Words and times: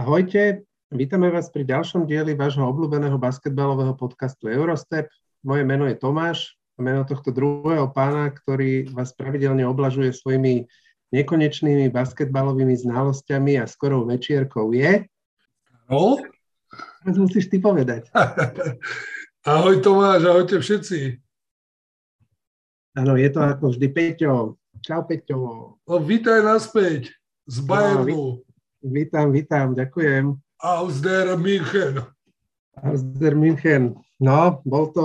Ahojte, 0.00 0.64
vítame 0.88 1.28
vás 1.28 1.52
pri 1.52 1.60
ďalšom 1.68 2.08
dieli 2.08 2.32
vášho 2.32 2.64
obľúbeného 2.64 3.20
basketbalového 3.20 3.92
podcastu 4.00 4.48
Eurostep. 4.48 5.12
Moje 5.44 5.60
meno 5.68 5.84
je 5.84 5.92
Tomáš 5.92 6.56
a 6.56 6.80
meno 6.80 7.04
tohto 7.04 7.28
druhého 7.28 7.84
pána, 7.92 8.32
ktorý 8.32 8.88
vás 8.96 9.12
pravidelne 9.12 9.68
oblažuje 9.68 10.08
svojimi 10.16 10.64
nekonečnými 11.12 11.92
basketbalovými 11.92 12.80
znalosťami 12.80 13.60
a 13.60 13.68
skorou 13.68 14.08
večierkou 14.08 14.72
je... 14.72 15.04
No? 15.92 16.16
Teraz 17.04 17.16
musíš 17.20 17.52
ty 17.52 17.60
povedať. 17.60 18.08
Ahoj 19.52 19.84
Tomáš, 19.84 20.24
ahojte 20.24 20.64
všetci. 20.64 21.20
Áno, 22.96 23.20
je 23.20 23.28
to 23.28 23.40
ako 23.44 23.76
vždy 23.76 23.88
Peťo. 23.92 24.56
Čau 24.80 25.04
Peťo. 25.04 25.76
No, 25.76 25.94
vítaj 26.00 26.40
naspäť 26.40 27.12
z 27.44 27.56
Bayernu. 27.68 28.40
No, 28.40 28.49
Vítam, 28.80 29.28
vítam, 29.28 29.76
ďakujem. 29.76 30.40
Aus 30.64 31.04
der 31.04 31.36
München. 31.36 32.00
Aus 32.80 33.04
der 33.04 33.36
München. 33.36 34.00
No, 34.16 34.64
bol 34.64 34.88
to 34.96 35.04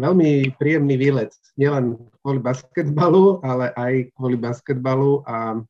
veľmi 0.00 0.56
príjemný 0.56 0.96
výlet. 0.96 1.28
Nielen 1.60 2.00
kvôli 2.24 2.40
basketbalu, 2.40 3.44
ale 3.44 3.68
aj 3.76 4.16
kvôli 4.16 4.40
basketbalu 4.40 5.20
a 5.28 5.60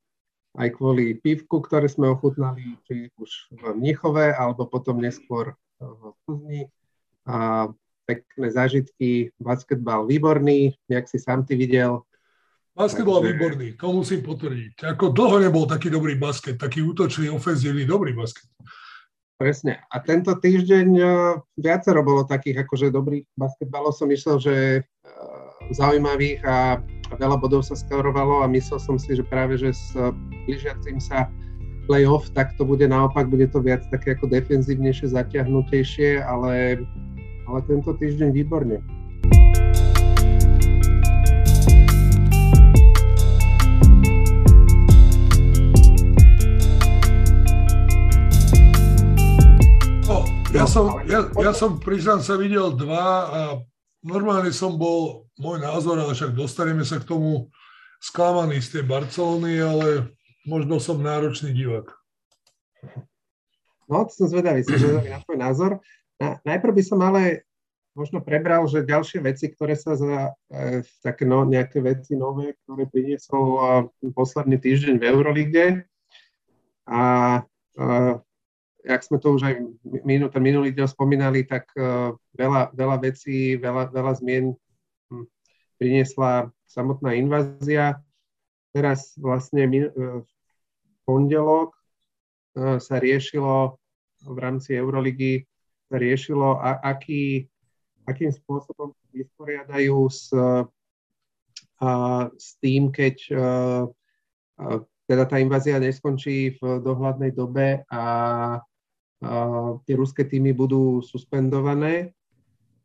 aj 0.55 0.69
kvôli 0.79 1.19
pivku, 1.19 1.59
ktoré 1.59 1.91
sme 1.91 2.15
ochutnali, 2.15 2.79
či 2.87 3.11
už 3.19 3.59
v 3.59 3.75
Mnichove, 3.75 4.31
alebo 4.31 4.71
potom 4.71 5.03
neskôr 5.03 5.59
v 5.83 6.15
Plzni. 6.23 6.71
A 7.27 7.67
pekné 8.07 8.55
zážitky, 8.55 9.35
basketbal 9.43 10.07
výborný, 10.07 10.79
jak 10.87 11.11
si 11.11 11.19
sám 11.19 11.43
ty 11.43 11.59
videl, 11.59 12.07
Basket 12.81 13.05
bol 13.05 13.21
výborný, 13.21 13.77
to 13.77 13.93
musím 13.93 14.25
potvrdiť. 14.25 14.89
Ako 14.97 15.13
dlho 15.13 15.45
nebol 15.45 15.69
taký 15.69 15.93
dobrý 15.93 16.17
basket, 16.17 16.57
taký 16.57 16.81
útočný, 16.81 17.29
ofenzívny, 17.29 17.85
dobrý 17.85 18.17
basket. 18.17 18.49
Presne. 19.37 19.85
A 19.93 20.01
tento 20.01 20.33
týždeň 20.37 20.89
uh, 21.01 21.37
viacero 21.61 22.01
bolo 22.01 22.25
takých 22.25 22.65
akože 22.65 22.93
dobrých 22.93 23.25
basketbalov. 23.37 23.97
Som 23.97 24.13
myslel, 24.13 24.37
že 24.41 24.55
uh, 24.81 25.51
zaujímavých 25.73 26.41
a, 26.45 26.81
veľa 27.17 27.37
bodov 27.41 27.65
sa 27.65 27.77
skorovalo 27.77 28.45
a 28.45 28.47
myslel 28.53 28.81
som 28.81 28.97
si, 29.01 29.17
že 29.17 29.25
práve, 29.25 29.57
že 29.57 29.73
s 29.73 29.97
uh, 29.97 30.13
blížiacim 30.45 31.01
sa 31.01 31.29
playoff, 31.89 32.29
tak 32.37 32.53
to 32.61 32.69
bude 32.69 32.85
naopak, 32.85 33.33
bude 33.33 33.49
to 33.49 33.65
viac 33.65 33.81
také 33.89 34.13
ako 34.13 34.29
defenzívnejšie, 34.29 35.09
zatiahnutejšie, 35.13 36.21
ale, 36.21 36.85
ale 37.49 37.59
tento 37.65 37.97
týždeň 37.97 38.37
výborne. 38.37 38.85
Ja 50.51 50.67
som, 50.67 50.99
ja, 51.07 51.31
ja 51.31 51.53
som 51.55 51.79
priznám 51.79 52.27
sa 52.27 52.35
videl 52.35 52.75
dva 52.75 53.07
a 53.31 53.41
normálne 54.03 54.51
som 54.51 54.75
bol, 54.75 55.31
môj 55.39 55.63
názor, 55.63 55.95
ale 56.03 56.11
však 56.11 56.35
dostaneme 56.35 56.83
sa 56.83 56.99
k 56.99 57.07
tomu, 57.07 57.47
sklamaný 58.01 58.59
z 58.65 58.81
tej 58.81 58.85
Barcelony, 58.89 59.61
ale 59.61 60.11
možno 60.49 60.81
som 60.81 60.99
náročný 60.99 61.53
divák. 61.53 61.93
No, 63.87 64.09
som 64.09 64.27
zvedavý, 64.27 64.65
som 64.65 64.81
zvedavý 64.81 65.13
na 65.13 65.21
tvoj 65.23 65.39
názor. 65.39 65.71
Na, 66.17 66.41
najprv 66.43 66.73
by 66.73 66.83
som 66.83 66.99
ale 67.05 67.45
možno 67.93 68.25
prebral, 68.25 68.65
že 68.67 68.87
ďalšie 68.87 69.21
veci, 69.21 69.53
ktoré 69.53 69.77
sa 69.77 69.99
za 69.99 70.33
e, 70.49 70.81
také 71.05 71.29
no, 71.29 71.45
nejaké 71.45 71.83
veci 71.85 72.17
nové, 72.17 72.57
ktoré 72.65 72.89
priniesol 72.89 73.45
e, 73.45 74.11
posledný 74.15 74.57
týždeň 74.57 74.97
v 74.97 75.07
Eurolíge. 75.11 75.67
A 76.89 77.03
e, 77.77 78.10
jak 79.01 79.09
sme 79.09 79.17
to 79.17 79.33
už 79.33 79.43
aj 79.49 79.55
minul, 80.05 80.29
ten 80.29 80.45
minulý 80.45 80.77
diel 80.77 80.85
spomínali, 80.85 81.49
tak 81.49 81.65
uh, 81.81 82.13
veľa, 82.37 82.77
veľa 82.77 82.97
vecí, 83.01 83.57
veľa, 83.57 83.89
veľa 83.89 84.13
zmien 84.21 84.53
hm, 85.09 85.25
priniesla 85.81 86.53
samotná 86.69 87.17
invázia. 87.17 87.97
Teraz 88.77 89.17
vlastne 89.17 89.65
uh, 89.65 90.21
v 90.21 90.31
pondelok 91.09 91.73
uh, 92.61 92.77
sa 92.77 93.01
riešilo 93.01 93.81
v 94.21 94.37
rámci 94.37 94.77
Euroligy 94.77 95.49
sa 95.89 95.97
riešilo, 95.97 96.61
aký, 96.61 97.49
akým 98.07 98.31
spôsobom 98.31 98.95
vysporiadajú 99.11 99.99
s, 100.07 100.31
s 102.37 102.49
tým, 102.63 102.95
keď 102.95 103.17
teda 105.11 105.25
tá 105.27 105.37
invázia 105.43 105.83
neskončí 105.83 106.55
v 106.63 106.79
dohľadnej 106.79 107.35
dobe 107.35 107.83
a 107.91 108.03
tie 109.85 109.95
ruské 109.95 110.25
týmy 110.25 110.57
budú 110.57 111.05
suspendované. 111.05 112.17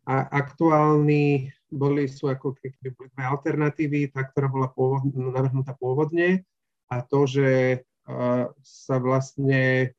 A 0.06 0.22
aktuálni 0.30 1.50
boli, 1.66 2.06
sú 2.06 2.30
ako 2.30 2.54
keby 2.62 2.94
boli 2.94 3.10
dve 3.10 3.26
alternatívy, 3.26 4.14
tá, 4.14 4.22
ktorá 4.22 4.46
bola 4.46 4.70
pôvod, 4.70 5.10
navrhnutá 5.18 5.74
pôvodne 5.74 6.46
a 6.94 7.02
to, 7.02 7.26
že 7.26 7.82
sa 8.62 9.02
vlastne 9.02 9.90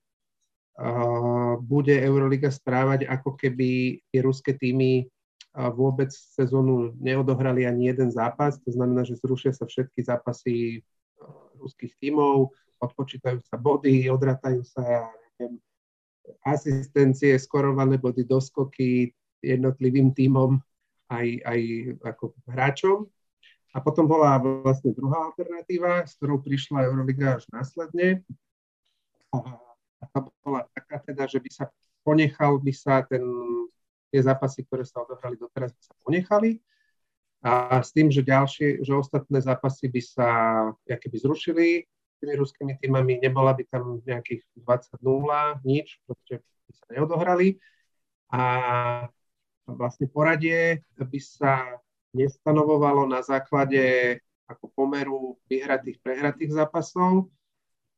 bude 1.67 1.91
Euroliga 1.91 2.55
správať, 2.55 3.11
ako 3.11 3.35
keby 3.35 3.99
tie 4.15 4.21
ruské 4.23 4.55
týmy 4.55 5.11
vôbec 5.75 6.15
sezónu 6.15 6.95
neodohrali 7.03 7.67
ani 7.67 7.91
jeden 7.91 8.15
zápas, 8.15 8.63
to 8.63 8.71
znamená, 8.71 9.03
že 9.03 9.19
zrušia 9.19 9.51
sa 9.51 9.67
všetky 9.67 10.07
zápasy 10.07 10.87
ruských 11.59 11.99
tímov, 11.99 12.55
odpočítajú 12.79 13.43
sa 13.43 13.59
body, 13.59 14.07
odratajú 14.07 14.63
sa, 14.63 15.11
neviem, 15.35 15.59
asistencie, 16.43 17.39
skorované 17.39 17.99
body, 17.99 18.27
doskoky 18.27 19.15
jednotlivým 19.43 20.13
tímom 20.13 20.59
aj, 21.13 21.27
aj 21.47 21.61
ako 22.03 22.25
hráčom. 22.51 22.99
A 23.77 23.83
potom 23.85 24.09
bola 24.09 24.41
vlastne 24.41 24.97
druhá 24.97 25.29
alternatíva, 25.29 26.09
s 26.09 26.17
ktorou 26.17 26.41
prišla 26.41 26.89
Euroliga 26.89 27.37
až 27.37 27.45
následne. 27.53 28.25
A 30.01 30.05
tá 30.09 30.25
bola 30.41 30.65
taká 30.73 31.03
teda, 31.05 31.29
že 31.29 31.37
by 31.37 31.51
sa 31.53 31.69
ponechal 32.07 32.63
by 32.63 32.71
sa 32.71 33.03
ten, 33.03 33.27
tie 34.15 34.23
zápasy, 34.23 34.63
ktoré 34.63 34.87
sa 34.87 35.03
odohrali 35.03 35.35
doteraz, 35.35 35.75
by 35.75 35.83
sa 35.83 35.95
ponechali. 36.07 36.63
A 37.43 37.83
s 37.83 37.91
tým, 37.91 38.09
že 38.15 38.23
ďalšie, 38.23 38.87
že 38.87 38.93
ostatné 38.95 39.43
zápasy 39.43 39.91
by 39.91 40.03
sa 40.03 40.29
by 40.87 41.17
zrušili, 41.19 41.83
tými 42.21 42.35
ruskými 42.37 42.75
týmami, 42.81 43.21
nebola 43.21 43.53
by 43.53 43.65
tam 43.69 44.01
nejakých 44.05 44.43
20-0, 44.59 45.63
nič, 45.65 46.01
proste 46.09 46.41
by 46.43 46.73
sa 46.73 46.87
neodohrali. 46.93 47.49
A 48.33 48.43
vlastne 49.69 50.07
poradie 50.11 50.83
by 50.99 51.21
sa 51.21 51.83
nestanovovalo 52.17 53.05
na 53.05 53.21
základe 53.21 54.19
ako 54.47 54.71
pomeru 54.73 55.37
vyhratých, 55.51 55.99
prehratých 56.01 56.55
zápasov, 56.55 57.29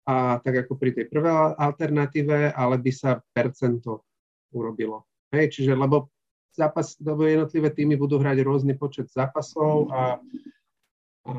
a 0.09 0.41
tak 0.41 0.65
ako 0.65 0.81
pri 0.81 0.97
tej 0.97 1.07
prvej 1.13 1.53
alternatíve, 1.61 2.57
ale 2.57 2.81
by 2.81 2.93
sa 2.97 3.21
percento 3.21 4.09
urobilo. 4.57 5.05
Hej, 5.29 5.61
čiže 5.61 5.77
lebo 5.77 6.09
zápas, 6.57 6.97
lebo 7.05 7.29
jednotlivé 7.29 7.69
týmy 7.69 8.01
budú 8.01 8.17
hrať 8.17 8.41
rôzny 8.41 8.73
počet 8.81 9.13
zápasov 9.13 9.93
a, 9.93 10.17
a 11.29 11.33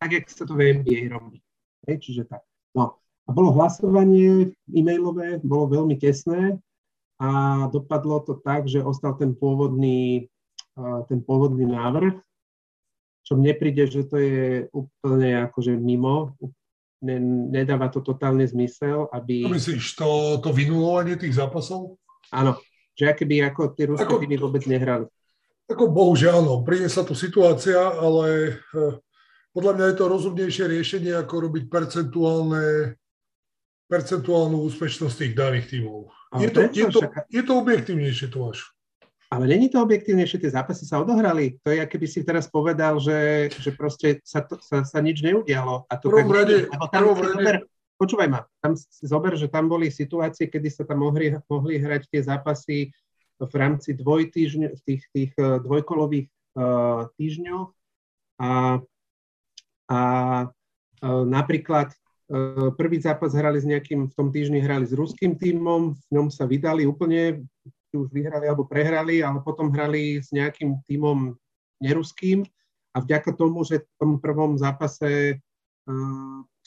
tak, 0.00 0.10
jak 0.12 0.24
sa 0.28 0.44
to 0.44 0.52
v 0.56 0.80
NBA 0.80 1.10
robí. 1.12 1.40
Hej, 1.88 1.96
čiže 2.04 2.22
tak. 2.28 2.44
No. 2.76 3.00
A 3.28 3.30
bolo 3.30 3.54
hlasovanie 3.54 4.50
e-mailové, 4.66 5.38
bolo 5.44 5.70
veľmi 5.70 5.94
tesné 6.00 6.58
a 7.22 7.28
dopadlo 7.70 8.26
to 8.26 8.34
tak, 8.42 8.66
že 8.66 8.82
ostal 8.82 9.14
ten 9.14 9.38
pôvodný, 9.38 10.26
ten 11.06 11.22
pôvodný 11.22 11.68
návrh, 11.68 12.18
čo 13.22 13.38
mne 13.38 13.54
príde, 13.54 13.86
že 13.86 14.02
to 14.02 14.18
je 14.18 14.66
úplne 14.74 15.46
akože 15.46 15.78
mimo, 15.78 16.34
ne, 17.04 17.16
nedáva 17.54 17.86
to 17.86 18.02
totálne 18.02 18.42
zmysel, 18.42 19.06
aby... 19.14 19.46
To 19.46 19.54
myslíš, 19.54 19.94
to, 19.94 20.08
to 20.42 20.50
vynulovanie 20.50 21.14
tých 21.14 21.38
zápasov? 21.38 22.02
Áno, 22.34 22.58
že 22.98 23.14
akéby 23.14 23.46
ako 23.46 23.78
tie 23.78 23.86
ruské 23.94 24.10
týmy 24.10 24.36
vôbec 24.42 24.66
nehrali. 24.66 25.06
Ako 25.70 25.86
bohužiaľ, 25.86 26.42
no, 26.42 26.54
priniesla 26.66 27.06
tu 27.06 27.14
situácia, 27.14 27.78
ale 27.78 28.58
eh, 28.74 28.94
podľa 29.54 29.72
mňa 29.78 29.84
je 29.86 29.96
to 29.96 30.04
rozumnejšie 30.10 30.64
riešenie, 30.66 31.14
ako 31.14 31.46
robiť 31.46 31.64
percentuálne, 31.70 32.98
percentuálnu 33.86 34.66
úspešnosť 34.66 35.14
tých 35.14 35.34
daných 35.38 35.66
tímov. 35.70 36.10
Je 36.38 36.50
to, 36.50 36.60
je, 36.70 36.86
to, 36.90 37.00
je 37.26 37.42
to 37.42 37.52
objektívnejšie, 37.58 38.30
Tomáš. 38.30 38.70
Ale 39.30 39.46
není 39.46 39.70
to 39.70 39.78
objektívnejšie, 39.78 40.42
tie 40.42 40.54
zápasy 40.54 40.86
sa 40.86 40.98
odohrali. 40.98 41.62
To 41.62 41.70
je, 41.70 41.86
keby 41.86 42.06
si 42.10 42.26
teraz 42.26 42.50
povedal, 42.50 42.98
že, 42.98 43.50
že 43.62 43.70
proste 43.70 44.18
sa, 44.26 44.42
to, 44.42 44.58
sa, 44.58 44.82
sa 44.82 44.98
nič 44.98 45.22
neudialo. 45.22 45.86
A 45.86 45.94
to 45.98 46.10
prvom 46.10 46.34
rade, 46.34 46.66
tam 46.66 46.90
prvom 46.90 47.18
rade... 47.18 47.38
Zober, 47.38 47.56
počúvaj 47.94 48.26
ma, 48.26 48.40
tam 48.58 48.74
si 48.74 49.06
zober, 49.06 49.38
že 49.38 49.46
tam 49.46 49.70
boli 49.70 49.86
situácie, 49.86 50.50
kedy 50.50 50.66
sa 50.70 50.82
tam 50.82 51.06
mohli, 51.06 51.30
mohli 51.46 51.78
hrať 51.78 52.10
tie 52.10 52.22
zápasy 52.26 52.90
v 53.40 53.54
rámci 53.56 53.96
dvojtýžň, 53.96 54.80
tých, 54.84 55.02
tých 55.12 55.32
eh, 55.40 55.60
dvojkolových 55.64 56.28
uh, 56.28 57.08
týždňov 57.16 57.72
a, 58.40 58.52
a 59.88 60.00
uh, 60.44 61.24
napríklad 61.24 61.94
prvý 62.78 63.02
zápas 63.02 63.34
hrali 63.34 63.58
s 63.58 63.66
nejakým, 63.66 64.06
v 64.06 64.14
tom 64.14 64.30
týždni 64.30 64.62
hrali 64.62 64.86
s 64.86 64.94
ruským 64.94 65.34
tímom, 65.34 65.98
v 65.98 66.08
ňom 66.14 66.30
sa 66.30 66.46
vydali 66.46 66.86
úplne, 66.86 67.42
či 67.90 67.94
už 67.98 68.14
vyhrali 68.14 68.46
alebo 68.46 68.70
prehrali, 68.70 69.18
ale 69.18 69.42
potom 69.42 69.74
hrali 69.74 70.22
s 70.22 70.30
nejakým 70.30 70.78
tímom 70.86 71.34
neruským. 71.82 72.46
A 72.94 73.02
vďaka 73.02 73.34
tomu, 73.34 73.66
že 73.66 73.82
v 73.82 73.94
tom 73.98 74.10
prvom 74.22 74.54
zápase 74.54 75.42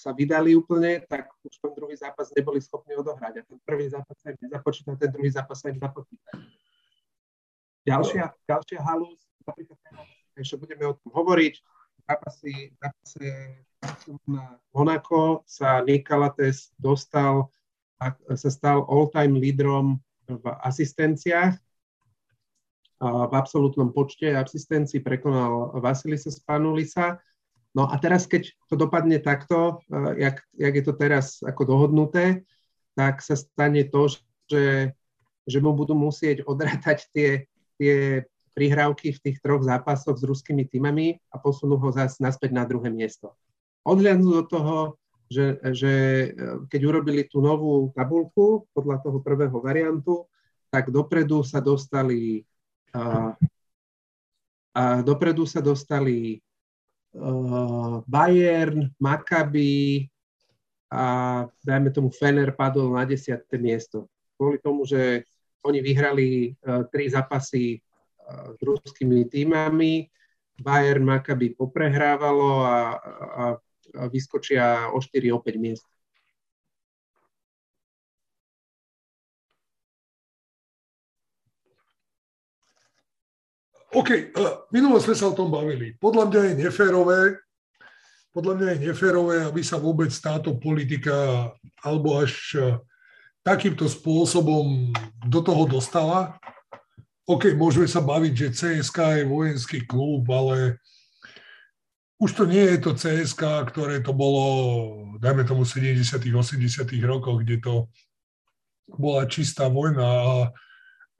sa 0.04 0.12
vydali 0.12 0.52
úplne, 0.52 1.00
tak 1.08 1.32
už 1.48 1.64
ten 1.64 1.72
druhý 1.72 1.96
zápas 1.96 2.28
neboli 2.36 2.60
schopní 2.60 3.00
odohrať. 3.00 3.40
A 3.40 3.42
ten 3.48 3.60
prvý 3.64 3.88
zápas 3.88 4.20
sa 4.20 4.36
im 4.36 4.40
nezapočíta, 4.44 5.00
ten 5.00 5.12
druhý 5.16 5.32
zápas 5.32 5.64
sa 5.64 5.72
im 5.72 5.80
započíta. 5.80 6.32
Ďalšia, 7.88 8.36
ďalšia 8.44 8.80
halus, 8.84 9.24
napríklad 9.48 9.80
ešte 10.36 10.56
budeme 10.60 10.92
o 10.92 10.96
tom 11.00 11.12
hovoriť, 11.16 11.54
zápasy, 12.04 12.76
zápase 12.76 13.28
na 14.28 14.60
Monaco 14.76 15.44
sa 15.48 15.80
Nikalates 15.84 16.76
dostal 16.76 17.48
a 18.00 18.12
sa 18.36 18.50
stal 18.52 18.84
all-time 18.88 19.40
lídrom 19.40 20.00
v 20.28 20.44
asistenciách. 20.64 21.56
V 23.04 23.34
absolútnom 23.36 23.92
počte 23.92 24.32
asistencií 24.32 25.04
prekonal 25.04 25.76
Vasilisa 25.84 26.32
Spanulisa. 26.32 27.20
No 27.74 27.90
a 27.90 27.98
teraz, 27.98 28.30
keď 28.30 28.54
to 28.70 28.78
dopadne 28.78 29.18
takto, 29.18 29.82
jak, 30.18 30.46
jak 30.54 30.74
je 30.78 30.84
to 30.86 30.94
teraz 30.94 31.42
ako 31.42 31.66
dohodnuté, 31.66 32.46
tak 32.94 33.26
sa 33.26 33.34
stane 33.34 33.82
to, 33.90 34.14
že, 34.46 34.94
že 35.50 35.58
mu 35.58 35.74
budú 35.74 35.98
musieť 35.98 36.46
odrátať 36.46 37.10
tie, 37.10 37.50
tie 37.82 38.22
prihrávky 38.54 39.18
v 39.18 39.22
tých 39.26 39.38
troch 39.42 39.66
zápasoch 39.66 40.22
s 40.22 40.24
ruskými 40.24 40.70
týmami 40.70 41.18
a 41.34 41.42
posunú 41.42 41.82
ho 41.82 41.90
zase 41.90 42.22
naspäť 42.22 42.54
na 42.54 42.64
druhé 42.70 42.94
miesto. 42.94 43.34
Odhľadnú 43.82 44.30
do 44.30 44.44
toho, 44.46 44.78
že, 45.28 45.58
že 45.74 45.92
e, 45.92 46.28
keď 46.70 46.82
urobili 46.86 47.26
tú 47.26 47.42
novú 47.42 47.90
tabulku 47.98 48.70
podľa 48.72 49.02
toho 49.02 49.18
prvého 49.20 49.58
variantu, 49.58 50.30
tak 50.70 50.94
dopredu 50.94 51.42
sa 51.42 51.58
dostali 51.58 52.46
a, 52.94 53.34
a 54.78 54.84
dopredu 55.02 55.50
sa 55.50 55.58
dostali 55.58 56.38
Bayern, 58.10 58.90
Maccabi 58.98 60.10
a 60.90 61.04
dajme 61.62 61.90
tomu 61.94 62.10
Fener 62.10 62.54
padol 62.54 62.94
na 62.94 63.06
10. 63.06 63.46
miesto. 63.62 64.10
Kvôli 64.38 64.58
tomu, 64.58 64.86
že 64.86 65.26
oni 65.64 65.80
vyhrali 65.80 66.54
uh, 66.66 66.84
tri 66.90 67.08
zápasy 67.08 67.80
s 68.58 68.60
ruskými 68.62 69.28
týmami. 69.28 70.08
Bayern 70.62 71.04
Maccabi 71.04 71.58
poprehrávalo 71.58 72.62
a, 72.62 72.78
a, 73.02 73.44
a 73.98 74.04
vyskočia 74.08 74.94
o 74.94 75.02
4, 75.02 75.34
o 75.34 75.42
5 75.42 75.58
miest. 75.58 75.86
OK, 83.94 84.34
minulo 84.74 84.98
sme 84.98 85.14
sa 85.14 85.30
o 85.30 85.38
tom 85.38 85.54
bavili. 85.54 85.94
Podľa 86.02 86.26
mňa 86.26 86.42
je 86.50 86.54
neférové, 86.66 87.22
podľa 88.34 88.54
mňa 88.58 88.68
je 88.74 88.80
neférové, 88.90 89.36
aby 89.46 89.62
sa 89.62 89.78
vôbec 89.78 90.10
táto 90.10 90.58
politika 90.58 91.50
alebo 91.86 92.18
až 92.18 92.58
takýmto 93.46 93.86
spôsobom 93.86 94.90
do 95.30 95.40
toho 95.46 95.70
dostala. 95.70 96.42
OK, 97.30 97.54
môžeme 97.54 97.86
sa 97.86 98.02
baviť, 98.02 98.34
že 98.34 98.56
CSK 98.82 99.22
je 99.22 99.30
vojenský 99.30 99.80
klub, 99.86 100.26
ale 100.34 100.82
už 102.18 102.34
to 102.34 102.44
nie 102.50 102.66
je 102.74 102.78
to 102.82 102.98
CSK, 102.98 103.70
ktoré 103.70 104.02
to 104.02 104.10
bolo, 104.10 104.44
dajme 105.22 105.46
tomu 105.46 105.70
70 105.70 106.02
80 106.18 106.90
rokoch, 107.06 107.46
kde 107.46 107.62
to 107.62 107.94
bola 108.90 109.30
čistá 109.30 109.70
vojna. 109.70 110.02
A, 110.04 110.34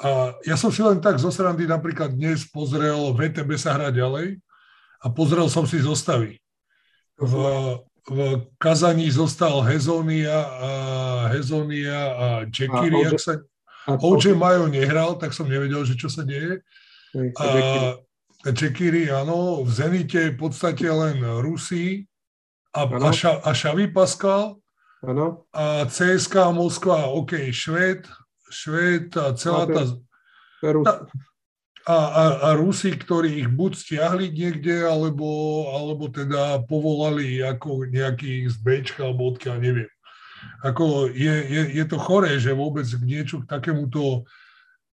a 0.02 0.34
ja 0.42 0.56
som 0.58 0.74
si 0.74 0.82
len 0.82 0.98
tak 0.98 1.22
zo 1.22 1.30
srandy 1.30 1.70
napríklad 1.70 2.18
dnes 2.18 2.50
pozrel 2.50 3.14
VTB 3.14 3.54
sa 3.62 3.78
hrať 3.78 3.94
ďalej 3.94 4.28
a 5.04 5.06
pozrel 5.14 5.46
som 5.52 5.70
si 5.70 5.78
zostavy. 5.78 6.42
V, 7.20 7.34
v 8.10 8.18
Kazaní 8.58 9.06
zostal 9.14 9.62
Hezonia 9.70 10.34
a 10.34 10.72
Hezonia 11.30 12.02
a 12.18 12.28
Čekiri, 12.50 13.06
ak 13.06 13.20
sa, 13.22 13.38
OJ 13.86 14.34
Majo 14.34 14.66
nehral, 14.66 15.20
tak 15.22 15.36
som 15.36 15.46
nevedel, 15.46 15.86
že 15.86 15.94
čo 15.94 16.10
sa 16.10 16.26
deje. 16.26 16.64
A 17.38 18.52
Čekiri, 18.52 19.14
áno, 19.14 19.64
v 19.64 19.70
Zenite 19.72 20.34
v 20.34 20.40
podstate 20.42 20.90
len 20.90 21.22
Rusi 21.40 22.04
a, 22.76 22.84
a, 22.84 23.10
ša, 23.14 23.40
a 23.46 23.54
Šavi 23.54 23.94
Pascal. 23.94 24.58
Ano. 25.04 25.48
A 25.52 25.84
CSK 25.88 26.56
Moskva, 26.56 27.12
OK, 27.12 27.52
Šved, 27.52 28.08
Šved 28.54 29.18
a 29.18 29.34
celá 29.34 29.66
tá... 29.66 29.82
tá 30.62 30.94
a, 31.84 31.98
a, 32.00 32.24
a 32.40 32.50
Rusi, 32.56 32.96
ktorí 32.96 33.44
ich 33.44 33.50
buď 33.52 33.72
stiahli 33.76 34.32
niekde, 34.32 34.88
alebo, 34.88 35.28
alebo 35.76 36.08
teda 36.08 36.64
povolali 36.64 37.44
ako 37.44 37.90
nejakých 37.92 38.54
z 38.54 38.56
Bčka 38.64 39.04
alebo 39.04 39.36
odkiaľ, 39.36 39.58
neviem 39.60 39.92
ako 40.64 41.12
je, 41.12 41.36
je, 41.44 41.62
je 41.76 41.86
to 41.88 41.98
choré, 42.00 42.40
že 42.40 42.56
vôbec 42.56 42.88
k 42.88 43.04
niečo 43.04 43.44
k 43.44 43.50
takémuto 43.50 44.28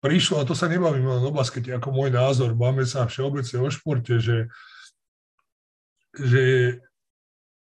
prišlo, 0.00 0.40
a 0.40 0.46
to 0.48 0.54
sa 0.54 0.70
nebavím 0.70 1.08
len 1.08 1.24
o 1.24 1.32
baskete, 1.34 1.74
ako 1.74 1.90
môj 1.90 2.10
názor, 2.14 2.54
máme 2.54 2.86
sa 2.86 3.08
všeobecne 3.08 3.58
o 3.60 3.68
športe, 3.68 4.20
že, 4.22 4.48
že 6.14 6.42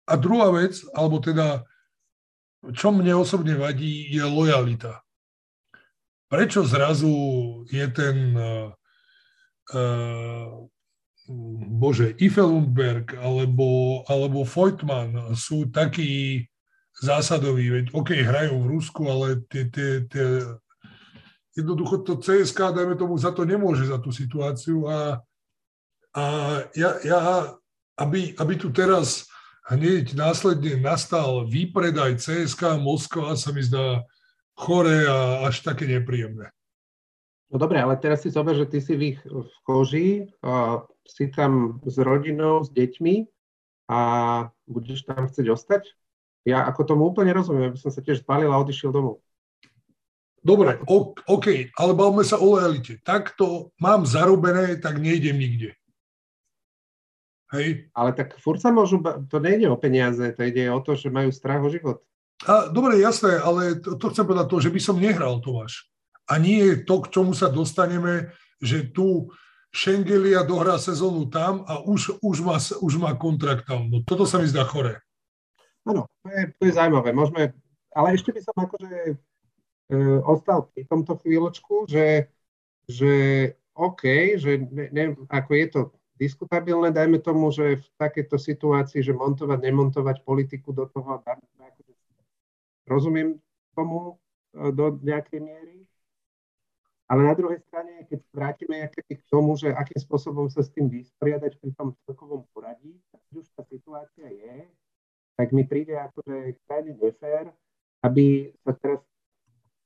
a 0.05 0.15
druhá 0.19 0.53
vec, 0.53 0.83
alebo 0.93 1.23
teda, 1.23 1.65
čo 2.75 2.93
mne 2.93 3.17
osobne 3.17 3.57
vadí, 3.57 4.11
je 4.13 4.25
lojalita. 4.25 5.04
Prečo 6.35 6.67
zrazu 6.67 7.15
je 7.71 7.87
ten 7.95 8.35
uh, 8.35 8.75
bože, 11.79 12.19
Ifelundberg 12.19 13.15
alebo, 13.23 14.03
alebo 14.11 14.43
Feutmann 14.43 15.39
sú 15.39 15.71
takí 15.71 16.43
zásadový, 16.99 17.71
veď 17.71 17.87
OK, 17.95 18.19
hrajú 18.19 18.67
v 18.67 18.71
Rusku, 18.75 19.07
ale 19.07 19.47
tie, 19.47 19.71
tie, 19.71 20.11
tie, 20.11 20.43
jednoducho 21.55 22.03
to 22.03 22.19
CSK, 22.19 22.75
dajme 22.75 22.99
tomu, 22.99 23.15
za 23.15 23.31
to 23.31 23.47
nemôže, 23.47 23.87
za 23.87 24.03
tú 24.03 24.11
situáciu. 24.11 24.91
A, 24.91 25.23
a 26.19 26.25
ja, 26.75 26.99
ja 27.07 27.19
aby, 27.95 28.35
aby 28.43 28.55
tu 28.59 28.75
teraz 28.75 29.31
hneď 29.71 30.19
následne 30.19 30.83
nastal 30.83 31.47
výpredaj 31.47 32.19
CSK 32.19 32.83
Moskva 32.83 33.39
sa 33.39 33.55
mi 33.55 33.63
zdá 33.63 34.03
chore 34.55 35.07
a 35.11 35.47
až 35.51 35.61
také 35.61 35.87
nepríjemné. 35.87 36.51
No 37.53 37.61
dobre, 37.61 37.79
ale 37.79 37.95
teraz 38.01 38.27
si 38.27 38.35
zober, 38.35 38.59
že 38.59 38.67
ty 38.67 38.83
si 38.83 38.99
v 38.99 39.03
ich 39.15 39.21
v 39.23 39.55
koži, 39.63 40.33
a 40.43 40.83
si 41.07 41.31
tam 41.31 41.79
s 41.87 42.01
rodinou, 42.01 42.65
s 42.65 42.73
deťmi 42.73 43.31
a 43.93 44.01
budeš 44.67 45.07
tam 45.07 45.29
chcieť 45.29 45.47
ostať? 45.53 45.83
Ja 46.49 46.67
ako 46.67 46.83
tomu 46.85 47.03
úplne 47.09 47.31
rozumiem, 47.37 47.73
aby 47.73 47.79
som 47.79 47.93
sa 47.93 48.03
tiež 48.03 48.25
spálil 48.25 48.51
a 48.51 48.61
odišiel 48.61 48.91
domov. 48.91 49.23
Dobre, 50.45 50.77
OK, 51.25 51.73
ale 51.73 51.93
bavme 51.97 52.21
sa 52.21 52.37
o 52.37 52.53
lojalite. 52.53 53.01
Tak 53.01 53.33
to 53.33 53.73
mám 53.81 54.05
zarobené, 54.05 54.77
tak 54.77 55.01
nejdem 55.01 55.41
nikde. 55.41 55.73
Hej. 57.49 57.89
Ale 57.97 58.13
tak 58.13 58.37
furt 58.37 58.61
sa 58.61 58.69
môžu, 58.69 59.01
to 59.31 59.41
nejde 59.41 59.71
o 59.73 59.81
peniaze, 59.81 60.21
to 60.37 60.43
ide 60.45 60.69
o 60.69 60.85
to, 60.85 61.01
že 61.01 61.09
majú 61.09 61.33
strach 61.33 61.65
o 61.65 61.73
život. 61.73 62.05
A, 62.45 62.69
dobre, 62.69 63.01
jasné, 63.01 63.41
ale 63.41 63.81
to, 63.81 63.97
to 63.97 64.13
chcem 64.13 64.29
povedať 64.29 64.47
to, 64.53 64.59
že 64.61 64.71
by 64.71 64.81
som 64.81 65.01
nehral, 65.01 65.41
Tomáš. 65.41 65.89
A 66.29 66.37
nie 66.37 66.85
to, 66.85 67.01
k 67.05 67.13
čomu 67.13 67.33
sa 67.33 67.49
dostaneme, 67.49 68.33
že 68.61 68.89
tu 68.93 69.33
Schengelia 69.75 70.47
dohrá 70.47 70.79
sezónu 70.79 71.27
tam 71.27 71.67
a 71.67 71.83
už, 71.83 72.23
už, 72.23 72.37
má, 72.47 72.57
už 72.61 72.95
má 73.01 73.13
kontrakt 73.19 73.67
tam. 73.67 73.91
No 73.91 74.07
toto 74.07 74.23
sa 74.23 74.39
mi 74.39 74.47
zdá 74.47 74.63
chore. 74.63 75.03
Áno, 75.85 76.07
to 76.23 76.29
je, 76.31 76.43
to 76.57 76.63
je 76.69 76.73
zaujímavé. 76.79 77.11
Môžeme, 77.11 77.53
ale 77.93 78.15
ešte 78.15 78.31
by 78.31 78.41
som 78.41 78.57
akože 78.57 78.93
e, 79.11 79.15
ostal 80.25 80.71
pri 80.73 80.87
tomto 80.87 81.19
chvíľočku, 81.21 81.91
že, 81.91 82.31
že 82.87 83.13
OK, 83.75 84.39
že 84.39 84.63
ne, 84.71 84.87
ne, 84.95 85.05
ako 85.29 85.51
je 85.53 85.67
to 85.69 85.81
diskutabilné, 86.15 86.95
dajme 86.95 87.19
tomu, 87.19 87.51
že 87.51 87.83
v 87.83 87.87
takejto 87.99 88.39
situácii, 88.39 89.03
že 89.03 89.11
montovať, 89.11 89.59
nemontovať 89.59 90.23
politiku 90.23 90.71
do 90.71 90.87
toho, 90.87 91.19
akože 91.19 91.64
rozumiem 92.89 93.41
tomu 93.75 94.15
e, 94.55 94.73
do 94.73 94.97
nejakej 95.03 95.41
miery, 95.41 95.85
ale 97.05 97.21
na 97.29 97.35
druhej 97.37 97.61
strane, 97.69 98.09
keď 98.09 98.21
vrátime 98.33 98.89
k 98.89 99.23
tomu, 99.29 99.55
že 99.61 99.69
akým 99.77 100.01
spôsobom 100.01 100.49
sa 100.49 100.65
s 100.65 100.73
tým 100.73 100.89
vysporiadať 100.89 101.61
pri 101.61 101.71
tom 101.77 101.93
celkovom 102.09 102.49
poradí, 102.57 102.97
tak 103.13 103.21
už 103.37 103.45
tá 103.53 103.63
situácia 103.69 104.25
je, 104.33 104.65
tak 105.37 105.53
mi 105.53 105.69
príde 105.69 105.93
akože 106.01 106.57
krajne 106.65 106.97
nefér, 106.97 107.53
aby 108.01 108.57
sa 108.65 108.73
teraz 108.73 109.01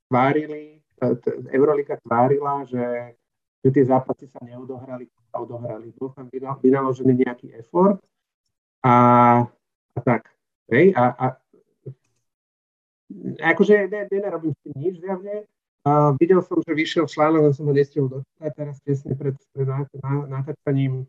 tvárili, 0.06 0.78
Eurolika 1.50 1.98
tvárila, 2.02 2.62
že, 2.66 3.14
že 3.66 3.68
tie 3.70 3.84
zápasy 3.86 4.30
sa 4.30 4.38
neodohrali, 4.42 5.10
sa 5.30 5.42
odohrali. 5.42 5.94
Bol 5.94 6.10
tam 6.14 6.26
vynaložený 6.62 7.12
nejaký 7.22 7.54
effort 7.58 7.98
a, 8.82 8.94
a 9.94 9.98
tak. 10.02 10.30
Hej? 10.70 10.94
A, 10.94 11.04
a 11.14 11.26
akože 13.40 13.88
ne, 13.88 14.00
nerobím 14.10 14.52
s 14.52 14.60
tým 14.64 14.74
nič 14.76 14.94
zjavne. 15.00 15.48
Uh, 15.86 16.12
videl 16.20 16.44
som, 16.44 16.60
že 16.60 16.76
vyšiel 16.76 17.08
článok, 17.08 17.54
som 17.56 17.64
ho 17.64 17.72
nestihol 17.72 18.12
dostať 18.12 18.50
teraz 18.52 18.76
tesne 18.84 19.14
pred, 19.16 19.36
pred 19.56 19.68
natáčaním. 20.28 21.08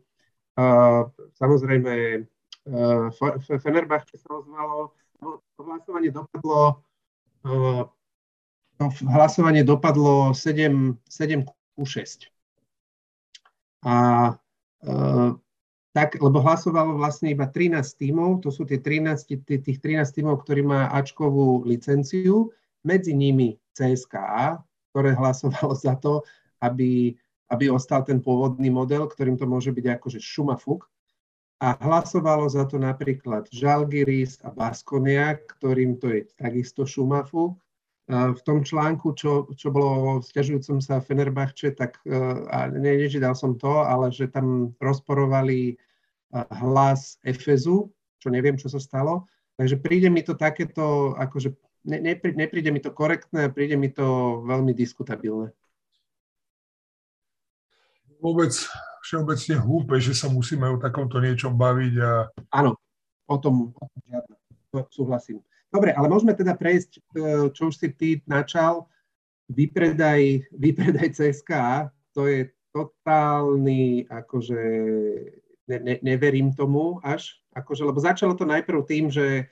Uh, 0.56 1.10
samozrejme, 1.36 2.24
uh, 2.70 3.12
Fenerbahče 3.60 4.16
sa 4.16 4.40
ozvalo, 4.40 4.96
to 5.20 5.60
hlasovanie 5.60 6.08
dopadlo 6.08 6.80
uh, 7.44 7.84
to 8.80 8.88
hlasovanie 9.04 9.60
dopadlo 9.60 10.32
7, 10.32 10.96
7 11.04 11.44
ku 11.76 11.84
6. 11.84 12.32
A 13.84 13.96
uh, 14.88 15.30
tak, 15.90 16.22
lebo 16.22 16.38
hlasovalo 16.38 16.94
vlastne 16.94 17.34
iba 17.34 17.50
13 17.50 17.82
tímov, 17.98 18.46
to 18.46 18.54
sú 18.54 18.62
tie 18.62 18.78
13, 18.78 19.26
tých 19.42 19.78
13 19.82 20.06
tímov, 20.22 20.46
ktorí 20.46 20.62
má 20.62 20.86
Ačkovú 20.94 21.66
licenciu, 21.66 22.54
medzi 22.86 23.12
nimi 23.12 23.60
CSKA, 23.76 24.60
ktoré 24.92 25.12
hlasovalo 25.12 25.74
za 25.76 25.98
to, 25.98 26.24
aby, 26.62 27.14
aby 27.52 27.64
ostal 27.68 28.06
ten 28.06 28.22
pôvodný 28.22 28.70
model, 28.70 29.08
ktorým 29.08 29.36
to 29.36 29.44
môže 29.44 29.74
byť 29.74 29.86
akože 30.00 30.18
šumafuk. 30.22 30.88
A 31.60 31.76
hlasovalo 31.76 32.48
za 32.48 32.64
to 32.64 32.80
napríklad 32.80 33.44
Žalgiris 33.52 34.40
a 34.40 34.48
Baskonia, 34.48 35.36
ktorým 35.36 36.00
to 36.00 36.08
je 36.08 36.20
takisto 36.40 36.88
šumafuk. 36.88 37.60
V 38.08 38.40
tom 38.42 38.64
článku, 38.64 39.12
čo, 39.14 39.50
čo 39.54 39.68
bolo 39.70 40.18
stiažujúcom 40.24 40.80
sa 40.82 40.98
Fenerbahče, 41.02 41.76
tak 41.76 42.00
a 42.50 42.66
nečítal 42.72 43.36
som 43.36 43.54
to, 43.54 43.82
ale 43.84 44.10
že 44.10 44.30
tam 44.30 44.74
rozporovali 44.82 45.78
hlas 46.32 47.18
Efezu, 47.22 47.90
čo 48.18 48.28
neviem, 48.30 48.58
čo 48.58 48.66
sa 48.66 48.82
stalo. 48.82 49.30
Takže 49.60 49.76
príde 49.78 50.08
mi 50.08 50.24
to 50.24 50.34
takéto, 50.34 51.14
akože 51.20 51.54
ne, 51.84 51.98
neprí, 52.00 52.32
nepríde 52.34 52.72
mi 52.72 52.80
to 52.80 52.90
korektné, 52.90 53.52
príde 53.52 53.76
mi 53.76 53.92
to 53.92 54.40
veľmi 54.42 54.72
diskutabilné. 54.72 55.52
Vôbec 58.20 58.52
všeobecne 59.04 59.56
hlúpe, 59.64 59.96
že 59.96 60.12
sa 60.12 60.28
musíme 60.28 60.68
o 60.68 60.76
takomto 60.76 61.20
niečom 61.20 61.56
baviť. 61.56 61.94
A... 62.00 62.10
Áno, 62.52 62.76
o 63.28 63.36
tom, 63.40 63.72
o 63.72 63.84
tom 63.86 64.00
žiadne. 64.08 64.34
Súhlasím. 64.92 65.42
Dobre, 65.70 65.94
ale 65.94 66.10
môžeme 66.10 66.34
teda 66.34 66.58
prejsť, 66.58 66.90
e, 66.98 67.00
čo 67.54 67.70
už 67.70 67.74
si 67.78 67.88
ty 67.94 68.18
načal, 68.26 68.90
vypredaj, 69.50 70.50
vypredaj 70.50 71.14
CSK, 71.14 71.50
to 72.10 72.26
je 72.26 72.50
totálny, 72.74 74.06
akože 74.10 74.62
ne, 75.70 75.78
ne, 75.78 75.94
neverím 76.02 76.50
tomu 76.54 76.98
až, 77.06 77.38
akože, 77.54 77.82
lebo 77.86 77.98
začalo 78.02 78.34
to 78.34 78.46
najprv 78.46 78.82
tým, 78.86 79.10
že, 79.10 79.46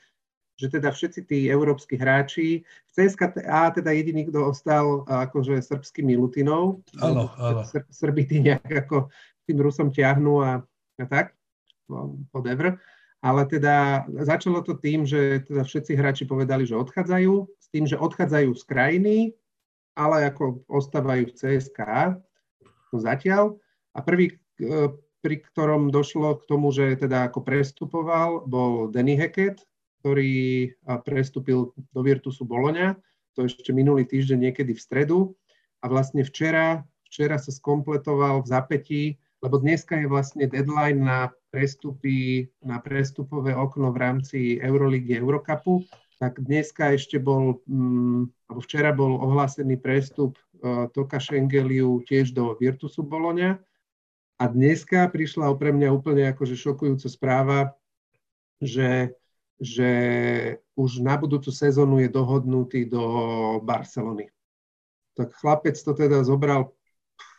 že 0.59 0.67
teda 0.71 0.91
všetci 0.91 1.21
tí 1.27 1.39
európsky 1.47 1.95
hráči, 1.95 2.63
v 2.63 2.91
CSK 2.91 3.39
A 3.47 3.71
teda 3.71 3.95
jediný, 3.95 4.27
kto 4.27 4.55
ostal 4.55 5.07
akože 5.07 5.63
srbskými 5.63 6.19
Lutinov, 6.19 6.83
áno, 6.99 7.31
áno. 7.39 7.63
Srby 7.91 8.23
tí 8.27 8.37
nejak 8.43 8.87
ako 8.87 9.11
tým 9.47 9.59
Rusom 9.63 9.95
ťahnú 9.95 10.43
a, 10.43 10.63
a 10.99 11.07
tak, 11.07 11.35
whatever. 12.35 12.79
Ale 13.19 13.43
teda 13.51 14.07
začalo 14.23 14.63
to 14.63 14.79
tým, 14.79 15.03
že 15.03 15.43
teda 15.43 15.67
všetci 15.67 15.93
hráči 15.99 16.25
povedali, 16.25 16.63
že 16.63 16.79
odchádzajú, 16.79 17.33
s 17.59 17.67
tým, 17.75 17.85
že 17.85 17.99
odchádzajú 17.99 18.51
z 18.55 18.63
krajiny, 18.63 19.17
ale 19.99 20.31
ako 20.31 20.63
ostávajú 20.71 21.27
v 21.27 21.35
CSK, 21.35 21.79
to 22.95 22.97
zatiaľ. 23.03 23.59
A 23.99 24.07
prvý, 24.07 24.39
e, 24.63 24.95
pri 25.19 25.37
ktorom 25.43 25.91
došlo 25.91 26.39
k 26.39 26.47
tomu, 26.47 26.71
že 26.71 26.95
teda 26.95 27.27
ako 27.27 27.43
prestupoval, 27.43 28.47
bol 28.47 28.87
Danny 28.95 29.19
Hackett, 29.19 29.67
ktorý 29.99 30.71
prestúpil 31.03 31.75
do 31.75 32.01
Virtusu 32.07 32.47
Boloňa, 32.47 32.95
to 33.35 33.47
ešte 33.47 33.75
minulý 33.75 34.07
týždeň 34.07 34.51
niekedy 34.51 34.75
v 34.75 34.83
stredu. 34.83 35.19
A 35.83 35.91
vlastne 35.91 36.23
včera, 36.27 36.83
včera 37.07 37.39
sa 37.39 37.55
skompletoval 37.55 38.43
v 38.43 38.51
zapätí 38.51 39.03
lebo 39.39 39.59
dneska 39.63 39.99
je 39.99 40.11
vlastne 40.11 40.45
deadline 40.51 40.99
na 40.99 41.31
prestupy, 41.55 42.51
na 42.61 42.83
prestupové 42.83 43.55
okno 43.55 43.95
v 43.95 43.99
rámci 43.99 44.39
Euroligy 44.59 45.17
Eurocupu, 45.17 45.87
tak 46.19 46.43
dneska 46.43 46.99
ešte 46.99 47.23
bol, 47.23 47.63
um, 47.71 48.27
alebo 48.51 48.61
včera 48.67 48.91
bol 48.91 49.23
ohlásený 49.23 49.79
prestup 49.79 50.35
uh, 50.61 50.91
Toka 50.91 51.23
Šengeliu 51.23 52.03
tiež 52.03 52.35
do 52.35 52.59
Virtusu 52.59 53.07
Boloňa 53.07 53.63
a 54.39 54.45
dneska 54.51 55.07
prišla 55.11 55.55
pre 55.55 55.71
mňa 55.71 55.89
úplne 55.95 56.27
akože 56.35 56.59
šokujúca 56.59 57.07
správa, 57.07 57.75
že, 58.59 59.15
že 59.63 59.91
už 60.75 61.03
na 61.03 61.15
budúcu 61.15 61.55
sezónu 61.55 62.03
je 62.03 62.11
dohodnutý 62.11 62.87
do 62.91 63.03
Barcelony. 63.63 64.31
Tak 65.15 65.35
chlapec 65.39 65.79
to 65.79 65.95
teda 65.95 66.23
zobral 66.27 66.75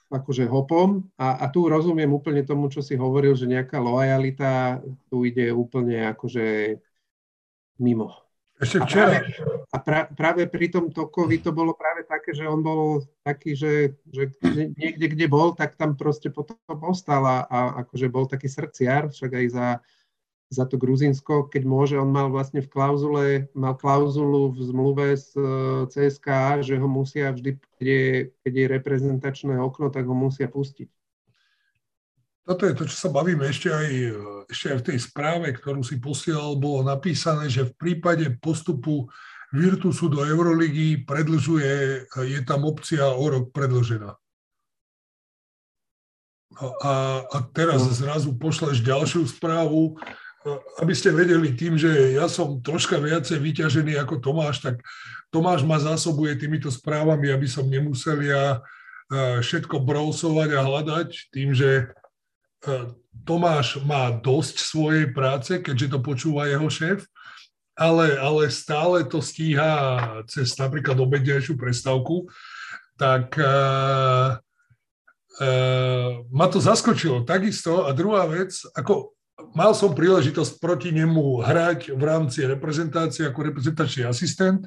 akože 0.09 0.49
hopom 0.49 1.05
a, 1.15 1.45
a 1.45 1.45
tu 1.53 1.69
rozumiem 1.69 2.09
úplne 2.09 2.41
tomu, 2.41 2.67
čo 2.67 2.81
si 2.81 2.97
hovoril, 2.97 3.37
že 3.37 3.45
nejaká 3.45 3.77
lojalita 3.77 4.81
tu 5.07 5.21
ide 5.23 5.53
úplne 5.53 6.09
akože 6.13 6.77
mimo. 7.77 8.11
Ešte 8.59 8.83
včera. 8.83 9.23
A 9.71 9.77
práve, 9.79 10.03
a 10.03 10.11
práve 10.11 10.41
pri 10.51 10.67
tom 10.67 10.91
Tokovi 10.91 11.39
to 11.39 11.55
bolo 11.55 11.71
práve 11.79 12.03
také, 12.03 12.35
že 12.35 12.43
on 12.43 12.59
bol 12.59 12.99
taký, 13.23 13.55
že, 13.55 13.95
že 14.11 14.35
niekde, 14.75 15.15
kde 15.15 15.25
bol, 15.31 15.55
tak 15.55 15.79
tam 15.79 15.95
proste 15.95 16.27
potom 16.27 16.59
ostal 16.83 17.23
a, 17.23 17.47
a 17.47 17.59
akože 17.87 18.11
bol 18.11 18.27
taký 18.27 18.51
srdciar, 18.51 19.07
však 19.15 19.31
aj 19.31 19.45
za, 19.47 19.67
za 20.49 20.65
to 20.65 20.81
Gruzinsko, 20.81 21.45
keď 21.45 21.63
môže, 21.65 21.95
on 21.95 22.09
mal 22.09 22.33
vlastne 22.33 22.65
v 22.65 22.69
klauzule, 22.73 23.25
mal 23.53 23.77
klauzulu 23.77 24.49
v 24.49 24.59
zmluve 24.65 25.07
s 25.13 25.37
e, 25.37 25.45
CSKA, 25.85 26.65
že 26.65 26.73
ho 26.73 26.89
musia 26.89 27.29
vždy, 27.29 27.61
keď 27.77 27.85
je, 27.85 28.05
keď 28.41 28.53
je 28.57 28.65
reprezentačné 28.73 29.53
okno, 29.61 29.93
tak 29.93 30.09
ho 30.09 30.15
musia 30.17 30.49
pustiť. 30.49 30.89
Toto 32.49 32.65
je 32.65 32.73
to, 32.73 32.89
čo 32.89 32.97
sa 32.97 33.13
bavíme 33.13 33.45
ešte 33.45 33.69
aj, 33.69 33.89
ešte 34.49 34.65
aj 34.73 34.77
v 34.81 34.87
tej 34.89 34.97
správe, 35.05 35.53
ktorú 35.53 35.85
si 35.85 36.01
posielal, 36.01 36.57
bolo 36.57 36.81
napísané, 36.81 37.45
že 37.45 37.69
v 37.69 37.77
prípade 37.77 38.25
postupu 38.41 39.05
Virtusu 39.53 40.09
do 40.09 40.25
Euroligy 40.25 41.05
predlžuje, 41.05 42.05
je 42.09 42.39
tam 42.41 42.65
opcia 42.65 43.05
o 43.05 43.21
rok 43.29 43.53
predlžená. 43.53 44.17
A, 46.57 46.93
a 47.21 47.37
teraz 47.53 47.85
no. 47.85 47.93
zrazu 47.93 48.33
pošleš 48.33 48.81
ďalšiu 48.81 49.29
správu, 49.29 50.01
aby 50.79 50.93
ste 50.95 51.11
vedeli 51.11 51.51
tým, 51.51 51.75
že 51.75 52.15
ja 52.15 52.31
som 52.31 52.63
troška 52.63 52.95
viacej 52.95 53.39
vyťažený 53.39 53.99
ako 53.99 54.23
Tomáš, 54.23 54.63
tak 54.63 54.79
Tomáš 55.29 55.67
ma 55.67 55.77
zásobuje 55.77 56.39
týmito 56.39 56.71
správami, 56.71 57.29
aby 57.29 57.45
som 57.45 57.67
nemusel 57.67 58.23
ja 58.23 58.63
všetko 59.41 59.81
brousovať 59.83 60.49
a 60.55 60.61
hľadať 60.61 61.09
tým, 61.33 61.51
že 61.51 61.91
Tomáš 63.25 63.81
má 63.83 64.13
dosť 64.13 64.55
svojej 64.63 65.05
práce, 65.11 65.59
keďže 65.59 65.97
to 65.97 65.99
počúva 65.99 66.49
jeho 66.49 66.69
šéf, 66.69 67.03
ale, 67.79 68.19
ale 68.19 68.51
stále 68.51 69.07
to 69.07 69.23
stíha 69.23 69.71
cez 70.27 70.51
napríklad 70.59 70.99
obednejšiu 70.99 71.55
prestávku, 71.55 72.27
tak 72.99 73.31
uh, 73.39 74.35
uh, 75.39 76.11
ma 76.27 76.45
to 76.51 76.59
zaskočilo 76.59 77.23
takisto. 77.23 77.87
A 77.87 77.95
druhá 77.95 78.27
vec, 78.27 78.51
ako 78.75 79.15
mal 79.55 79.71
som 79.75 79.95
príležitosť 79.95 80.59
proti 80.59 80.89
nemu 80.91 81.43
hrať 81.43 81.93
v 81.95 82.03
rámci 82.03 82.45
reprezentácie 82.45 83.27
ako 83.27 83.51
reprezentačný 83.51 84.05
asistent. 84.07 84.65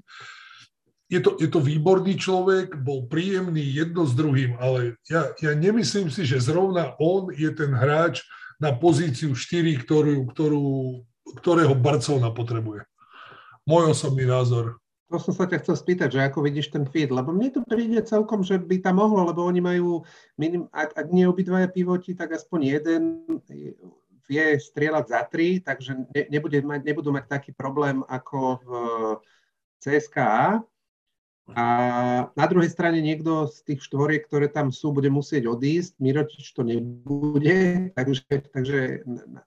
Je 1.12 1.20
to, 1.20 1.36
je 1.36 1.48
to 1.52 1.60
výborný 1.60 2.16
človek, 2.16 2.72
bol 2.80 3.04
príjemný 3.04 3.60
jedno 3.60 4.08
s 4.08 4.16
druhým, 4.16 4.56
ale 4.56 4.96
ja, 5.12 5.28
ja 5.36 5.52
nemyslím 5.52 6.08
si, 6.08 6.24
že 6.24 6.40
zrovna 6.40 6.96
on 6.96 7.28
je 7.28 7.52
ten 7.52 7.68
hráč 7.68 8.24
na 8.56 8.72
pozíciu 8.72 9.36
4, 9.36 9.84
ktorú, 9.84 10.24
ktorú, 10.32 10.64
ktorého 11.42 11.76
Barcelona 11.76 12.32
potrebuje. 12.32 12.88
Môj 13.68 13.92
osobný 13.92 14.24
názor. 14.24 14.80
To 15.12 15.20
som 15.20 15.36
sa 15.36 15.44
ťa 15.44 15.60
chcel 15.60 15.76
spýtať, 15.76 16.08
že 16.16 16.24
ako 16.24 16.40
vidíš 16.40 16.72
ten 16.72 16.88
feed, 16.88 17.12
lebo 17.12 17.36
mne 17.36 17.52
to 17.52 17.60
príde 17.68 18.00
celkom, 18.08 18.40
že 18.40 18.56
by 18.56 18.80
tam 18.80 18.96
mohlo, 18.96 19.28
lebo 19.28 19.44
oni 19.44 19.60
majú, 19.60 20.00
minim, 20.40 20.64
ak, 20.72 20.96
ak 20.96 21.06
nie 21.12 21.28
obidvaja 21.28 21.68
pivoti, 21.68 22.16
tak 22.16 22.32
aspoň 22.32 22.80
jeden 22.80 23.02
vie 24.28 24.58
strieľať 24.58 25.04
za 25.08 25.20
tri, 25.26 25.58
takže 25.58 26.08
ne, 26.10 26.22
nebude 26.30 26.58
mať, 26.62 26.80
nebudú 26.86 27.10
mať 27.10 27.26
taký 27.26 27.50
problém 27.54 28.02
ako 28.06 28.38
v 28.62 28.70
CSKA. 29.82 30.62
A 31.52 31.64
na 32.38 32.46
druhej 32.46 32.70
strane 32.70 33.02
niekto 33.02 33.50
z 33.50 33.66
tých 33.66 33.82
štvoriek, 33.82 34.22
ktoré 34.24 34.46
tam 34.46 34.70
sú, 34.70 34.94
bude 34.94 35.10
musieť 35.10 35.50
odísť. 35.50 35.98
Mirotič 35.98 36.54
to 36.54 36.62
nebude, 36.62 37.90
takže, 37.98 38.22
takže 38.54 38.78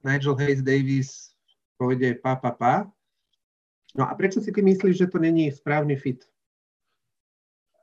Nigel 0.04 0.36
Hayes 0.36 0.60
Davis 0.60 1.34
pôjde 1.80 2.20
pa, 2.20 2.36
pa, 2.36 2.52
pa. 2.52 2.76
No 3.96 4.04
a 4.04 4.12
prečo 4.20 4.44
si 4.44 4.52
ty 4.52 4.60
myslíš, 4.60 5.08
že 5.08 5.08
to 5.08 5.24
není 5.24 5.48
správny 5.48 5.96
fit? 5.96 6.28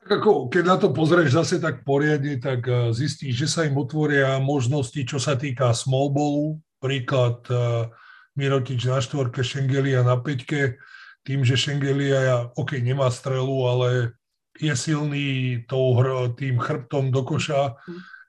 Ako, 0.03 0.51
keď 0.51 0.65
na 0.67 0.77
to 0.77 0.91
pozrieš 0.91 1.39
zase 1.39 1.57
tak 1.63 1.87
poriadne, 1.87 2.37
tak 2.37 2.67
eh, 2.67 2.91
zistíš, 2.91 3.47
že 3.47 3.49
sa 3.49 3.61
im 3.65 3.79
otvoria 3.79 4.37
možnosti, 4.43 4.99
čo 5.07 5.17
sa 5.23 5.39
týka 5.39 5.71
small 5.73 6.11
ballu, 6.11 6.59
príklad 6.83 7.47
uh, 7.47 7.87
Mirotič 8.35 8.91
na 8.91 8.99
štvorke, 8.99 9.47
Šengelia 9.47 10.03
na 10.03 10.19
peťke, 10.19 10.83
tým, 11.23 11.47
že 11.47 11.55
Šengelia, 11.55 12.51
OK, 12.59 12.83
nemá 12.83 13.07
strelu, 13.15 13.55
ale 13.71 14.19
je 14.59 14.75
silný 14.75 15.63
tou, 15.71 15.95
tým 16.35 16.59
chrbtom 16.59 17.15
do 17.15 17.23
koša. 17.23 17.79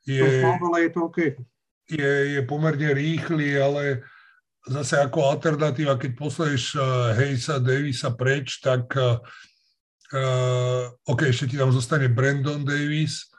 Je, 0.06 0.46
je 0.46 0.90
to 0.94 1.10
OK. 1.10 1.20
Je, 1.90 2.12
je 2.38 2.42
pomerne 2.48 2.94
rýchly, 2.94 3.58
ale 3.60 4.06
zase 4.70 5.02
ako 5.02 5.36
alternatíva, 5.36 6.00
keď 6.00 6.12
posleješ 6.16 6.80
Hejsa, 7.20 7.60
Davisa 7.60 8.16
preč, 8.16 8.62
tak 8.64 8.94
uh, 8.96 9.20
OK, 11.10 11.28
ešte 11.28 11.52
ti 11.52 11.56
tam 11.60 11.74
zostane 11.74 12.08
Brandon 12.08 12.64
Davis, 12.64 13.33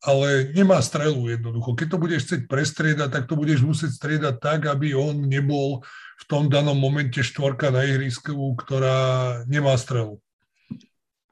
ale 0.00 0.48
nemá 0.56 0.80
strelu 0.80 1.28
jednoducho. 1.28 1.76
Keď 1.76 1.88
to 1.92 1.98
budeš 2.00 2.20
chcieť 2.24 2.42
prestriedať, 2.48 3.08
tak 3.12 3.24
to 3.28 3.36
budeš 3.36 3.60
musieť 3.60 4.00
striedať 4.00 4.34
tak, 4.40 4.60
aby 4.64 4.96
on 4.96 5.28
nebol 5.28 5.84
v 6.20 6.24
tom 6.24 6.48
danom 6.48 6.76
momente 6.76 7.20
štvorka 7.20 7.68
na 7.68 7.84
ihrisku, 7.84 8.32
ktorá 8.56 9.40
nemá 9.44 9.76
strelu. 9.76 10.16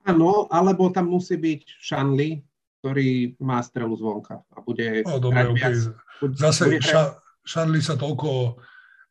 Áno, 0.04 0.48
alebo 0.48 0.88
tam 0.92 1.12
musí 1.12 1.36
byť 1.36 1.60
Šanli, 1.80 2.40
ktorý 2.80 3.36
má 3.40 3.60
strelu 3.60 3.92
zvonka 3.96 4.40
a 4.54 4.58
bude 4.64 5.04
no, 5.04 5.20
dobre, 5.20 5.52
okay. 5.52 5.74
Zase 6.36 6.68
bude 6.68 6.80
ša, 6.80 7.20
Šanli 7.44 7.80
sa 7.80 7.96
toľko 7.96 8.60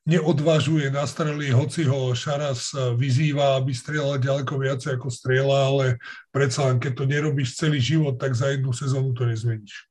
neodvažuje 0.07 0.87
na 0.87 1.03
strely, 1.03 1.51
hoci 1.51 1.83
ho 1.83 2.15
Šaras 2.15 2.71
vyzýva, 2.95 3.59
aby 3.59 3.75
strieľal 3.75 4.23
ďaleko 4.23 4.55
viacej 4.55 4.95
ako 4.95 5.11
strieľa, 5.11 5.57
ale 5.67 5.85
predsa 6.31 6.71
len 6.71 6.79
keď 6.79 6.91
to 6.95 7.03
nerobíš 7.03 7.59
celý 7.59 7.83
život, 7.83 8.15
tak 8.15 8.31
za 8.31 8.55
jednu 8.55 8.71
sezónu 8.71 9.11
to 9.11 9.27
nezmeníš. 9.27 9.83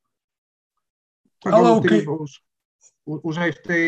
Tak 1.44 1.52
ale 1.52 1.68
okay. 1.76 2.08
už, 2.08 2.40
už, 3.06 3.34
aj 3.36 3.50
v 3.54 3.60
tej, 3.60 3.86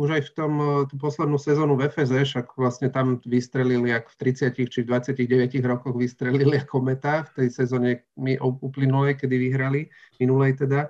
už 0.00 0.08
aj 0.16 0.22
v 0.26 0.30
tom 0.32 0.52
tú 0.88 0.96
poslednú 0.96 1.36
sezónu 1.36 1.76
v 1.76 1.92
FSE, 1.92 2.24
však 2.24 2.56
vlastne 2.56 2.88
tam 2.88 3.20
vystrelili, 3.22 3.92
ak 3.92 4.08
v 4.16 4.32
30 4.32 4.56
či 4.56 4.80
29 4.80 5.22
rokoch 5.60 5.92
vystrelili 5.92 6.56
ako 6.56 6.82
meta 6.82 7.28
v 7.30 7.44
tej 7.44 7.48
sezóne 7.52 8.08
uplynulej, 8.40 9.20
kedy 9.20 9.36
vyhrali, 9.36 9.92
minulej 10.16 10.56
teda 10.56 10.88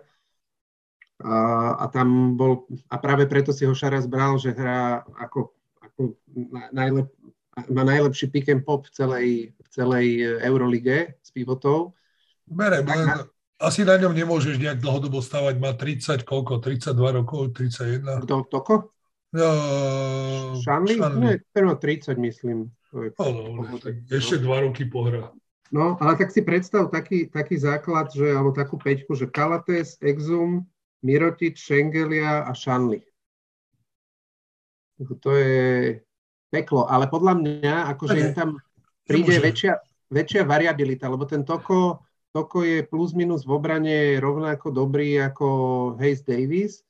a, 1.25 1.37
a 1.81 1.85
tam 1.89 2.37
bol, 2.37 2.69
a 2.93 2.97
práve 3.01 3.25
preto 3.25 3.53
si 3.53 3.65
ho 3.65 3.73
Šaras 3.73 4.05
bral, 4.05 4.37
že 4.37 4.53
hrá 4.53 5.01
ako, 5.17 5.53
ako 5.81 6.01
najlep, 6.73 7.09
má 7.73 7.83
najlepší 7.89 8.29
pick 8.29 8.53
and 8.53 8.61
pop 8.69 8.85
v 8.85 8.93
celej, 8.93 9.29
v 9.57 9.69
celej 9.73 10.07
Eurolige 10.45 11.17
s 11.25 11.33
pivotov. 11.33 11.97
Berem, 12.45 12.85
tak, 12.85 13.33
asi 13.57 13.89
na 13.89 13.97
ňom 13.97 14.13
nemôžeš 14.13 14.61
nejak 14.61 14.85
dlhodobo 14.85 15.25
stavať, 15.25 15.57
má 15.57 15.73
30, 15.73 16.29
koľko, 16.29 16.61
32 16.61 17.19
rokov, 17.25 17.57
31. 17.57 18.29
Kto, 18.29 18.45
Toko? 18.53 18.93
No, 19.33 19.49
Šanli? 20.61 21.01
Nie, 21.17 21.41
30 21.57 22.21
myslím. 22.21 22.69
No, 22.93 23.09
no, 23.19 23.77
ešte 24.09 24.41
dva 24.41 24.65
roky 24.65 24.85
pohrá. 24.89 25.33
No, 25.75 25.99
ale 25.99 26.15
tak 26.15 26.31
si 26.31 26.47
predstav 26.47 26.95
taký, 26.95 27.27
taký 27.27 27.59
základ, 27.59 28.09
že, 28.15 28.31
alebo 28.31 28.55
takú 28.55 28.79
peťku, 28.79 29.19
že 29.19 29.27
Kalates, 29.27 29.99
Exum, 29.99 30.63
Mirotič, 31.05 31.61
Šengelia 31.61 32.47
a 32.49 32.53
Šanli. 32.57 33.05
To 35.21 35.31
je 35.37 36.01
peklo, 36.49 36.89
ale 36.89 37.05
podľa 37.11 37.35
mňa, 37.37 37.75
akože 37.93 38.17
im 38.17 38.33
tam 38.33 38.51
príde 39.05 39.37
väčšia, 39.37 39.77
väčšia 40.09 40.43
variabilita, 40.49 41.11
lebo 41.13 41.29
ten 41.29 41.45
Toko, 41.45 42.01
Toko 42.33 42.65
je 42.65 42.81
plus 42.81 43.13
minus 43.13 43.45
v 43.45 43.61
obrane 43.61 44.17
rovnako 44.17 44.73
dobrý 44.73 45.21
ako 45.21 45.49
Hayes 46.01 46.25
Davis. 46.25 46.81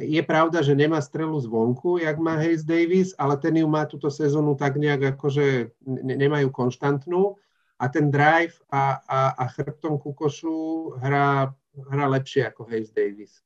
Je 0.00 0.22
pravda, 0.22 0.62
že 0.62 0.78
nemá 0.78 1.02
strelu 1.02 1.34
zvonku, 1.42 1.98
jak 1.98 2.16
má 2.22 2.38
Hayes 2.38 2.62
Davis, 2.62 3.12
ale 3.18 3.34
ten 3.36 3.58
ju 3.58 3.66
má 3.66 3.84
túto 3.84 4.08
sezónu 4.08 4.54
tak 4.54 4.78
nejak 4.78 5.18
akože 5.18 5.74
nemajú 6.06 6.48
konštantnú 6.54 7.34
a 7.76 7.84
ten 7.90 8.08
drive 8.14 8.54
a, 8.70 9.02
a, 9.04 9.20
a 9.36 9.44
chrbtom 9.50 9.98
kukošu 9.98 10.96
hrá 11.02 11.52
hrá 11.90 12.06
lepšie 12.10 12.50
ako 12.50 12.66
Hayes 12.66 12.90
Davis. 12.90 13.42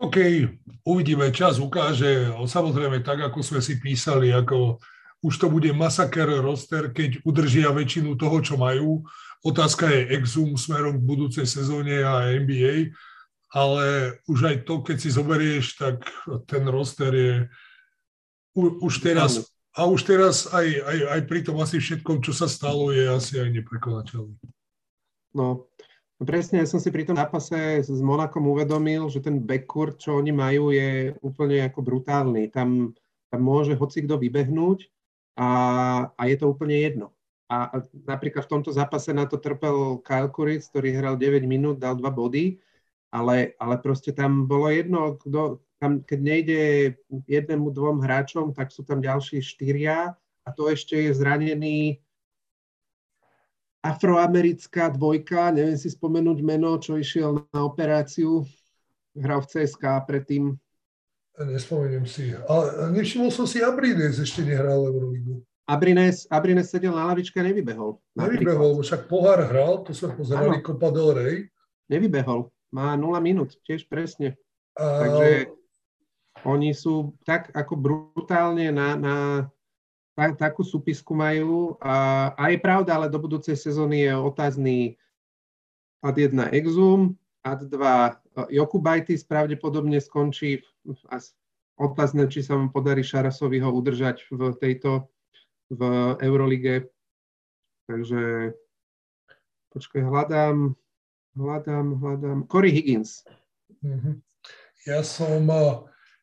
OK, 0.00 0.16
uvidíme, 0.88 1.28
čas 1.28 1.60
ukáže. 1.60 2.32
Samozrejme, 2.32 3.04
tak 3.04 3.20
ako 3.20 3.44
sme 3.44 3.60
si 3.60 3.76
písali, 3.76 4.32
ako 4.32 4.80
už 5.20 5.34
to 5.36 5.52
bude 5.52 5.68
masaker 5.76 6.40
roster, 6.40 6.88
keď 6.88 7.20
udržia 7.20 7.68
väčšinu 7.68 8.16
toho, 8.16 8.40
čo 8.40 8.56
majú. 8.56 9.04
Otázka 9.44 9.92
je 9.92 10.16
exum 10.16 10.56
smerom 10.56 10.96
k 10.96 11.04
budúcej 11.04 11.44
sezóne 11.44 12.00
a 12.00 12.32
NBA, 12.32 12.96
ale 13.52 14.16
už 14.24 14.40
aj 14.48 14.56
to, 14.64 14.80
keď 14.80 14.96
si 14.96 15.12
zoberieš, 15.12 15.76
tak 15.76 16.00
ten 16.48 16.64
roster 16.64 17.12
je 17.12 17.34
už 18.56 19.04
teraz, 19.04 19.52
a 19.76 19.84
už 19.84 20.00
teraz 20.08 20.48
aj, 20.48 20.64
aj, 20.80 20.98
aj 21.12 21.20
pri 21.28 21.40
tom 21.44 21.60
asi 21.60 21.76
všetkom, 21.76 22.24
čo 22.24 22.32
sa 22.32 22.48
stalo, 22.48 22.88
je 22.88 23.04
asi 23.04 23.36
aj 23.36 23.52
neprekonateľný. 23.52 24.40
No 25.36 25.68
presne, 26.28 26.60
ja 26.60 26.68
som 26.68 26.76
si 26.76 26.92
pri 26.92 27.08
tom 27.08 27.16
zápase 27.16 27.80
s 27.80 28.00
Monakom 28.04 28.44
uvedomil, 28.52 29.08
že 29.08 29.24
ten 29.24 29.40
backcourt, 29.40 29.96
čo 29.96 30.20
oni 30.20 30.32
majú, 30.32 30.68
je 30.68 31.16
úplne 31.24 31.64
ako 31.64 31.80
brutálny. 31.80 32.52
Tam, 32.52 32.92
tam 33.32 33.40
môže 33.40 33.72
hoci 33.72 34.04
kto 34.04 34.20
vybehnúť 34.20 34.84
a, 35.40 35.48
a 36.12 36.22
je 36.28 36.36
to 36.36 36.52
úplne 36.52 36.76
jedno. 36.76 37.16
A, 37.50 37.72
a 37.72 37.76
napríklad 38.06 38.46
v 38.46 38.52
tomto 38.52 38.70
zápase 38.70 39.10
na 39.10 39.24
to 39.26 39.40
trpel 39.40 39.98
Kyle 40.04 40.30
Kuric, 40.30 40.68
ktorý 40.68 40.94
hral 40.94 41.16
9 41.16 41.42
minút, 41.48 41.80
dal 41.82 41.96
2 41.96 42.04
body, 42.12 42.60
ale, 43.10 43.58
ale 43.58 43.74
proste 43.82 44.14
tam 44.14 44.46
bolo 44.46 44.70
jedno, 44.70 45.18
kto, 45.18 45.58
tam, 45.80 46.04
keď 46.04 46.18
nejde 46.20 46.60
jednému, 47.26 47.72
dvom 47.72 48.04
hráčom, 48.04 48.52
tak 48.54 48.70
sú 48.70 48.84
tam 48.84 49.00
ďalší 49.00 49.40
štyria 49.42 50.14
a 50.44 50.48
to 50.52 50.68
ešte 50.68 50.94
je 50.94 51.10
zranený 51.16 51.98
afroamerická 53.80 54.92
dvojka, 54.92 55.56
neviem 55.56 55.76
si 55.76 55.88
spomenúť 55.88 56.38
meno, 56.44 56.76
čo 56.76 57.00
išiel 57.00 57.48
na 57.48 57.60
operáciu, 57.64 58.44
hral 59.16 59.40
v 59.44 59.48
CSK 59.48 59.84
predtým. 60.04 60.54
Nespomeniem 61.40 62.04
si. 62.04 62.36
Ale 62.36 62.92
nevšimol 62.92 63.32
som 63.32 63.48
si, 63.48 63.64
Abrines 63.64 64.20
ešte 64.20 64.44
nehral 64.44 64.84
Euroligu. 64.84 65.40
Abrines, 65.64 66.28
Abrines 66.28 66.68
sedel 66.68 66.92
na 66.92 67.08
lavičke 67.08 67.40
a 67.40 67.46
nevybehol. 67.46 67.96
Nevybehol, 68.18 68.82
však 68.84 69.08
pohár 69.08 69.40
hral, 69.48 69.86
to 69.86 69.96
sme 69.96 70.12
pozerali 70.18 70.60
Copa 70.60 70.90
del 70.92 71.10
Rey. 71.16 71.36
Nevybehol, 71.88 72.50
má 72.74 72.92
0 72.98 73.16
minút, 73.22 73.56
tiež 73.64 73.88
presne. 73.88 74.36
A... 74.76 75.06
Takže 75.06 75.28
oni 76.44 76.74
sú 76.74 77.16
tak 77.22 77.54
ako 77.54 77.72
brutálne 77.78 78.68
na, 78.74 78.98
na 78.98 79.16
tak, 80.20 80.36
takú 80.36 80.60
súpisku 80.60 81.16
majú 81.16 81.80
a, 81.80 82.28
a 82.36 82.52
je 82.52 82.60
pravda, 82.60 83.00
ale 83.00 83.08
do 83.08 83.16
budúcej 83.16 83.56
sezóny 83.56 84.04
je 84.04 84.12
otázny 84.12 84.76
ad 86.04 86.12
1 86.12 86.36
Exum, 86.60 87.16
ad 87.40 87.64
2 87.64 88.52
Jokubaitis 88.52 89.24
pravdepodobne 89.24 89.96
skončí 89.96 90.60
a 91.08 91.24
otázne, 91.80 92.28
či 92.28 92.44
sa 92.44 92.60
vám 92.60 92.68
podarí 92.68 93.00
Šarasovi 93.00 93.64
ho 93.64 93.72
udržať 93.72 94.28
v 94.28 94.52
tejto 94.60 95.08
v 95.72 95.80
Eurolige. 96.20 96.92
Takže 97.88 98.52
počkaj, 99.72 100.04
hľadám, 100.04 100.76
hľadám, 101.32 101.86
hľadám. 101.96 102.38
Corey 102.44 102.76
Higgins. 102.76 103.24
Mhm. 103.80 104.20
Ja 104.84 105.00
som 105.00 105.48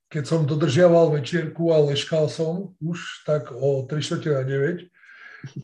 keď 0.07 0.23
som 0.23 0.47
dodržiaval 0.47 1.11
večierku 1.11 1.75
a 1.75 1.83
leškal 1.83 2.31
som 2.31 2.71
už 2.79 3.27
tak 3.27 3.51
o 3.51 3.83
3 3.83 4.23
na 4.31 4.43
9, 4.43 4.87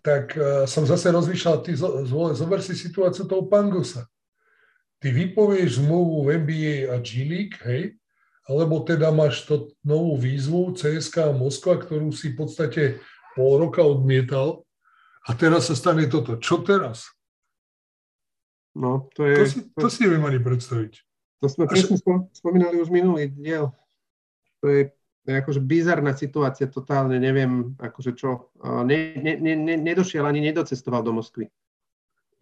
tak 0.03 0.35
uh, 0.35 0.67
som 0.67 0.83
zase 0.83 1.11
rozmýšľal, 1.11 1.63
ty 1.63 1.75
zo, 1.75 2.03
zober 2.35 2.59
si 2.59 2.75
situáciu 2.75 3.23
toho 3.25 3.47
Pangosa. 3.47 4.07
Ty 4.99 5.11
vypovieš 5.11 5.83
zmluvu 5.83 6.27
v 6.27 6.27
NBA 6.43 6.75
a 6.91 6.95
G 6.99 7.27
League, 7.27 7.57
hej, 7.67 7.95
alebo 8.47 8.83
teda 8.83 9.11
máš 9.11 9.47
to 9.47 9.71
novú 9.83 10.19
výzvu 10.19 10.75
CSK 10.75 11.31
Moskva, 11.35 11.79
ktorú 11.79 12.11
si 12.11 12.35
v 12.35 12.43
podstate 12.43 12.83
pol 13.35 13.59
roka 13.59 13.79
odmietal 13.79 14.67
a 15.23 15.31
teraz 15.35 15.71
sa 15.71 15.75
stane 15.75 16.07
toto. 16.11 16.35
Čo 16.39 16.63
teraz? 16.63 17.07
No, 18.75 19.07
to 19.15 19.23
je... 19.23 19.35
To 19.39 19.45
si, 19.47 19.59
to 19.71 19.87
si 19.87 19.99
neviem 20.03 20.23
ani 20.27 20.39
predstaviť. 20.43 20.93
To 21.43 21.47
sme 21.51 21.67
presne 21.67 21.99
spomínali 22.31 22.79
už 22.79 22.87
minulý 22.91 23.31
diel 23.31 23.71
to 24.63 24.71
je, 24.71 24.81
akože 25.27 25.59
bizarná 25.59 26.15
situácia, 26.15 26.71
totálne 26.71 27.19
neviem, 27.19 27.75
akože 27.75 28.15
čo, 28.15 28.47
ne, 28.87 29.19
ne, 29.19 29.35
ne, 29.35 29.75
nedošiel 29.75 30.23
ani 30.23 30.39
nedocestoval 30.39 31.03
do 31.03 31.11
Moskvy. 31.11 31.51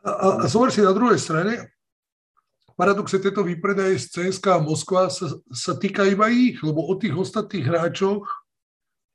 A, 0.06 0.46
a 0.46 0.46
zober 0.46 0.70
si 0.70 0.86
na 0.86 0.94
druhej 0.94 1.18
strane, 1.18 1.74
paradoxe 2.78 3.18
tieto 3.18 3.42
výpredaje 3.42 3.98
z 3.98 4.06
CSK 4.30 4.46
a 4.54 4.62
Moskva 4.62 5.10
sa, 5.10 5.34
sa 5.50 5.74
týka 5.74 6.06
iba 6.06 6.30
ich, 6.30 6.62
lebo 6.62 6.86
o 6.86 6.94
tých 6.94 7.18
ostatných 7.18 7.66
hráčoch, 7.66 8.22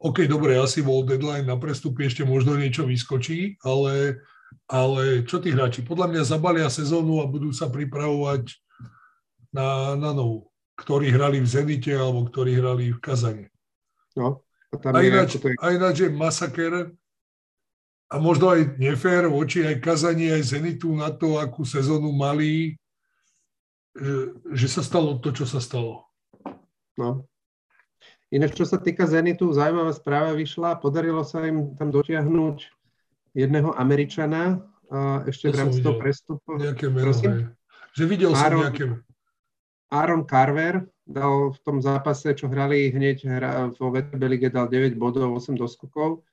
OK, 0.02 0.26
dobre, 0.26 0.58
asi 0.58 0.82
bol 0.82 1.06
deadline 1.06 1.46
na 1.46 1.56
prestupy, 1.56 2.10
ešte 2.10 2.26
možno 2.26 2.58
niečo 2.58 2.84
vyskočí, 2.84 3.56
ale, 3.62 4.18
ale 4.66 5.22
čo 5.24 5.38
tí 5.38 5.54
hráči? 5.54 5.86
Podľa 5.86 6.10
mňa 6.10 6.22
zabalia 6.26 6.68
sezónu 6.68 7.22
a 7.22 7.30
budú 7.30 7.54
sa 7.54 7.70
pripravovať 7.70 8.50
na, 9.54 9.94
na 9.94 10.10
novú 10.10 10.50
ktorí 10.76 11.08
hrali 11.10 11.40
v 11.40 11.48
Zenite 11.48 11.92
alebo 11.96 12.28
ktorí 12.28 12.60
hrali 12.60 12.92
v 12.92 13.00
Kazane. 13.00 13.46
No, 14.16 14.44
a, 14.72 14.76
tam 14.76 14.92
a, 14.96 15.00
ináč, 15.00 15.36
je, 15.36 15.40
to 15.40 15.48
je... 15.52 15.56
a 15.56 15.66
ináč 15.72 15.96
je 16.04 16.10
masaker, 16.12 16.92
a 18.06 18.22
možno 18.22 18.54
aj 18.54 18.78
nefér 18.78 19.26
voči 19.26 19.66
aj 19.66 19.82
Kazani, 19.82 20.30
aj 20.30 20.54
Zenitu 20.54 20.94
na 20.94 21.10
to, 21.10 21.42
akú 21.42 21.66
sezónu 21.66 22.14
mali, 22.14 22.78
že, 23.96 24.36
že 24.54 24.66
sa 24.70 24.82
stalo 24.86 25.18
to, 25.18 25.34
čo 25.34 25.42
sa 25.42 25.58
stalo. 25.58 26.06
No. 26.94 27.26
Inak, 28.30 28.54
čo 28.54 28.62
sa 28.62 28.78
týka 28.78 29.06
Zenitu, 29.10 29.50
zaujímavá 29.50 29.90
správa 29.90 30.34
vyšla. 30.38 30.78
Podarilo 30.78 31.22
sa 31.26 31.46
im 31.46 31.74
tam 31.78 31.90
dotiahnuť 31.90 32.56
jedného 33.34 33.74
Američana 33.74 34.62
ešte 35.26 35.50
v 35.50 35.54
rámci 35.58 35.78
toho 35.82 35.98
prestupu. 35.98 36.58
Nejaké 36.58 36.86
meno, 36.90 37.10
Že 37.94 38.04
videl 38.06 38.32
Aaron, 38.34 38.38
som 38.38 38.58
nejaké... 38.70 38.84
Aaron 39.90 40.26
Carver 40.26 40.82
dal 41.06 41.54
v 41.54 41.58
tom 41.62 41.78
zápase, 41.78 42.34
čo 42.34 42.50
hrali 42.50 42.90
hneď 42.90 43.16
hra, 43.30 43.50
vo 43.78 43.94
VTB 43.94 44.22
lige, 44.26 44.48
dal 44.50 44.66
9 44.66 44.98
bodov, 44.98 45.38
8 45.38 45.54
doskokov. 45.54 46.26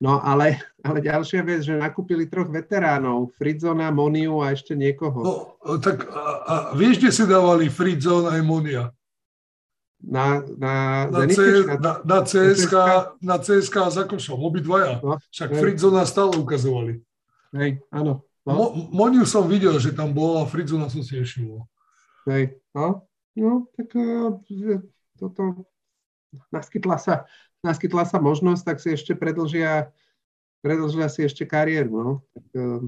No 0.00 0.16
ale, 0.16 0.56
ale 0.80 1.04
ďalšia 1.04 1.44
vec, 1.44 1.60
že 1.60 1.76
nakúpili 1.76 2.24
troch 2.24 2.48
veteránov, 2.48 3.36
Fridzona, 3.36 3.92
Moniu 3.92 4.40
a 4.40 4.56
ešte 4.56 4.72
niekoho. 4.72 5.20
No, 5.20 5.34
tak 5.76 6.08
a, 6.08 6.24
a 6.40 6.54
vieš, 6.72 7.04
kde 7.04 7.10
si 7.12 7.24
dávali 7.28 7.68
Fridzon 7.68 8.32
aj 8.32 8.40
Monia? 8.40 8.96
Na, 10.00 10.40
na, 10.56 11.04
na, 11.12 11.28
C, 11.28 11.68
na, 11.68 12.00
na, 12.00 12.18
CSK, 12.24 12.74
na 13.20 13.36
CSK 13.36 13.76
a 13.76 13.90
za 13.92 14.08
košom, 14.08 14.40
obidvaja. 14.40 15.04
No, 15.04 15.20
Však 15.28 15.52
Fridzona 15.52 16.08
stále 16.08 16.40
ukazovali. 16.40 17.04
Hej, 17.52 17.84
áno. 17.92 18.24
No. 18.48 18.52
Mo, 18.56 18.64
Moniu 18.88 19.28
som 19.28 19.44
videl, 19.44 19.76
že 19.76 19.92
tam 19.92 20.16
bola, 20.16 20.48
Fridzona 20.48 20.88
som 20.88 21.04
si 21.04 21.20
nevšimol. 21.20 21.68
Hej, 22.28 22.60
no, 22.76 23.08
no 23.36 23.64
tak 23.72 23.88
uh, 23.96 24.36
toto 25.16 25.64
naskytla 26.52 26.96
sa 27.00 27.24
naskytla 27.64 28.08
sa 28.08 28.18
možnosť, 28.20 28.62
tak 28.64 28.78
si 28.80 28.92
ešte 28.92 29.12
predlžia, 29.12 29.92
predlžia 30.64 31.06
si 31.12 31.24
ešte 31.24 31.44
kariéru. 31.44 31.92
No. 31.92 32.12
Tak, 32.32 32.46
eh, 32.56 32.80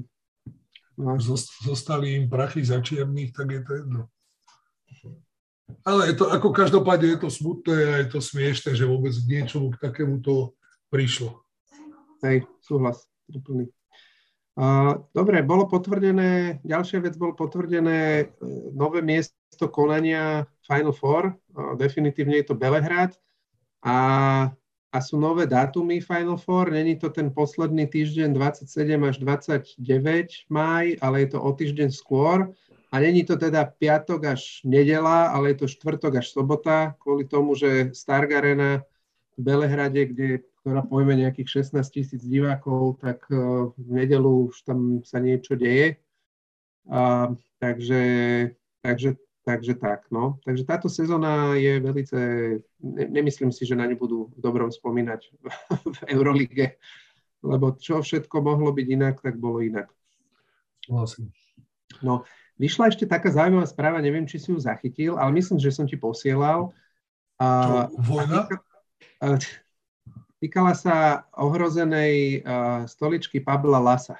no. 0.97 1.09
Zostali 1.65 2.17
im 2.17 2.25
prachy 2.29 2.65
za 2.65 2.81
čiernych, 2.81 3.33
tak 3.33 3.53
je 3.53 3.61
to 3.61 3.71
jedno. 3.73 4.01
Ale 5.87 6.11
je 6.11 6.15
to, 6.19 6.27
ako 6.31 6.51
každopádne 6.51 7.17
je 7.17 7.19
to 7.23 7.29
smutné 7.31 7.77
a 7.87 7.93
je 8.03 8.07
to 8.11 8.19
smiešné, 8.19 8.75
že 8.75 8.87
vôbec 8.87 9.15
niečomu 9.25 9.71
k 9.73 9.81
takémuto 9.89 10.55
prišlo. 10.91 11.43
Hej, 12.23 12.47
súhlas, 12.63 13.03
úplný. 13.27 13.67
Dobre, 15.13 15.41
bolo 15.41 15.65
potvrdené, 15.65 16.61
ďalšia 16.61 17.01
vec 17.01 17.17
bolo 17.17 17.33
potvrdené 17.33 18.29
uh, 18.29 18.69
nové 18.69 19.01
miesto 19.01 19.65
konania 19.73 20.45
Final 20.61 20.93
Four, 20.93 21.33
definitívne 21.73 22.37
je 22.37 22.53
to 22.53 22.55
Belehrad 22.57 23.17
a 23.81 24.53
a 24.93 25.01
sú 25.01 25.17
nové 25.17 25.49
dátumy 25.49 26.05
Final 26.05 26.37
Four. 26.37 26.69
Není 26.71 27.01
to 27.01 27.09
ten 27.09 27.33
posledný 27.33 27.89
týždeň 27.89 28.33
27 28.33 29.03
až 29.03 29.17
29 29.17 30.53
maj, 30.53 30.93
ale 31.01 31.25
je 31.25 31.27
to 31.33 31.41
o 31.41 31.49
týždeň 31.49 31.89
skôr. 31.89 32.53
A 32.93 33.01
není 33.01 33.25
to 33.25 33.33
teda 33.33 33.65
piatok 33.65 34.37
až 34.37 34.61
nedela, 34.61 35.33
ale 35.33 35.49
je 35.49 35.65
to 35.65 35.67
štvrtok 35.67 36.21
až 36.21 36.29
sobota, 36.29 36.93
kvôli 37.01 37.25
tomu, 37.25 37.57
že 37.57 37.89
Stark 37.89 38.29
Arena 38.29 38.85
v 39.33 39.41
Belehrade, 39.41 40.05
kde, 40.13 40.45
ktorá 40.63 40.81
pojme 40.87 41.19
nejakých 41.19 41.67
16 41.67 41.83
tisíc 41.91 42.23
divákov, 42.23 43.03
tak 43.03 43.27
uh, 43.27 43.69
v 43.75 43.89
nedelu 43.91 44.47
už 44.47 44.63
tam 44.63 45.03
sa 45.03 45.19
niečo 45.19 45.59
deje. 45.59 45.99
Uh, 46.87 47.35
takže, 47.59 48.03
takže 48.79 49.19
Takže 49.43 49.75
tak, 49.75 50.07
no. 50.07 50.39
Takže 50.47 50.63
táto 50.63 50.87
sezóna 50.87 51.59
je 51.59 51.75
velice, 51.83 52.17
ne, 52.79 53.05
nemyslím 53.11 53.51
si, 53.51 53.67
že 53.67 53.75
na 53.75 53.83
ňu 53.83 53.99
budú 53.99 54.19
v 54.31 54.39
dobrom 54.39 54.71
spomínať 54.71 55.21
v 55.95 55.97
Eurolige, 56.15 56.79
lebo 57.43 57.75
čo 57.75 57.99
všetko 57.99 58.39
mohlo 58.39 58.71
byť 58.71 58.87
inak, 58.87 59.19
tak 59.19 59.35
bolo 59.35 59.59
inak. 59.59 59.91
Vlastne. 60.87 61.27
No, 61.99 62.23
vyšla 62.55 62.95
ešte 62.95 63.03
taká 63.03 63.35
zaujímavá 63.35 63.67
správa, 63.67 63.99
neviem, 63.99 64.23
či 64.23 64.39
si 64.39 64.47
ju 64.47 64.59
zachytil, 64.63 65.19
ale 65.19 65.35
myslím, 65.35 65.59
že 65.59 65.75
som 65.75 65.83
ti 65.83 65.99
posielal. 65.99 66.71
A, 67.35 67.47
čo, 67.91 67.99
vojna? 67.99 68.47
A, 69.19 69.35
týkala 70.43 70.75
sa 70.75 71.23
ohrozenej 71.39 72.43
a, 72.43 72.83
stoličky 72.83 73.39
Pabla 73.39 73.79
Lasa. 73.79 74.19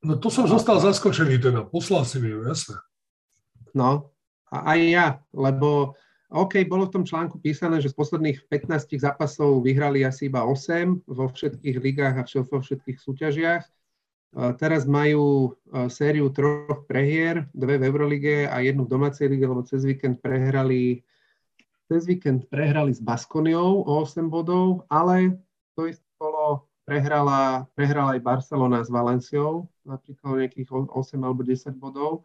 No 0.00 0.16
to 0.16 0.32
som 0.32 0.48
zostal 0.48 0.80
zaskočený 0.80 1.36
teda, 1.36 1.68
poslal 1.68 2.08
si 2.08 2.16
mi 2.24 2.32
ju, 2.32 2.48
jasne. 2.48 2.80
No, 3.76 4.08
a 4.48 4.72
aj 4.72 4.80
ja, 4.88 5.06
lebo 5.36 5.92
OK, 6.32 6.64
bolo 6.64 6.88
v 6.88 6.94
tom 6.96 7.04
článku 7.04 7.42
písané, 7.42 7.84
že 7.84 7.92
z 7.92 7.98
posledných 8.00 8.48
15 8.48 8.96
zápasov 8.96 9.60
vyhrali 9.60 10.06
asi 10.06 10.32
iba 10.32 10.48
8 10.48 11.04
vo 11.04 11.26
všetkých 11.28 11.76
ligách 11.82 12.16
a 12.16 12.24
vo 12.24 12.58
všetkých 12.62 12.98
súťažiach. 13.02 13.66
Teraz 14.56 14.86
majú 14.86 15.58
sériu 15.90 16.30
troch 16.30 16.86
prehier, 16.86 17.50
dve 17.50 17.82
v 17.82 17.86
Eurolige 17.90 18.46
a 18.46 18.62
jednu 18.62 18.86
v 18.86 18.94
domácej 18.94 19.26
lige, 19.26 19.42
lebo 19.42 19.66
cez 19.66 19.82
víkend 19.82 20.22
prehrali 20.22 21.02
cez 21.90 22.06
víkend 22.06 22.46
prehrali 22.46 22.94
s 22.94 23.02
Baskoniou 23.02 23.82
o 23.82 23.92
8 24.06 24.30
bodov, 24.30 24.86
ale 24.86 25.42
to 25.74 25.90
isté 25.90 26.06
kolo 26.22 26.70
prehrala, 26.86 27.66
prehrala 27.74 28.14
aj 28.14 28.22
Barcelona 28.22 28.86
s 28.86 28.90
Valenciou, 28.94 29.66
napríklad 29.82 30.46
nejakých 30.46 30.70
8 30.70 31.18
alebo 31.18 31.42
10 31.42 31.74
bodov. 31.74 32.22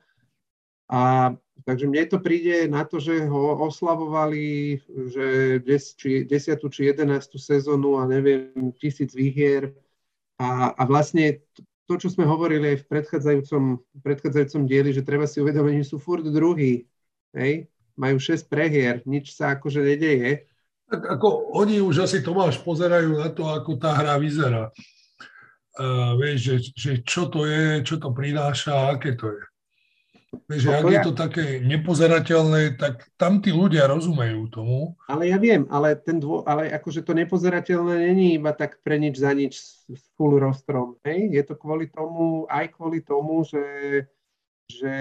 A 0.86 1.34
takže 1.66 1.90
mne 1.90 2.06
to 2.06 2.22
príde 2.22 2.70
na 2.70 2.86
to, 2.86 3.02
že 3.02 3.26
ho 3.26 3.58
oslavovali, 3.66 4.78
že 5.10 5.58
des, 5.66 5.98
či, 5.98 6.30
10. 6.30 6.62
či 6.70 6.82
11. 6.94 7.26
sezónu 7.42 7.98
a 7.98 8.06
neviem, 8.06 8.70
tisíc 8.78 9.18
výhier. 9.18 9.74
A, 10.38 10.78
a 10.78 10.82
vlastne 10.86 11.42
to, 11.90 11.98
čo 11.98 12.14
sme 12.14 12.30
hovorili 12.30 12.78
aj 12.78 12.86
v 12.86 12.90
predchádzajúcom, 12.90 13.64
predchádzajúcom 14.06 14.62
dieli, 14.70 14.94
že 14.94 15.02
treba 15.02 15.26
si 15.26 15.42
uvedomiť, 15.42 15.82
že 15.82 15.90
sú 15.90 15.98
furt 15.98 16.22
druhý. 16.22 16.86
Hej? 17.34 17.66
Majú 17.96 18.18
6 18.20 18.52
prehier, 18.52 19.00
nič 19.08 19.36
sa 19.36 19.56
akože 19.56 19.80
nedeje. 19.80 20.48
Tak 20.86 21.02
ako 21.18 21.58
oni 21.58 21.82
už 21.82 22.06
asi 22.06 22.22
Tomáš 22.22 22.62
pozerajú 22.62 23.18
na 23.18 23.34
to, 23.34 23.50
ako 23.50 23.80
tá 23.82 23.98
hra 23.98 24.22
vyzerá. 24.22 24.70
Uh, 25.76 26.16
vieš, 26.16 26.40
že, 26.40 26.56
že 26.78 26.92
čo 27.04 27.28
to 27.28 27.44
je, 27.44 27.84
čo 27.84 28.00
to 28.00 28.14
prináša, 28.16 28.96
aké 28.96 29.18
to 29.18 29.28
je. 29.34 29.44
Že 30.52 30.70
ak 30.72 30.84
je 30.92 31.00
to 31.04 31.14
také 31.16 31.46
nepozerateľné, 31.64 32.76
tak 32.76 33.08
tam 33.16 33.40
tí 33.40 33.56
ľudia 33.56 33.88
rozumejú 33.88 34.52
tomu. 34.52 34.94
Ale 35.08 35.32
ja 35.32 35.40
viem, 35.40 35.64
ale, 35.72 35.96
ten 35.96 36.20
dvo, 36.20 36.44
ale 36.44 36.72
akože 36.76 37.02
to 37.02 37.16
nepozerateľné 37.16 38.12
není 38.12 38.36
iba 38.36 38.52
tak 38.52 38.84
pre 38.84 39.00
nič 39.00 39.16
za 39.20 39.32
nič 39.32 39.54
s 39.88 40.04
full 40.20 40.36
rostrom. 40.36 41.00
Hej? 41.08 41.32
Je 41.32 41.44
to 41.44 41.56
kvôli 41.56 41.88
tomu, 41.88 42.44
aj 42.52 42.76
kvôli 42.76 43.00
tomu, 43.00 43.48
že, 43.48 43.66
že 44.68 44.94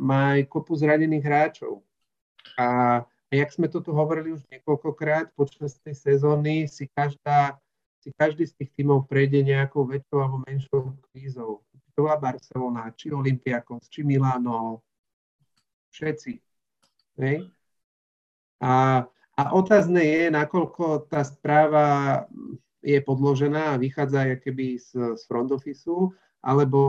má 0.00 0.40
aj 0.40 0.48
kopu 0.48 0.72
zranených 0.72 1.24
hráčov. 1.24 1.84
A, 2.58 3.00
a 3.06 3.32
jak 3.32 3.50
sme 3.52 3.66
to 3.68 3.80
tu 3.80 3.90
hovorili 3.94 4.34
už 4.34 4.44
niekoľkokrát 4.52 5.32
počas 5.34 5.78
tej 5.80 5.96
sezóny, 5.96 6.68
si 6.68 6.88
každá 6.92 7.56
si 8.02 8.10
každý 8.18 8.50
z 8.50 8.58
tých 8.58 8.70
tímov 8.74 9.06
prejde 9.06 9.46
nejakou 9.46 9.86
väčšou 9.86 10.18
alebo 10.18 10.42
menšou 10.42 10.98
krízou 11.14 11.62
to 11.94 12.02
bola 12.02 12.16
Barcelona, 12.16 12.92
či 12.96 13.12
Olympiakos, 13.12 13.88
či 13.92 14.00
Milano, 14.00 14.80
všetci. 15.92 16.32
Hej? 17.20 17.52
A, 18.64 19.04
a 19.36 19.42
otázne 19.52 20.00
je, 20.00 20.22
nakoľko 20.32 21.12
tá 21.12 21.20
správa 21.20 22.24
je 22.80 22.98
podložená 23.04 23.76
a 23.76 23.80
vychádza 23.80 24.40
keby 24.40 24.80
z, 24.80 25.14
z 25.20 25.22
front 25.28 25.52
office, 25.52 25.86
alebo 26.42 26.80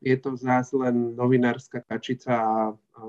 je 0.00 0.16
to 0.16 0.38
zás 0.38 0.72
len 0.72 1.18
novinárska 1.18 1.84
kačica 1.84 2.32
a, 2.32 2.60
a 2.72 3.00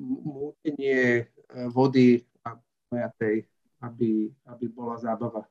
mútenie 0.00 1.26
e, 1.26 1.66
vody 1.68 2.22
a 2.46 2.56
pojatej, 2.88 3.44
aby, 3.82 4.30
aby 4.48 4.64
bola 4.70 4.98
zábava. 4.98 5.44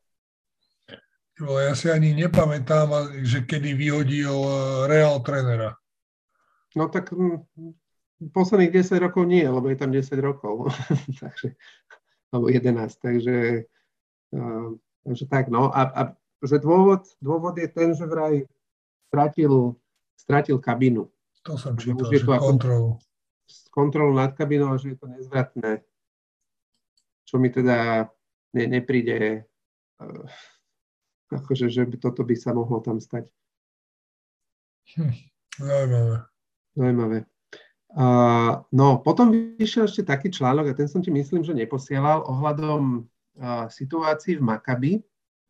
Ja 1.38 1.78
si 1.78 1.94
ani 1.94 2.18
nepamätám, 2.18 3.14
že 3.22 3.46
kedy 3.46 3.78
vyhodil 3.78 4.34
eh, 4.34 4.90
Real 4.90 5.22
trénera. 5.22 5.78
No 6.74 6.90
tak 6.90 7.14
posledných 8.34 8.74
10 8.82 8.98
rokov 8.98 9.30
nie, 9.30 9.46
lebo 9.46 9.70
je 9.70 9.78
tam 9.78 9.94
10 9.94 10.18
rokov. 10.18 10.74
takže, 11.22 11.54
alebo 12.34 12.50
11, 12.50 12.90
takže, 12.98 13.70
uh, 14.34 14.74
takže 15.06 15.26
tak, 15.30 15.54
no. 15.54 15.70
A, 15.70 15.82
a 15.94 16.02
že 16.42 16.58
dôvod, 16.58 17.06
dôvod 17.22 17.54
je 17.58 17.70
ten, 17.70 17.94
že 17.94 18.06
vraj 18.10 18.46
stratil, 19.10 19.78
stratil 20.18 20.58
kabinu. 20.58 21.10
To 21.46 21.54
som 21.58 21.78
čítal, 21.78 22.10
že 22.10 22.26
kontrolu. 22.26 22.98
Kontrolu 23.72 24.14
nad 24.14 24.34
kabinou, 24.34 24.76
že 24.78 24.94
je 24.94 24.98
to 24.98 25.08
nezvratné. 25.08 25.86
Čo 27.28 27.38
mi 27.38 27.52
teda 27.52 28.10
ne, 28.56 28.64
nepríde 28.68 29.46
uh, 30.02 30.28
akože, 31.32 31.68
že 31.68 31.84
by 31.84 31.96
toto 32.00 32.24
by 32.24 32.36
sa 32.36 32.56
mohlo 32.56 32.80
tam 32.80 32.98
stať. 33.04 33.28
Hm, 34.96 35.14
zaujímavé. 35.68 36.16
Zaujímavé. 36.78 37.18
Uh, 37.98 38.68
no, 38.76 39.00
potom 39.00 39.32
vyšiel 39.32 39.88
ešte 39.88 40.04
taký 40.04 40.28
článok, 40.30 40.70
a 40.70 40.78
ten 40.78 40.92
som 40.92 41.00
ti 41.00 41.10
myslím, 41.10 41.42
že 41.42 41.56
neposielal, 41.56 42.28
ohľadom 42.28 43.08
uh, 43.40 43.66
situácií 43.72 44.38
v 44.38 44.44
Makabi. 44.44 44.92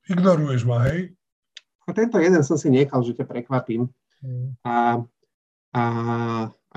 Ignoruješ 0.07 0.63
ma, 0.63 0.85
hej? 0.87 1.17
A 1.87 1.95
tento 1.95 2.19
jeden 2.21 2.43
som 2.45 2.55
si 2.55 2.69
nechal, 2.69 3.01
že 3.03 3.15
ťa 3.17 3.25
prekvapím. 3.25 3.89
Mm. 4.21 4.47
A, 4.63 4.75
a 5.75 5.83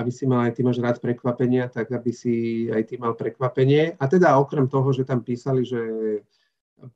aby 0.01 0.09
si 0.09 0.25
mal 0.25 0.49
aj 0.49 0.57
ty 0.57 0.65
máš 0.65 0.81
rád 0.81 0.97
prekvapenia, 0.99 1.69
tak 1.69 1.93
aby 1.93 2.11
si 2.11 2.67
aj 2.73 2.83
ty 2.89 2.97
mal 2.97 3.13
prekvapenie. 3.13 4.01
A 4.01 4.05
teda 4.09 4.41
okrem 4.41 4.65
toho, 4.65 4.89
že 4.97 5.05
tam 5.05 5.21
písali, 5.21 5.63
že 5.69 5.81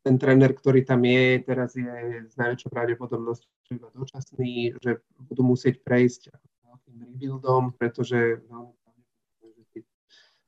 ten 0.01 0.17
tréner, 0.17 0.57
ktorý 0.57 0.81
tam 0.89 1.05
je, 1.05 1.45
teraz 1.45 1.77
je 1.77 2.25
s 2.25 2.35
najväčšou 2.41 2.73
pravdepodobnosťou 2.73 3.77
iba 3.77 3.89
dočasný, 3.93 4.81
že 4.81 5.05
budú 5.21 5.45
musieť 5.45 5.85
prejsť 5.85 6.33
veľkým 6.65 6.97
rebuildom, 7.05 7.77
pretože 7.77 8.41
no, 8.49 8.73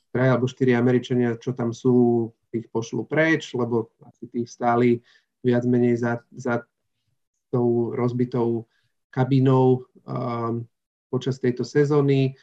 traja 0.09 0.33
alebo 0.33 0.49
štyri 0.49 0.73
Američania, 0.73 1.37
čo 1.37 1.53
tam 1.53 1.77
sú, 1.77 2.33
tých 2.49 2.73
pošlu 2.73 3.05
preč, 3.05 3.53
lebo 3.53 3.93
asi 4.01 4.25
tých 4.33 4.49
stáli 4.49 5.05
viac 5.45 5.69
menej 5.69 6.01
za, 6.01 6.25
za 6.33 6.65
tou 7.53 7.93
rozbitou 7.93 8.65
kabinou 9.13 9.85
um, 10.09 10.65
počas 11.09 11.39
tejto 11.39 11.63
sezóny. 11.63 12.35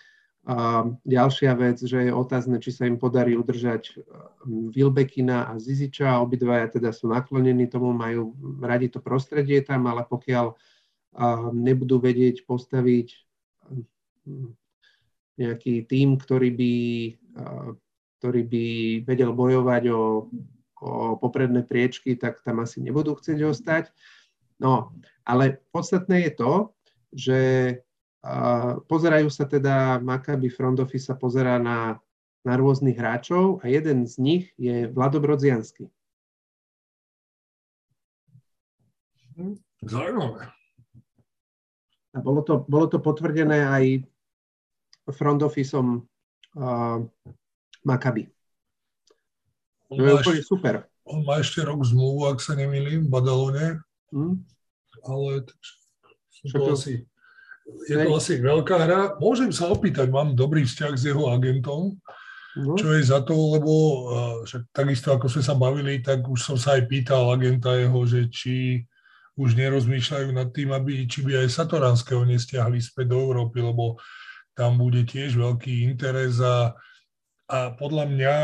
A 0.44 0.84
ďalšia 1.08 1.56
vec, 1.56 1.80
že 1.80 2.08
je 2.08 2.12
otázne, 2.12 2.60
či 2.60 2.76
sa 2.76 2.84
im 2.84 3.00
podarí 3.00 3.32
udržať 3.40 3.96
Vilbekina 4.48 5.48
a 5.48 5.56
Ziziča. 5.56 6.20
Obidvaja 6.20 6.68
teda 6.68 6.92
sú 6.92 7.08
naklonení 7.08 7.72
tomu, 7.72 7.96
majú 7.96 8.36
radi 8.60 8.92
to 8.92 9.00
prostredie 9.00 9.64
tam, 9.64 9.88
ale 9.88 10.04
pokiaľ 10.04 10.52
um, 10.52 10.56
nebudú 11.56 11.96
vedieť 12.04 12.44
postaviť 12.44 13.08
um, 14.28 14.52
nejaký 15.40 15.90
tým, 15.90 16.20
ktorý 16.20 16.54
by, 16.54 16.76
ktorý 18.22 18.42
by 18.46 18.66
vedel 19.02 19.34
bojovať 19.34 19.84
o, 19.90 20.30
o 20.78 20.92
popredné 21.18 21.66
priečky, 21.66 22.14
tak 22.14 22.46
tam 22.46 22.62
asi 22.62 22.86
nebudú 22.86 23.18
chcieť 23.18 23.40
ostať. 23.42 23.90
No, 24.62 24.94
ale 25.26 25.64
podstatné 25.74 26.30
je 26.30 26.32
to, 26.38 26.54
že 27.14 27.40
pozerajú 28.88 29.28
sa 29.28 29.44
teda, 29.44 30.00
Maccabi 30.00 30.48
Front 30.48 30.80
Office 30.80 31.12
sa 31.12 31.16
pozerá 31.20 31.60
na, 31.60 32.00
na 32.48 32.54
rôznych 32.56 32.96
hráčov 32.96 33.60
a 33.60 33.68
jeden 33.68 34.08
z 34.08 34.14
nich 34.20 34.44
je 34.56 34.88
Vlado 34.88 35.20
Brodziansky. 35.20 35.92
Zaujímavé. 39.84 40.48
A 42.14 42.18
bolo 42.22 42.46
to, 42.46 42.64
bolo 42.70 42.86
to 42.88 43.02
potvrdené 43.02 43.66
aj 43.66 43.86
front 45.12 45.42
officeom 45.42 46.06
uh, 46.56 47.02
Maccabi. 47.84 48.30
To 49.92 50.00
je 50.00 50.14
úplne 50.14 50.42
super. 50.46 50.74
On 51.04 51.26
má 51.26 51.44
ešte 51.44 51.60
rok 51.66 51.84
zmluvu, 51.84 52.32
ak 52.32 52.40
sa 52.40 52.56
nemýlim, 52.56 53.06
v 53.06 53.12
Badalone. 53.12 53.68
Hmm? 54.14 54.46
Ale 55.04 55.44
sú 56.32 56.56
to 56.56 56.78
asi 56.78 57.04
je 57.64 57.96
to 57.96 58.10
asi 58.16 58.40
veľká 58.40 58.76
hra. 58.76 59.02
Môžem 59.20 59.52
sa 59.52 59.72
opýtať, 59.72 60.12
mám 60.12 60.36
dobrý 60.36 60.68
vzťah 60.68 60.94
s 60.96 61.04
jeho 61.08 61.32
agentom, 61.32 61.96
no. 62.60 62.76
čo 62.76 62.92
je 62.96 63.04
za 63.04 63.24
to, 63.24 63.36
lebo 63.56 63.74
však 64.44 64.70
takisto 64.76 65.16
ako 65.16 65.28
sme 65.32 65.44
sa 65.44 65.56
bavili, 65.56 66.04
tak 66.04 66.28
už 66.28 66.40
som 66.40 66.58
sa 66.60 66.76
aj 66.76 66.88
pýtal 66.92 67.32
agenta 67.32 67.76
jeho, 67.76 68.00
že 68.04 68.28
či 68.28 68.84
už 69.34 69.58
nerozmýšľajú 69.58 70.30
nad 70.30 70.54
tým, 70.54 70.70
aby, 70.76 71.10
či 71.10 71.26
by 71.26 71.46
aj 71.46 71.50
Satoranského 71.50 72.22
nestiahli 72.22 72.78
späť 72.78 73.18
do 73.18 73.18
Európy, 73.18 73.66
lebo 73.66 73.98
tam 74.54 74.78
bude 74.78 75.02
tiež 75.10 75.34
veľký 75.34 75.90
interes 75.90 76.38
a, 76.38 76.78
a 77.50 77.74
podľa 77.74 78.06
mňa 78.14 78.36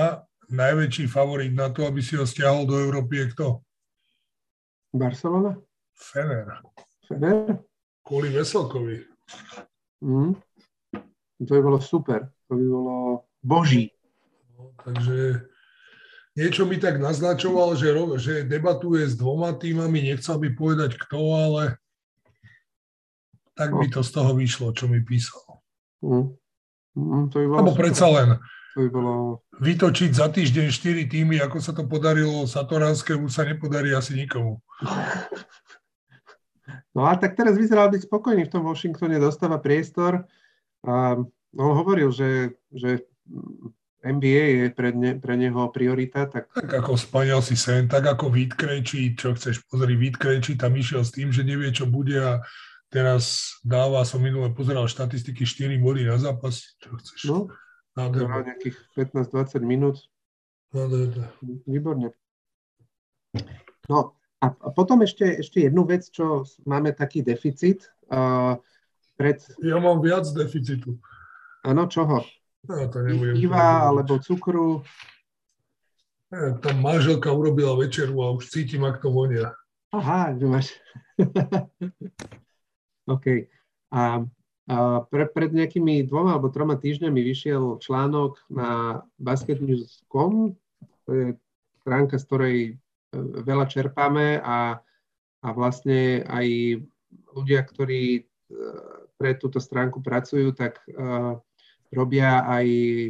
najväčší 0.49 1.05
favorit 1.05 1.53
na 1.53 1.69
to, 1.69 1.85
aby 1.85 2.01
si 2.01 2.17
ho 2.17 2.25
stiahol 2.25 2.65
do 2.65 2.73
Európy 2.81 3.21
je 3.21 3.25
kto? 3.37 3.47
Barcelona? 4.89 5.53
Fener. 5.93 6.65
Fener? 7.05 7.68
Kvôli 8.03 8.33
Veselkovi. 8.33 9.05
Mm. 10.03 10.33
To 11.39 11.51
by 11.55 11.61
bolo 11.63 11.79
super. 11.79 12.27
To 12.49 12.53
by 12.55 12.65
bolo 12.65 12.95
boží. 13.39 13.95
No, 14.57 14.75
takže 14.83 15.47
niečo 16.35 16.67
mi 16.67 16.79
tak 16.79 16.99
naznačoval, 16.99 17.79
že, 17.79 17.95
že 18.19 18.33
debatuje 18.43 19.07
s 19.07 19.15
dvoma 19.15 19.55
týmami, 19.55 20.11
nechcel 20.11 20.39
by 20.39 20.49
povedať 20.55 20.99
kto, 20.99 21.19
ale 21.35 21.63
tak 23.59 23.75
by 23.75 23.91
to 23.91 23.99
z 24.03 24.11
toho 24.15 24.31
vyšlo, 24.35 24.71
čo 24.71 24.87
mi 24.87 25.03
písal. 25.03 25.59
Mm. 25.99 26.31
Mm, 26.95 27.23
to 27.27 27.35
by 27.43 27.45
bolo 27.47 27.59
Lebo 27.59 27.71
predsa 27.75 28.07
len 28.07 28.29
to 28.75 28.87
by 28.87 28.89
bolo... 28.91 29.43
vytočiť 29.59 30.11
za 30.15 30.31
týždeň 30.31 30.67
4 30.71 31.11
týmy, 31.11 31.35
ako 31.43 31.59
sa 31.59 31.75
to 31.75 31.83
podarilo 31.83 32.47
Satoranskému, 32.47 33.27
sa 33.27 33.43
nepodarí 33.43 33.91
asi 33.91 34.15
nikomu. 34.15 34.63
No 36.97 37.05
a 37.05 37.13
tak 37.15 37.37
teraz 37.37 37.53
vyzeral 37.53 37.93
byť 37.93 38.09
spokojný 38.09 38.49
v 38.49 38.53
tom 38.53 38.65
Washingtone, 38.65 39.21
dostáva 39.21 39.61
priestor. 39.61 40.25
A 40.81 41.21
on 41.53 41.71
hovoril, 41.77 42.09
že, 42.09 42.57
že 42.73 43.05
NBA 43.99 44.45
je 44.47 44.65
pre, 44.71 44.89
ne, 44.95 45.19
pre 45.19 45.35
neho 45.35 45.69
priorita. 45.69 46.25
Tak... 46.25 46.55
tak 46.55 46.71
ako 46.71 46.95
spaniel 46.95 47.43
si 47.43 47.59
sen, 47.59 47.85
tak 47.91 48.07
ako 48.07 48.31
Vít 48.31 48.55
Krejčí, 48.55 49.13
čo 49.13 49.35
chceš 49.35 49.61
pozrieť, 49.67 49.97
Vít 49.99 50.17
Krejčí 50.17 50.55
tam 50.55 50.73
išiel 50.73 51.03
s 51.03 51.11
tým, 51.11 51.35
že 51.35 51.43
nevie, 51.43 51.69
čo 51.75 51.83
bude 51.83 52.15
a 52.15 52.39
teraz 52.89 53.53
dáva, 53.61 54.07
som 54.07 54.23
minule 54.23 54.49
pozeral 54.55 54.89
štatistiky 54.89 55.45
4 55.45 55.77
body 55.77 56.07
na 56.07 56.17
zápas, 56.17 56.79
čo 56.79 56.95
chceš. 56.97 57.19
No, 57.29 57.37
Nádherné. 57.93 58.55
nejakých 58.55 58.77
15-20 58.95 59.61
minút. 59.67 59.97
Nádherné. 60.71 61.27
Výborne. 61.67 62.15
No, 63.91 64.18
a 64.39 64.71
potom 64.71 65.03
ešte, 65.03 65.43
ešte 65.43 65.67
jednu 65.67 65.83
vec, 65.83 66.07
čo 66.07 66.47
máme 66.63 66.95
taký 66.95 67.19
deficit. 67.19 67.91
Uh, 68.07 68.55
pred... 69.19 69.43
Ja 69.59 69.83
mám 69.83 69.99
viac 69.99 70.23
deficitu. 70.31 70.95
Áno, 71.67 71.91
čoho? 71.91 72.23
Ja 72.67 72.87
to 72.87 73.03
nebudem 73.03 73.35
Piva 73.35 73.91
alebo 73.91 74.15
cukru? 74.19 74.83
Ja, 76.31 76.55
tam 76.63 76.79
manželka 76.79 77.33
urobila 77.35 77.75
večeru 77.75 78.21
a 78.23 78.31
už 78.31 78.47
cítim, 78.47 78.87
ak 78.87 79.03
to 79.03 79.11
vonia. 79.11 79.51
Aha, 79.91 80.31
máš. 80.45 80.77
OK. 83.13 83.49
A, 83.89 84.23
a 84.69 84.75
pre, 85.09 85.25
pred 85.25 85.51
nejakými 85.51 86.05
dvoma 86.05 86.37
alebo 86.37 86.53
troma 86.53 86.77
týždňami 86.77 87.19
vyšiel 87.25 87.81
článok 87.81 88.39
na 88.47 89.01
basketnews.com, 89.17 90.53
to 91.03 91.11
je 91.11 91.27
stránka, 91.81 92.21
z 92.21 92.25
ktorej 92.29 92.55
veľa 93.17 93.65
čerpáme 93.65 94.41
a, 94.41 94.77
a 95.41 95.47
vlastne 95.53 96.21
aj 96.27 96.47
ľudia, 97.33 97.61
ktorí 97.65 98.03
e, 98.17 98.21
pre 99.19 99.35
túto 99.35 99.59
stránku 99.59 99.99
pracujú, 99.99 100.55
tak 100.55 100.79
uh, 100.95 101.35
robia 101.91 102.47
aj 102.47 102.65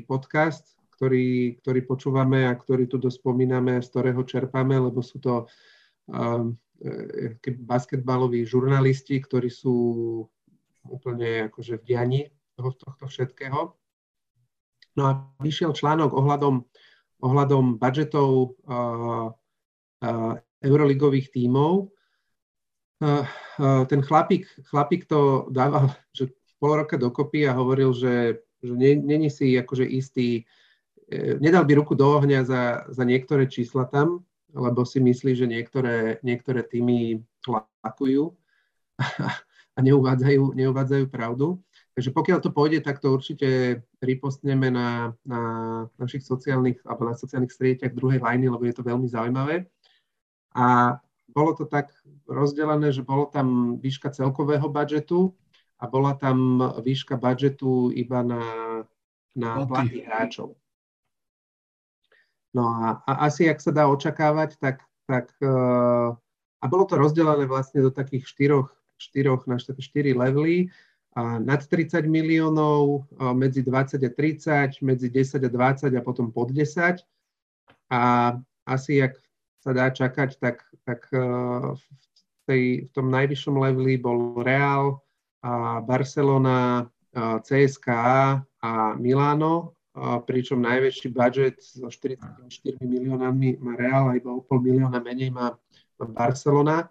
podcast, 0.10 0.74
ktorý, 0.98 1.62
ktorý 1.62 1.86
počúvame 1.86 2.50
a 2.50 2.58
ktorý 2.58 2.90
tu 2.90 2.98
dospomíname, 2.98 3.78
z 3.78 3.88
ktorého 3.94 4.26
čerpáme, 4.26 4.74
lebo 4.74 5.06
sú 5.06 5.22
to 5.22 5.46
uh, 6.10 6.50
basketbaloví 7.62 8.42
žurnalisti, 8.42 9.22
ktorí 9.22 9.54
sú 9.54 9.78
úplne 10.90 11.54
akože 11.54 11.78
v 11.78 11.86
diani 11.86 12.22
toho, 12.58 12.74
tohto 12.74 13.06
všetkého. 13.06 13.78
No 14.98 15.02
a 15.06 15.30
vyšiel 15.46 15.78
článok 15.78 16.10
ohľadom, 16.18 16.66
ohľadom 17.22 17.78
budžetov 17.78 18.58
uh, 18.66 19.30
euroligových 20.64 21.32
tímov. 21.32 21.92
Ten 23.60 24.02
chlapík, 24.04 24.48
chlapík 24.68 25.08
to 25.08 25.48
dával 25.52 25.92
že 26.18 26.32
pol 26.60 26.76
roka 26.76 27.00
dokopy 27.00 27.48
a 27.48 27.56
hovoril, 27.56 27.96
že, 27.96 28.44
že 28.60 28.72
není 28.76 29.32
si 29.32 29.56
akože 29.56 29.88
istý, 29.88 30.44
e, 31.08 31.40
nedal 31.40 31.64
by 31.64 31.80
ruku 31.80 31.96
do 31.96 32.20
ohňa 32.20 32.44
za, 32.44 32.64
za 32.92 33.04
niektoré 33.08 33.48
čísla 33.48 33.88
tam, 33.88 34.28
lebo 34.52 34.84
si 34.84 35.00
myslí, 35.00 35.40
že 35.40 35.48
niektoré, 35.48 36.20
niektoré 36.20 36.68
týmy 36.68 37.24
lakujú 37.88 38.36
a 39.78 39.80
neuvádzajú, 39.80 40.60
neuvádzajú 40.60 41.06
pravdu. 41.08 41.64
Takže 41.96 42.12
pokiaľ 42.16 42.40
to 42.44 42.52
pôjde, 42.52 42.80
tak 42.84 43.00
to 43.00 43.12
určite 43.12 43.82
ripostneme 44.00 44.72
na, 44.72 45.16
na 45.24 45.42
našich 46.00 46.24
sociálnych 46.24 46.80
alebo 46.88 47.12
na 47.12 47.16
sociálnych 47.16 47.52
strieťach 47.52 47.96
druhej 47.96 48.24
lajny, 48.24 48.48
lebo 48.52 48.64
je 48.64 48.76
to 48.76 48.88
veľmi 48.88 49.08
zaujímavé. 49.08 49.68
A 50.56 50.98
bolo 51.30 51.54
to 51.54 51.66
tak 51.70 51.94
rozdelené, 52.26 52.90
že 52.90 53.06
bolo 53.06 53.30
tam 53.30 53.78
výška 53.78 54.10
celkového 54.10 54.70
budžetu 54.70 55.34
a 55.80 55.88
bola 55.88 56.18
tam 56.18 56.60
výška 56.82 57.18
budžetu 57.18 57.94
iba 57.94 58.26
na, 58.26 58.44
na 59.38 59.66
platy 59.66 60.04
hráčov. 60.04 60.58
No 62.50 62.66
a, 62.66 63.06
a 63.06 63.30
asi, 63.30 63.46
ak 63.46 63.62
sa 63.62 63.70
dá 63.70 63.86
očakávať, 63.86 64.58
tak, 64.58 64.82
tak 65.06 65.30
uh, 65.46 66.18
a 66.60 66.66
bolo 66.66 66.84
to 66.90 66.98
rozdelené 66.98 67.46
vlastne 67.46 67.80
do 67.86 67.94
takých 67.94 68.26
štyroch, 68.26 68.74
štyroch 68.98 69.46
na 69.46 69.62
štyri 69.62 70.18
levely, 70.18 70.74
a 71.18 71.42
nad 71.42 71.66
30 71.66 72.06
miliónov, 72.06 73.10
medzi 73.34 73.66
20 73.66 73.98
a 74.06 74.10
30, 74.14 74.86
medzi 74.86 75.10
10 75.10 75.42
a 75.42 75.50
20 75.50 75.98
a 75.98 76.02
potom 76.06 76.30
pod 76.30 76.54
10. 76.54 77.02
A 77.90 78.02
asi, 78.64 79.02
ak 79.02 79.18
sa 79.60 79.72
dá 79.76 79.91
čakať, 79.91 80.39
tak, 80.39 80.63
tak 80.88 81.08
uh, 81.12 81.76
tej, 82.50 82.88
v 82.88 82.91
tom 82.95 83.12
najvyššom 83.13 83.56
leveli 83.60 84.00
bol 84.00 84.41
Real, 84.41 85.04
a 85.39 85.80
Barcelona, 85.80 86.91
a 87.15 87.39
CSKA 87.39 88.43
a 88.60 88.72
Milano, 89.00 89.74
a 89.95 90.19
pričom 90.19 90.62
najväčší 90.62 91.10
budget 91.12 91.58
so 91.60 91.89
44 91.89 92.80
miliónami 92.86 93.58
má 93.60 93.76
Real 93.76 94.12
a 94.12 94.15
iba 94.15 94.32
o 94.32 94.43
pol 94.43 94.62
milióna 94.62 95.00
menej 95.02 95.34
má, 95.34 95.56
má 96.00 96.06
Barcelona. 96.06 96.88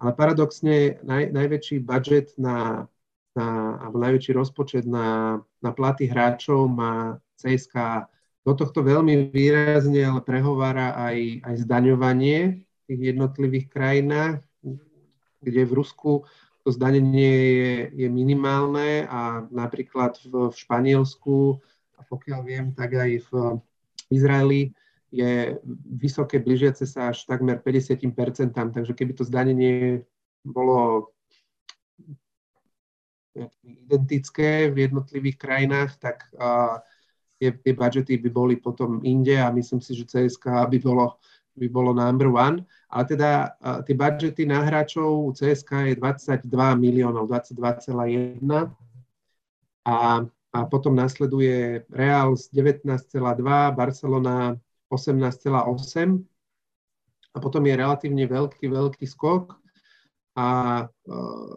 Ale 0.00 0.16
paradoxne 0.16 0.96
naj, 1.04 1.28
najväčší 1.30 1.84
budget 1.84 2.32
na, 2.40 2.88
na, 3.36 3.46
alebo 3.84 4.00
najväčší 4.00 4.32
rozpočet 4.32 4.88
na, 4.88 5.38
na 5.60 5.70
platy 5.76 6.08
hráčov 6.08 6.72
má 6.72 7.20
CSKA. 7.36 8.08
Do 8.40 8.56
tohto 8.56 8.80
veľmi 8.80 9.28
výrazne 9.28 10.00
ale 10.00 10.24
prehovára 10.24 10.96
aj, 10.96 11.44
aj 11.44 11.54
zdaňovanie 11.68 12.64
v 12.64 12.80
tých 12.88 13.00
jednotlivých 13.12 13.66
krajinách, 13.68 14.40
kde 15.44 15.62
v 15.68 15.72
Rusku 15.76 16.24
to 16.64 16.68
zdanenie 16.72 17.36
je, 17.56 17.74
je 18.04 18.08
minimálne 18.08 19.08
a 19.08 19.44
napríklad 19.48 20.20
v, 20.24 20.52
v 20.52 20.56
Španielsku, 20.56 21.56
a 21.96 22.00
pokiaľ 22.04 22.40
viem, 22.44 22.66
tak 22.72 22.96
aj 22.96 23.10
v 23.28 23.30
Izraeli 24.12 24.72
je 25.10 25.56
vysoké, 25.96 26.38
blížiace 26.38 26.86
sa 26.86 27.10
až 27.10 27.26
takmer 27.26 27.58
50%, 27.60 28.06
takže 28.52 28.92
keby 28.94 29.12
to 29.16 29.24
zdanenie 29.26 30.06
bolo 30.46 31.10
identické 33.62 34.70
v 34.70 34.90
jednotlivých 34.90 35.36
krajinách, 35.38 35.90
tak 35.98 36.28
uh, 36.34 36.82
tie, 37.40 37.56
tie 37.56 37.72
budžety 37.72 38.20
by 38.20 38.28
boli 38.28 38.54
potom 38.60 39.00
inde 39.00 39.40
a 39.40 39.48
myslím 39.48 39.80
si, 39.80 39.96
že 39.96 40.04
CSK 40.04 40.68
by 40.68 40.78
bolo, 40.84 41.16
by 41.56 41.66
bolo 41.72 41.96
number 41.96 42.28
one. 42.28 42.68
Ale 42.92 43.04
teda 43.08 43.56
tie 43.88 43.96
budžety 43.96 44.44
na 44.44 44.60
hráčov 44.60 45.32
CSK 45.32 45.88
je 45.88 45.94
22 45.96 46.44
miliónov, 46.76 47.32
22,1 47.32 48.44
a, 49.88 49.96
a 50.52 50.58
potom 50.68 50.92
nasleduje 50.92 51.88
Real 51.88 52.36
z 52.36 52.52
19,2, 52.52 53.16
Barcelona 53.72 54.60
18,8 54.92 56.20
a 57.30 57.36
potom 57.38 57.62
je 57.62 57.74
relatívne 57.78 58.26
veľký, 58.26 58.66
veľký 58.68 59.06
skok. 59.06 59.54
A 60.34 60.48
uh, 60.86 61.56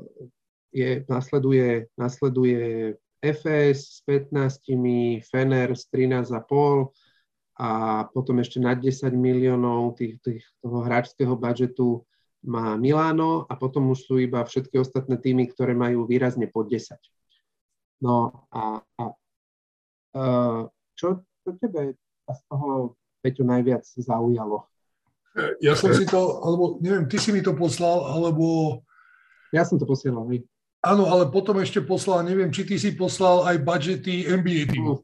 je, 0.73 1.05
nasleduje, 1.09 1.89
nasleduje 1.97 2.93
FS 3.23 3.79
s 3.79 3.99
15, 4.03 5.23
Fener 5.23 5.71
s 5.71 5.87
13,5 5.87 6.91
a 7.55 7.69
potom 8.11 8.43
ešte 8.43 8.59
nad 8.59 8.75
10 8.75 9.15
miliónov 9.15 9.95
tých, 9.95 10.19
tých, 10.19 10.43
toho 10.59 10.83
hráčského 10.83 11.39
budžetu 11.39 12.03
má 12.43 12.75
Milano 12.75 13.47
a 13.47 13.55
potom 13.55 13.95
už 13.95 14.03
sú 14.03 14.19
iba 14.19 14.43
všetky 14.43 14.75
ostatné 14.75 15.15
týmy, 15.15 15.47
ktoré 15.47 15.71
majú 15.71 16.03
výrazne 16.03 16.51
pod 16.51 16.67
10. 16.67 16.99
No 18.03 18.43
a, 18.51 18.83
a 18.83 19.03
uh, 20.19 20.61
čo, 20.99 21.23
čo 21.47 21.49
tebe 21.55 21.95
z 22.27 22.39
toho 22.51 22.99
Peťo 23.23 23.47
najviac 23.47 23.87
zaujalo? 23.87 24.67
Ja 25.63 25.73
som 25.73 25.95
si 25.95 26.03
to, 26.03 26.43
alebo 26.43 26.77
neviem, 26.83 27.07
ty 27.07 27.17
si 27.17 27.31
mi 27.31 27.39
to 27.39 27.55
poslal, 27.55 28.05
alebo... 28.05 28.77
Ja 29.49 29.63
som 29.63 29.79
to 29.79 29.87
posielal. 29.87 30.27
Áno, 30.83 31.07
ale 31.07 31.31
potom 31.31 31.55
ešte 31.63 31.79
poslal, 31.79 32.27
neviem, 32.27 32.51
či 32.51 32.67
ty 32.67 32.75
si 32.75 32.91
poslal 32.91 33.47
aj 33.47 33.55
budžety 33.63 34.27
NBA 34.27 34.67
týmu. 34.67 34.99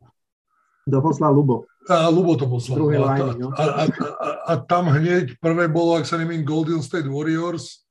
To 0.91 0.99
poslal 0.99 1.31
Lubo. 1.31 1.63
A 1.87 2.11
Lubo 2.11 2.35
to 2.35 2.51
poslal. 2.51 2.83
Druhé 2.83 2.99
no, 2.99 3.07
a, 3.07 3.15
line, 3.15 3.33
no. 3.39 3.47
a, 3.55 3.63
a, 3.63 3.83
a, 3.87 4.29
a 4.43 4.53
tam 4.59 4.91
hneď 4.91 5.39
prvé 5.39 5.71
bolo, 5.71 5.95
ak 5.95 6.03
sa 6.03 6.19
nemým, 6.19 6.43
Golden 6.43 6.83
State 6.83 7.07
Warriors, 7.07 7.87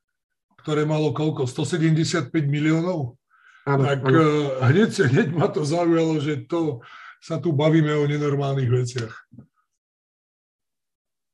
ktoré 0.60 0.84
malo 0.84 1.16
koľko? 1.16 1.48
175 1.48 2.28
miliónov? 2.44 3.16
Áno, 3.64 3.82
tak 3.88 4.04
áno. 4.04 4.20
Uh, 4.20 4.48
hneď, 4.68 4.90
hneď 5.08 5.28
ma 5.32 5.48
to 5.48 5.64
zaujalo, 5.64 6.20
že 6.20 6.44
to 6.44 6.84
sa 7.24 7.40
tu 7.40 7.56
bavíme 7.56 7.90
o 7.96 8.04
nenormálnych 8.04 8.68
veciach. 8.68 9.14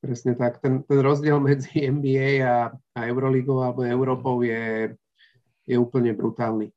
Presne 0.04 0.36
tak. 0.36 0.60
Ten, 0.60 0.84
ten 0.84 0.98
rozdiel 1.00 1.40
medzi 1.48 1.82
NBA 1.90 2.46
a, 2.46 2.70
a 2.72 3.00
Euroligou 3.10 3.58
alebo 3.64 3.82
Európou 3.82 4.46
je, 4.46 4.94
je 5.64 5.76
úplne 5.76 6.12
brutálny. 6.12 6.72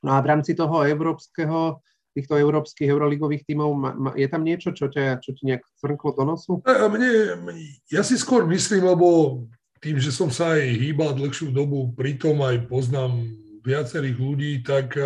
No 0.00 0.16
a 0.16 0.18
v 0.24 0.28
rámci 0.32 0.56
toho 0.56 0.82
európskeho, 0.82 1.84
týchto 2.16 2.34
európskych 2.34 2.88
euroligových 2.88 3.46
tímov, 3.46 3.70
je 4.16 4.26
tam 4.26 4.42
niečo, 4.42 4.74
čo, 4.74 4.90
ťa, 4.90 5.22
čo 5.22 5.36
ti 5.36 5.46
nejak 5.46 5.62
cvrnklo 5.78 6.10
do 6.16 6.24
nosu? 6.26 6.52
Mne, 6.66 7.38
ja 7.86 8.02
si 8.02 8.16
skôr 8.16 8.48
myslím, 8.48 8.88
lebo 8.88 9.40
tým, 9.78 10.00
že 10.00 10.10
som 10.10 10.32
sa 10.32 10.58
aj 10.58 10.76
hýbal 10.76 11.14
dlhšiu 11.14 11.52
dobu, 11.54 11.92
pritom 11.94 12.42
aj 12.42 12.66
poznám 12.66 13.28
viacerých 13.60 14.16
ľudí, 14.18 14.52
tak 14.64 14.96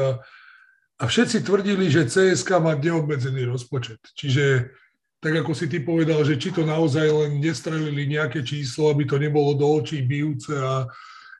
a 0.95 1.05
všetci 1.05 1.43
tvrdili, 1.43 1.91
že 1.91 2.07
CSK 2.07 2.63
má 2.63 2.79
neobmedzený 2.79 3.51
rozpočet. 3.51 3.99
Čiže 4.15 4.71
tak 5.19 5.43
ako 5.43 5.57
si 5.57 5.67
ty 5.67 5.83
povedal, 5.83 6.23
že 6.23 6.39
či 6.39 6.55
to 6.55 6.63
naozaj 6.63 7.09
len 7.09 7.43
nestrelili 7.43 8.07
nejaké 8.07 8.47
číslo, 8.47 8.93
aby 8.93 9.09
to 9.09 9.19
nebolo 9.19 9.57
do 9.59 9.67
očí 9.67 10.05
bijúce 10.05 10.55
a 10.55 10.87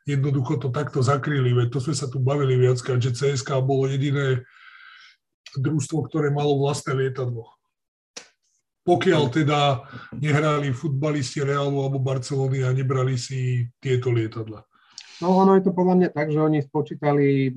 jednoducho 0.05 0.61
to 0.61 0.69
takto 0.69 1.01
zakryli. 1.01 1.51
Veď 1.51 1.67
to 1.73 1.79
sme 1.81 1.95
sa 1.97 2.05
tu 2.05 2.21
bavili 2.21 2.55
viackrát, 2.55 3.01
že 3.01 3.11
CSK 3.11 3.59
bolo 3.65 3.89
jediné 3.89 4.45
družstvo, 5.57 6.05
ktoré 6.05 6.29
malo 6.29 6.61
vlastné 6.61 6.93
lietadlo. 6.93 7.49
Pokiaľ 8.85 9.23
teda 9.33 9.81
nehrali 10.13 10.69
futbalisti 10.69 11.41
Realu 11.41 11.81
alebo 11.81 11.97
Barcelony 11.97 12.61
a 12.61 12.69
nebrali 12.69 13.17
si 13.17 13.65
tieto 13.81 14.13
lietadla. 14.13 14.61
No 15.25 15.41
ono 15.41 15.57
je 15.57 15.65
to 15.65 15.73
podľa 15.73 15.95
mňa 15.97 16.09
tak, 16.13 16.29
že 16.29 16.37
oni 16.37 16.61
spočítali 16.61 17.49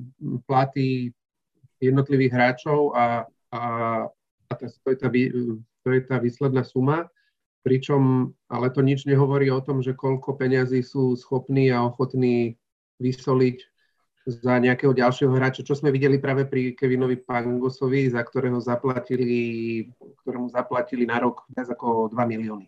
platy 0.49 1.13
jednotlivých 1.77 2.33
hráčov 2.33 2.97
a, 2.97 3.29
a, 3.53 3.61
a 4.49 4.51
to 4.57 4.89
je 4.89 4.97
tá 4.97 5.07
to 5.79 5.87
je 5.95 6.01
tá 6.03 6.17
výsledná 6.17 6.65
suma, 6.65 7.07
pričom 7.61 8.33
ale 8.49 8.73
to 8.73 8.81
nič 8.81 9.05
nehovorí 9.05 9.53
o 9.53 9.61
tom, 9.61 9.85
že 9.85 9.93
koľko 9.93 10.33
peňazí 10.35 10.81
sú 10.81 11.13
schopní 11.13 11.69
a 11.69 11.85
ochotní 11.85 12.57
vysoliť 12.97 13.57
za 14.29 14.61
nejakého 14.61 14.93
ďalšieho 14.93 15.33
hráča, 15.33 15.65
čo 15.65 15.73
sme 15.73 15.89
videli 15.89 16.21
práve 16.21 16.45
pri 16.45 16.77
Kevinovi 16.77 17.17
Pangosovi, 17.17 18.09
za 18.09 18.21
ktorého 18.21 18.61
zaplatili, 18.61 19.89
ktorému 20.21 20.53
zaplatili 20.53 21.05
na 21.05 21.17
rok 21.17 21.49
viac 21.49 21.69
ako 21.71 22.13
2 22.13 22.17
milióny. 22.29 22.67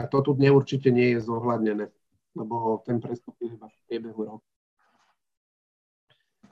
A 0.00 0.08
to 0.10 0.24
tu 0.24 0.34
neurčite 0.34 0.90
nie 0.90 1.14
je 1.14 1.22
zohľadnené, 1.22 1.86
lebo 2.34 2.82
ten 2.82 2.98
prestup 2.98 3.36
je 3.38 3.54
iba 3.54 3.68
v 3.68 3.78
priebehu 3.86 4.20
roku. 4.26 4.48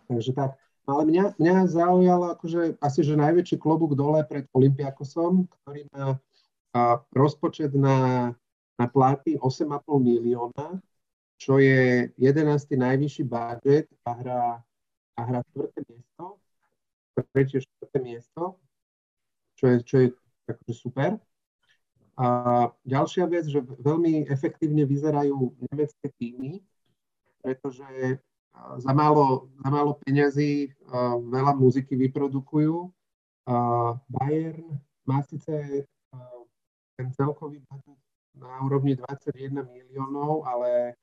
Takže 0.06 0.32
tak. 0.34 0.58
Ale 0.90 1.06
mňa, 1.06 1.38
mňa 1.38 1.56
zaujalo 1.70 2.34
akože 2.34 2.82
asi, 2.82 3.00
že 3.06 3.14
najväčší 3.14 3.62
klobúk 3.62 3.94
dole 3.94 4.26
pred 4.26 4.46
Olympiakosom, 4.50 5.46
ktorý 5.46 5.86
má 5.94 6.18
a, 6.72 7.02
rozpočet 7.12 7.74
na, 7.74 8.30
na 8.78 8.86
platy 8.86 9.38
8,5 9.38 9.82
milióna, 10.00 10.80
čo 11.40 11.56
je 11.58 12.12
11. 12.18 12.76
najvyšší 12.76 13.24
budget 13.24 13.88
a 14.04 14.10
hrá, 14.12 14.42
a 15.16 15.20
hrá 15.24 15.40
štvrté 15.50 15.80
miesto, 15.88 16.24
tretie 17.32 17.60
štvrté 17.60 17.98
miesto, 18.04 18.42
čo 19.56 19.64
je, 19.66 19.76
čo 19.84 19.96
je 19.98 20.06
akože 20.48 20.74
super. 20.76 21.10
A 22.20 22.26
ďalšia 22.84 23.24
vec, 23.32 23.48
že 23.48 23.64
veľmi 23.64 24.28
efektívne 24.28 24.84
vyzerajú 24.84 25.56
nemecké 25.72 26.12
týmy, 26.20 26.60
pretože 27.40 28.20
za 28.76 28.92
málo, 28.92 29.48
za 29.64 29.68
málo 29.72 29.96
peňazí 30.04 30.76
veľa 31.32 31.56
muziky 31.56 31.96
vyprodukujú. 31.96 32.92
Bayern 34.12 34.76
má 35.08 35.24
síce 35.24 35.88
ten 37.00 37.08
celkový 37.16 37.64
budget 37.64 37.96
na 38.36 38.60
úrovni 38.60 38.92
21 38.92 39.64
miliónov, 39.64 40.44
ale 40.44 40.92
e, 40.92 40.94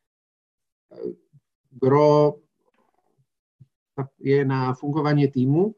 gro 1.74 2.38
je 4.22 4.46
na 4.46 4.78
fungovanie 4.78 5.26
týmu 5.26 5.74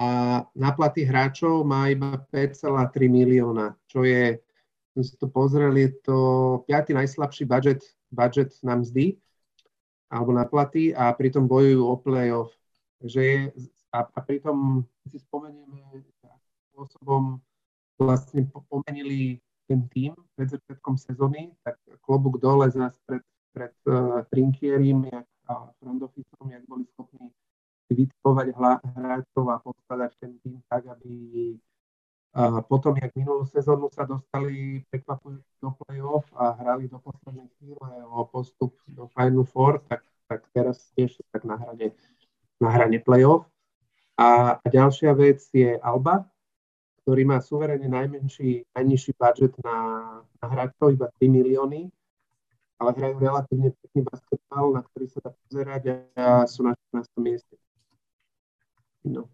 a 0.00 0.40
na 0.56 0.70
platy 0.72 1.04
hráčov 1.04 1.68
má 1.68 1.92
iba 1.92 2.16
5,3 2.32 3.12
milióna, 3.12 3.76
čo 3.84 4.08
je, 4.08 4.40
sme 4.96 5.02
si 5.04 5.14
to 5.20 5.28
pozreli, 5.28 5.84
je 5.84 5.92
to 6.00 6.18
piatý 6.64 6.96
najslabší 6.96 7.44
budget, 7.44 7.84
budget 8.08 8.56
na 8.64 8.80
mzdy 8.80 9.20
alebo 10.08 10.32
na 10.32 10.48
platy 10.48 10.96
a 10.96 11.12
pritom 11.12 11.44
bojujú 11.44 11.84
o 11.84 11.94
play-off. 12.00 12.56
Takže 13.04 13.20
je, 13.20 13.38
a, 13.92 14.08
a 14.08 14.18
pritom 14.24 14.80
si 15.04 15.20
spomenieme, 15.20 15.84
akým 16.24 16.56
spôsobom 16.72 17.22
vlastne 18.00 18.48
pomenili 18.72 19.42
ten 19.68 19.84
tým 19.92 20.16
pred 20.32 20.48
začiatkom 20.48 20.96
sezóny, 20.96 21.52
tak 21.60 21.76
klobúk 22.00 22.40
dole 22.40 22.72
zase 22.72 22.96
pred, 23.04 23.22
pred 23.52 23.74
uh, 23.86 24.24
Trinkierim 24.32 25.04
jak, 25.12 25.28
a 25.48 25.68
Frondofisom, 25.78 26.48
jak 26.48 26.64
boli 26.64 26.88
schopní 26.96 27.28
vytipovať 27.88 28.52
hráčov 28.96 29.48
a 29.48 29.60
poskladať 29.60 30.12
ten 30.20 30.32
tým 30.44 30.60
tak, 30.68 30.84
aby 30.92 31.12
A 32.36 32.60
potom, 32.60 32.92
jak 32.94 33.16
minulú 33.16 33.48
sezónu 33.48 33.88
sa 33.88 34.04
dostali 34.04 34.84
prekvapujúci 34.92 35.58
do 35.64 35.72
play-off 35.80 36.28
a 36.36 36.52
hrali 36.60 36.84
do 36.86 37.00
poslednej 37.00 37.48
chvíle 37.56 37.90
o 38.04 38.28
postup 38.28 38.76
do 38.84 39.08
Final 39.16 39.48
Four, 39.48 39.80
tak, 39.88 40.04
tak 40.28 40.44
teraz 40.52 40.92
tiež 40.92 41.16
tak 41.32 41.48
na 41.48 41.56
hrane, 41.56 41.96
na 42.60 42.68
hrane 42.68 43.00
play-off. 43.00 43.48
A, 44.20 44.60
a 44.60 44.66
ďalšia 44.68 45.16
vec 45.16 45.40
je 45.56 45.80
Alba, 45.80 46.28
ktorý 47.08 47.24
má 47.24 47.40
suverene 47.40 47.88
najmenší, 47.88 48.68
najnižší 48.76 49.16
budget 49.16 49.56
na, 49.64 49.76
na 50.20 50.46
hráčov, 50.52 50.92
iba 50.92 51.08
3 51.16 51.40
milióny, 51.40 51.88
ale 52.76 52.90
hrajú 52.92 53.16
relatívne 53.16 53.72
pekný 53.80 54.04
basketbal, 54.04 54.76
na 54.76 54.84
ktorý 54.84 55.08
sa 55.08 55.24
dá 55.24 55.32
pozerať 55.32 56.04
a 56.12 56.44
sú 56.44 56.68
na 56.68 56.76
14. 56.92 57.08
mieste. 57.24 57.56
No. 59.08 59.32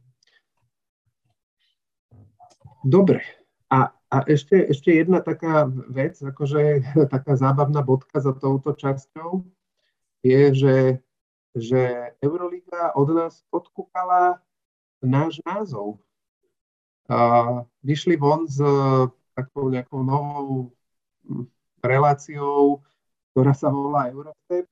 Dobre. 2.86 3.26
A, 3.66 3.90
a 3.90 4.16
ešte, 4.30 4.70
ešte 4.70 4.94
jedna 4.94 5.18
taká 5.18 5.66
vec, 5.90 6.14
akože 6.22 6.78
taká 7.14 7.34
zábavná 7.34 7.82
bodka 7.82 8.22
za 8.22 8.38
touto 8.38 8.70
časťou, 8.70 9.42
je, 10.22 10.42
že, 10.54 10.76
že 11.58 12.14
Euroliga 12.22 12.94
od 12.94 13.18
nás 13.18 13.42
odkúkala 13.50 14.38
náš 15.02 15.42
názov 15.42 15.98
vyšli 17.84 18.16
von 18.16 18.48
s 18.48 18.60
takou 19.34 19.68
nejakou 19.68 20.00
novou 20.00 20.72
hm, 21.26 21.44
reláciou, 21.82 22.80
ktorá 23.34 23.52
sa 23.52 23.68
volá 23.68 24.08
Eurostep. 24.08 24.70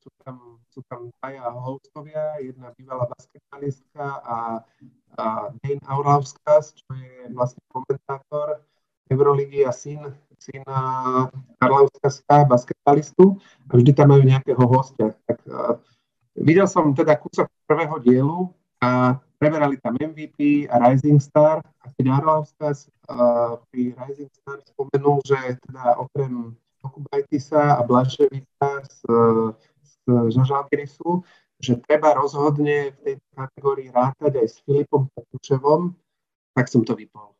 Sú 0.00 0.10
tam, 0.24 0.56
sú 0.72 0.80
tam 0.88 1.12
dvaja 1.20 1.44
hostovia, 1.52 2.40
jedna 2.40 2.72
bývalá 2.72 3.04
basketbalistka 3.04 4.00
a, 4.24 4.64
a 5.20 5.52
Dane 5.60 5.84
Aurlauskas, 5.84 6.72
čo 6.72 6.88
je 6.96 7.28
vlastne 7.36 7.60
komentátor 7.68 8.64
Euroligy 9.12 9.68
a 9.68 9.72
syn, 9.76 10.08
syn 10.40 10.64
Arlauskaska, 11.60 12.48
basketbalistu. 12.48 13.36
A 13.68 13.76
vždy 13.76 13.92
tam 13.92 14.16
majú 14.16 14.24
nejakého 14.24 14.64
hostia. 14.64 15.12
Tak, 15.28 15.36
uh, 15.52 15.76
videl 16.32 16.64
som 16.64 16.96
teda 16.96 17.20
kúsok 17.20 17.44
prvého 17.68 18.00
dielu 18.00 18.48
a 18.80 19.20
preberali 19.38 19.78
tam 19.78 19.94
MVP 19.94 20.66
a 20.66 20.82
Rising 20.82 21.22
Star 21.22 21.62
a 21.62 21.86
keď 21.94 22.20
Arlauskas 22.20 22.90
uh, 23.06 23.62
pri 23.70 23.94
Rising 23.94 24.30
Star 24.34 24.58
spomenul, 24.66 25.22
že 25.22 25.38
teda 25.62 25.94
okrem 26.02 26.58
Okubajtisa 26.82 27.78
a 27.78 27.82
Blaževica 27.86 28.82
z, 28.86 29.00
z 29.82 29.94
Žažalgirisu, 30.34 31.22
že 31.58 31.78
treba 31.86 32.14
rozhodne 32.14 32.94
v 32.94 32.98
tejto 33.02 33.26
kategórii 33.34 33.88
rátať 33.90 34.42
aj 34.42 34.46
s 34.46 34.56
Filipom 34.62 35.10
Petuševom, 35.14 35.94
tak 36.54 36.70
som 36.70 36.82
to 36.86 36.94
vypol. 36.94 37.34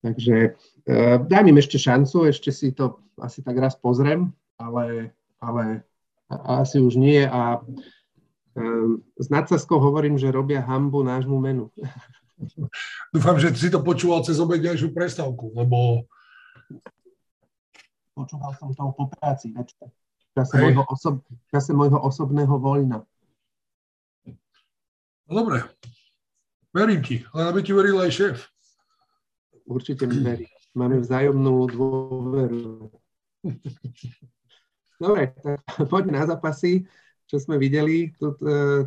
Takže 0.00 0.56
uh, 0.88 1.16
dám 1.24 1.44
im 1.48 1.60
ešte 1.60 1.76
šancu, 1.76 2.28
ešte 2.28 2.52
si 2.52 2.72
to 2.72 3.00
asi 3.20 3.44
tak 3.44 3.56
raz 3.60 3.76
pozriem, 3.76 4.32
ale, 4.56 5.12
ale 5.40 5.84
asi 6.28 6.80
už 6.80 6.96
nie 6.96 7.20
a 7.28 7.60
s 9.18 9.26
nadsaskou 9.30 9.78
hovorím, 9.78 10.18
že 10.18 10.34
robia 10.34 10.60
hambu 10.60 11.06
nášmu 11.06 11.38
menu. 11.38 11.70
Dúfam, 13.14 13.36
že 13.38 13.54
si 13.54 13.68
to 13.70 13.84
počúval 13.84 14.24
cez 14.26 14.40
obednejšiu 14.40 14.90
prestávku, 14.90 15.54
lebo... 15.54 16.08
Počúval 18.16 18.52
som 18.58 18.74
to 18.74 18.90
po 18.96 19.06
práci 19.06 19.54
večer. 19.54 19.88
V 20.30 20.30
čase, 20.34 20.54
môjho, 20.58 20.82
osob, 20.86 21.14
čase 21.50 21.72
môjho 21.74 21.98
osobného 21.98 22.54
voľna. 22.58 23.06
No 25.30 25.32
dobre. 25.46 25.62
Verím 26.70 27.02
ti, 27.02 27.22
len 27.34 27.44
aby 27.50 27.60
ti 27.62 27.74
veril 27.74 27.98
aj 27.98 28.10
šéf. 28.14 28.36
Určite 29.66 30.06
mi 30.06 30.22
verí. 30.22 30.46
Máme 30.74 31.02
vzájomnú 31.02 31.66
dôveru. 31.66 32.90
Dobre, 35.00 35.32
tak 35.32 35.64
poďme 35.88 36.20
na 36.20 36.28
zápasy 36.28 36.84
čo 37.30 37.38
sme 37.38 37.62
videli 37.62 38.10
e, 38.10 38.26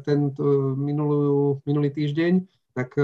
tento 0.04 0.76
minulú, 0.76 1.64
minulý 1.64 1.96
týždeň. 1.96 2.44
Tak 2.76 2.90
e, 3.00 3.04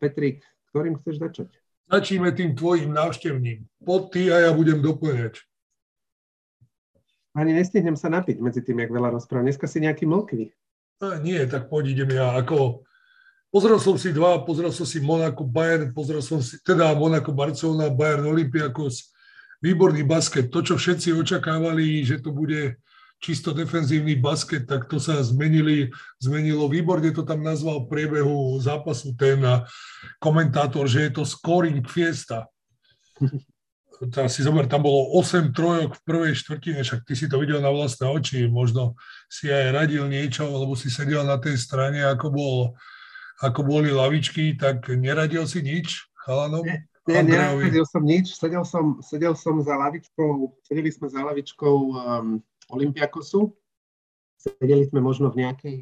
Petrik, 0.00 0.40
ktorým 0.72 0.96
chceš 0.96 1.20
začať? 1.20 1.52
Začíme 1.92 2.32
tým 2.32 2.56
tvojim 2.56 2.88
návštevným. 2.88 3.68
Pod 3.84 4.08
ty 4.08 4.32
a 4.32 4.48
ja 4.48 4.50
budem 4.56 4.80
doplňať. 4.80 5.36
Ani 7.36 7.52
nestihnem 7.52 7.94
sa 7.94 8.08
napiť 8.08 8.40
medzi 8.40 8.64
tým, 8.64 8.80
jak 8.80 8.88
veľa 8.88 9.20
rozprávam. 9.20 9.44
Dneska 9.44 9.68
si 9.68 9.84
nejaký 9.84 10.08
mlkvý. 10.08 10.48
A 11.04 11.20
nie, 11.20 11.38
tak 11.44 11.68
poď 11.68 11.92
idem 11.92 12.16
ja. 12.16 12.32
Ako, 12.40 12.80
pozrel 13.52 13.76
som 13.76 14.00
si 14.00 14.16
dva, 14.16 14.40
pozrel 14.48 14.72
som 14.72 14.88
si 14.88 14.98
Monaco 15.04 15.44
Bayern, 15.44 15.92
pozrel 15.92 16.24
som 16.24 16.40
si, 16.40 16.56
teda 16.64 16.96
Monaco 16.96 17.36
Barcelona, 17.36 17.92
Bayern 17.92 18.32
Olympiakos. 18.32 19.12
Výborný 19.60 20.08
basket. 20.08 20.48
To, 20.48 20.64
čo 20.64 20.80
všetci 20.80 21.12
očakávali, 21.12 22.00
že 22.00 22.24
to 22.24 22.32
bude 22.32 22.80
čisto 23.20 23.52
defenzívny 23.52 24.16
basket, 24.16 24.64
tak 24.64 24.88
to 24.88 24.96
sa 24.96 25.20
zmenili, 25.20 25.92
zmenilo. 26.18 26.72
Výborne 26.72 27.12
to 27.12 27.22
tam 27.22 27.44
nazval 27.44 27.84
v 27.84 27.90
priebehu 27.92 28.56
zápasu 28.64 29.12
ten 29.14 29.44
komentátor, 30.16 30.88
že 30.88 31.08
je 31.08 31.10
to 31.20 31.24
scoring 31.28 31.84
fiesta. 31.84 32.48
Teraz 34.00 34.32
si 34.32 34.40
zober, 34.40 34.64
tam 34.64 34.80
bolo 34.80 35.12
8 35.20 35.52
trojok 35.52 36.00
v 36.00 36.04
prvej 36.08 36.32
štvrtine, 36.32 36.80
však 36.80 37.04
ty 37.04 37.12
si 37.12 37.28
to 37.28 37.36
videl 37.36 37.60
na 37.60 37.68
vlastné 37.68 38.08
oči, 38.08 38.48
možno 38.48 38.96
si 39.28 39.52
aj 39.52 39.76
radil 39.76 40.08
niečo, 40.08 40.48
lebo 40.48 40.72
si 40.72 40.88
sedel 40.88 41.20
na 41.28 41.36
tej 41.36 41.60
strane, 41.60 42.00
ako, 42.08 42.32
bol, 42.32 42.54
ako 43.44 43.60
boli 43.60 43.92
lavičky, 43.92 44.56
tak 44.56 44.88
neradil 44.88 45.44
si 45.44 45.60
nič 45.60 46.08
chalanom? 46.24 46.64
Nie, 46.64 46.80
nie, 47.12 47.36
neradil 47.36 47.84
som 47.84 48.00
nič, 48.00 48.40
sedel 48.40 48.64
som, 48.64 49.04
sedel 49.04 49.36
som 49.36 49.60
za 49.60 49.76
lavičkou, 49.76 50.48
sedeli 50.64 50.88
sme 50.88 51.12
za 51.12 51.20
lavičkou 51.20 51.76
um, 51.92 52.40
Olympiakosu. 52.70 53.54
Sedeli 54.40 54.88
sme 54.88 55.04
možno 55.04 55.28
v 55.28 55.44
nejakej 55.44 55.76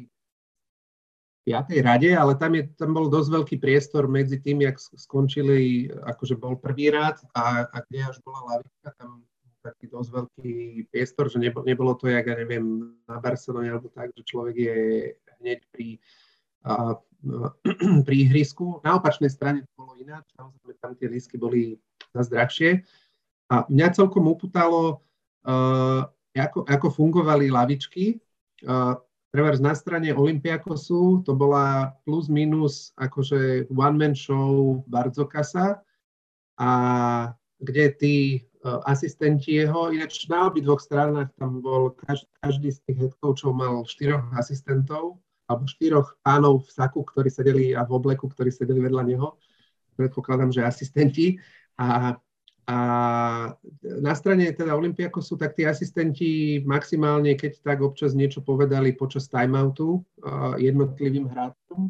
piatej 1.47 1.79
rade, 1.81 2.11
ale 2.13 2.35
tam, 2.35 2.53
je, 2.53 2.69
tam 2.77 2.93
bol 2.93 3.09
dosť 3.09 3.29
veľký 3.31 3.55
priestor 3.57 4.05
medzi 4.05 4.37
tým, 4.37 4.61
jak 4.61 4.77
skončili, 4.77 5.89
akože 5.89 6.35
bol 6.37 6.59
prvý 6.59 6.93
rad 6.93 7.17
a, 7.33 7.65
a 7.65 7.77
kde 7.87 8.05
až 8.05 8.21
bola 8.21 8.53
lavička, 8.53 8.93
tam 8.99 9.25
taký 9.59 9.91
dosť 9.91 10.09
veľký 10.13 10.55
priestor, 10.91 11.27
že 11.27 11.41
nebolo, 11.41 11.63
nebolo 11.67 11.91
to, 11.95 12.07
jak 12.07 12.27
ja 12.27 12.35
neviem, 12.37 12.95
na 13.09 13.19
Barcelone 13.19 13.67
alebo 13.71 13.91
tak, 13.91 14.13
že 14.15 14.23
človek 14.23 14.55
je 14.55 14.77
hneď 15.39 15.59
pri, 15.71 15.99
a, 16.63 16.95
pri 18.07 18.15
ihrisku. 18.27 18.79
Na 18.85 18.99
opačnej 18.99 19.31
strane 19.31 19.63
to 19.63 19.71
bolo 19.73 19.97
ináč, 19.99 20.29
samozrejme 20.35 20.73
tam 20.79 20.93
tie 20.95 21.07
lísky 21.11 21.35
boli 21.35 21.75
zase 22.15 22.29
drahšie. 22.31 22.69
A 23.49 23.65
mňa 23.65 23.97
celkom 23.97 24.29
upútalo, 24.29 25.01
uh, 25.49 26.05
ako, 26.35 26.65
ako 26.67 26.87
fungovali 26.89 27.49
lavičky. 27.49 28.19
Uh, 28.65 28.97
na 29.61 29.77
strane 29.77 30.09
Olympiakosu 30.09 31.21
to 31.21 31.37
bola 31.37 31.93
plus 32.01 32.27
minus 32.33 32.91
akože 32.97 33.69
one-man 33.69 34.17
show 34.17 34.81
Bardzokasa 34.89 35.85
a 36.57 36.71
kde 37.61 37.85
tí 37.93 38.15
uh, 38.65 38.81
asistenti 38.89 39.61
jeho, 39.61 39.93
ináč 39.93 40.25
na 40.27 40.49
dvoch 40.49 40.81
stranách 40.81 41.29
tam 41.37 41.61
bol, 41.61 41.93
každý, 41.93 42.27
každý 42.41 42.69
z 42.73 42.79
tých 42.89 42.97
head 43.05 43.13
mal 43.53 43.85
štyroch 43.85 44.25
asistentov, 44.33 45.21
alebo 45.49 45.65
štyroch 45.65 46.13
pánov 46.21 46.65
v 46.65 46.69
saku, 46.69 47.01
ktorí 47.01 47.29
sedeli 47.33 47.65
a 47.73 47.81
v 47.81 47.91
obleku, 47.97 48.29
ktorí 48.29 48.53
sedeli 48.53 48.85
vedľa 48.85 49.03
neho. 49.09 49.33
Predpokladám, 49.97 50.53
že 50.53 50.61
asistenti. 50.61 51.41
A 51.81 52.15
a 52.69 52.77
na 53.81 54.13
strane 54.13 54.53
teda 54.53 54.77
Olympiakosu, 54.77 55.33
tak 55.41 55.57
tí 55.57 55.65
asistenti 55.65 56.61
maximálne, 56.61 57.33
keď 57.33 57.65
tak 57.65 57.81
občas 57.81 58.13
niečo 58.13 58.45
povedali 58.45 58.93
počas 58.93 59.25
timeoutu 59.25 60.05
jednotlivým 60.61 61.33
hráčom, 61.33 61.89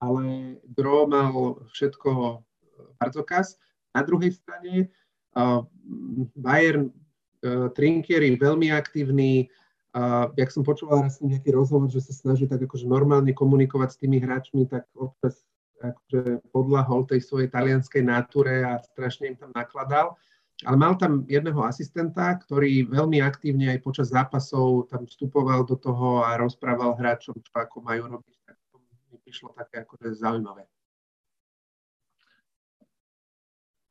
ale 0.00 0.56
Gro 0.72 1.04
mal 1.04 1.60
všetko 1.76 2.40
Barzokas. 2.96 3.60
Na 3.92 4.00
druhej 4.00 4.32
strane 4.32 4.88
Bayern 6.32 6.88
Trinkieri 7.76 8.40
veľmi 8.40 8.72
aktívny, 8.72 9.52
a 9.92 10.32
jak 10.40 10.48
som 10.48 10.64
počúval 10.64 11.04
raz 11.04 11.20
nejaký 11.20 11.52
rozhovor, 11.52 11.92
že 11.92 12.00
sa 12.00 12.16
snaží 12.16 12.48
tak 12.48 12.64
akože 12.64 12.88
normálne 12.88 13.36
komunikovať 13.36 13.88
s 13.92 14.00
tými 14.00 14.24
hráčmi, 14.24 14.64
tak 14.66 14.88
občas 14.96 15.44
akože 15.92 16.48
podľahol 16.54 17.04
tej 17.04 17.20
svojej 17.20 17.48
talianskej 17.52 18.00
náture 18.06 18.64
a 18.64 18.80
strašne 18.80 19.34
im 19.34 19.36
tam 19.36 19.52
nakladal. 19.52 20.16
Ale 20.62 20.76
mal 20.78 20.94
tam 20.94 21.26
jedného 21.26 21.60
asistenta, 21.66 22.30
ktorý 22.38 22.86
veľmi 22.86 23.18
aktívne 23.20 23.74
aj 23.74 23.82
počas 23.82 24.14
zápasov 24.14 24.86
tam 24.86 25.04
vstupoval 25.04 25.66
do 25.66 25.74
toho 25.74 26.22
a 26.22 26.38
rozprával 26.38 26.94
hráčom, 26.94 27.34
čo 27.42 27.52
ako 27.58 27.82
majú 27.82 28.06
robiť. 28.16 28.36
Tak 28.46 28.56
to 28.70 28.78
mi 29.10 29.18
prišlo 29.18 29.50
také 29.52 29.82
akože 29.82 30.14
zaujímavé. 30.14 30.64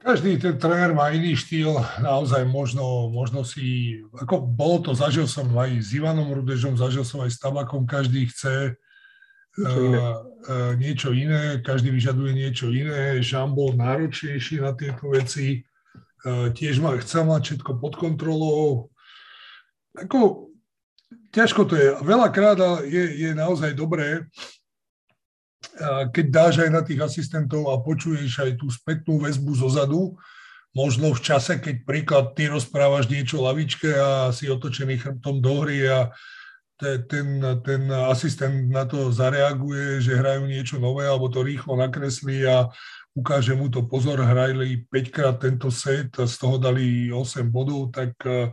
Každý 0.03 0.35
ten 0.35 0.59
tréner 0.59 0.91
má 0.91 1.15
iný 1.15 1.31
štýl, 1.31 1.79
naozaj 2.03 2.43
možno, 2.43 3.07
možno 3.07 3.47
si, 3.47 3.99
ako 4.11 4.43
bolo 4.43 4.83
to, 4.83 4.91
zažil 4.91 5.31
som 5.31 5.47
aj 5.55 5.79
s 5.79 5.95
Ivanom 5.95 6.27
Rudežom, 6.27 6.75
zažil 6.75 7.07
som 7.07 7.23
aj 7.23 7.31
s 7.31 7.39
Tabakom, 7.39 7.87
každý 7.87 8.27
chce 8.27 8.75
niečo 9.57 9.81
iné. 9.85 9.99
Uh, 10.43 10.75
niečo 10.75 11.09
iné, 11.15 11.63
každý 11.63 11.93
vyžaduje 11.93 12.35
niečo 12.35 12.67
iné. 12.67 13.23
Žan 13.23 13.55
bol 13.55 13.77
náročnejší 13.79 14.59
na 14.59 14.75
tieto 14.75 15.07
veci, 15.07 15.63
uh, 16.27 16.51
tiež 16.51 16.83
ma, 16.83 16.99
chcel 16.99 17.23
mať 17.23 17.41
všetko 17.47 17.71
pod 17.79 17.95
kontrolou. 17.95 18.91
Ako, 19.95 20.51
ťažko 21.31 21.69
to 21.69 21.79
je. 21.79 21.89
Veľakrát 22.01 22.59
je, 22.83 23.03
je 23.23 23.31
naozaj 23.31 23.77
dobré, 23.77 24.27
keď 26.13 26.25
dáš 26.29 26.53
aj 26.61 26.69
na 26.69 26.81
tých 26.85 27.01
asistentov 27.01 27.71
a 27.71 27.81
počuješ 27.81 28.45
aj 28.45 28.51
tú 28.61 28.69
spätnú 28.69 29.17
väzbu 29.17 29.57
zo 29.57 29.69
zadu, 29.69 30.13
možno 30.73 31.13
v 31.13 31.21
čase, 31.21 31.57
keď 31.57 31.75
príklad 31.85 32.25
ty 32.37 32.49
rozprávaš 32.49 33.09
niečo 33.09 33.41
lavičke 33.41 33.89
a 33.89 34.29
si 34.29 34.49
otočený 34.49 35.01
chrbtom 35.01 35.41
do 35.41 35.53
hry 35.65 35.85
a 35.89 36.13
ten, 37.09 37.41
ten 37.63 37.81
asistent 38.11 38.69
na 38.69 38.83
to 38.85 39.09
zareaguje, 39.09 40.03
že 40.03 40.19
hrajú 40.19 40.45
niečo 40.45 40.77
nové 40.77 41.07
alebo 41.07 41.31
to 41.31 41.41
rýchlo 41.41 41.79
nakreslí 41.79 42.45
a 42.45 42.69
ukáže 43.13 43.53
mu 43.53 43.69
to 43.69 43.85
pozor, 43.85 44.21
hrajli 44.21 44.89
5 44.89 45.15
krát 45.15 45.35
tento 45.37 45.69
set 45.69 46.13
a 46.19 46.25
z 46.25 46.35
toho 46.37 46.57
dali 46.57 47.13
8 47.13 47.49
bodov, 47.49 47.93
tak 47.93 48.13
eh, 48.25 48.49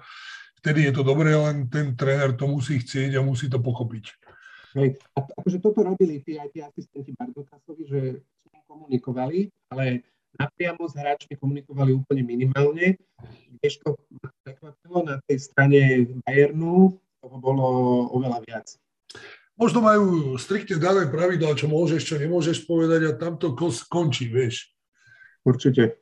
vtedy 0.60 0.88
je 0.88 0.92
to 0.92 1.02
dobré, 1.02 1.32
len 1.32 1.68
ten 1.72 1.96
tréner 1.96 2.36
to 2.36 2.44
musí 2.48 2.78
chcieť 2.78 3.16
a 3.16 3.24
musí 3.24 3.48
to 3.48 3.58
pochopiť. 3.58 4.04
Hej. 4.78 5.02
A 5.18 5.26
akože 5.26 5.58
toto 5.58 5.82
robili 5.82 6.22
tí 6.22 6.38
aj 6.38 6.48
tí 6.54 6.62
asistenti 6.62 7.10
Bardokasovi, 7.16 7.82
že 7.90 8.00
komunikovali, 8.70 9.50
ale 9.74 10.06
napriamo 10.38 10.86
s 10.86 10.94
hráčmi 10.94 11.34
komunikovali 11.34 11.90
úplne 11.90 12.22
minimálne. 12.22 12.94
Kdežto 13.58 13.98
ma 14.22 14.30
prekvapilo 14.46 14.98
na 15.02 15.18
tej 15.26 15.38
strane 15.42 16.06
Bayernu, 16.22 16.94
toho 17.20 17.36
bolo 17.36 17.66
oveľa 18.16 18.40
viac. 18.48 18.66
Možno 19.60 19.84
majú 19.84 20.40
striktne 20.40 20.80
dané 20.80 21.04
pravidlá, 21.04 21.52
čo 21.52 21.68
môžeš, 21.68 22.00
čo 22.00 22.16
nemôžeš 22.16 22.64
povedať 22.64 23.12
a 23.12 23.18
tam 23.20 23.36
to 23.36 23.52
končí, 23.92 24.32
vieš. 24.32 24.72
Určite. 25.44 26.00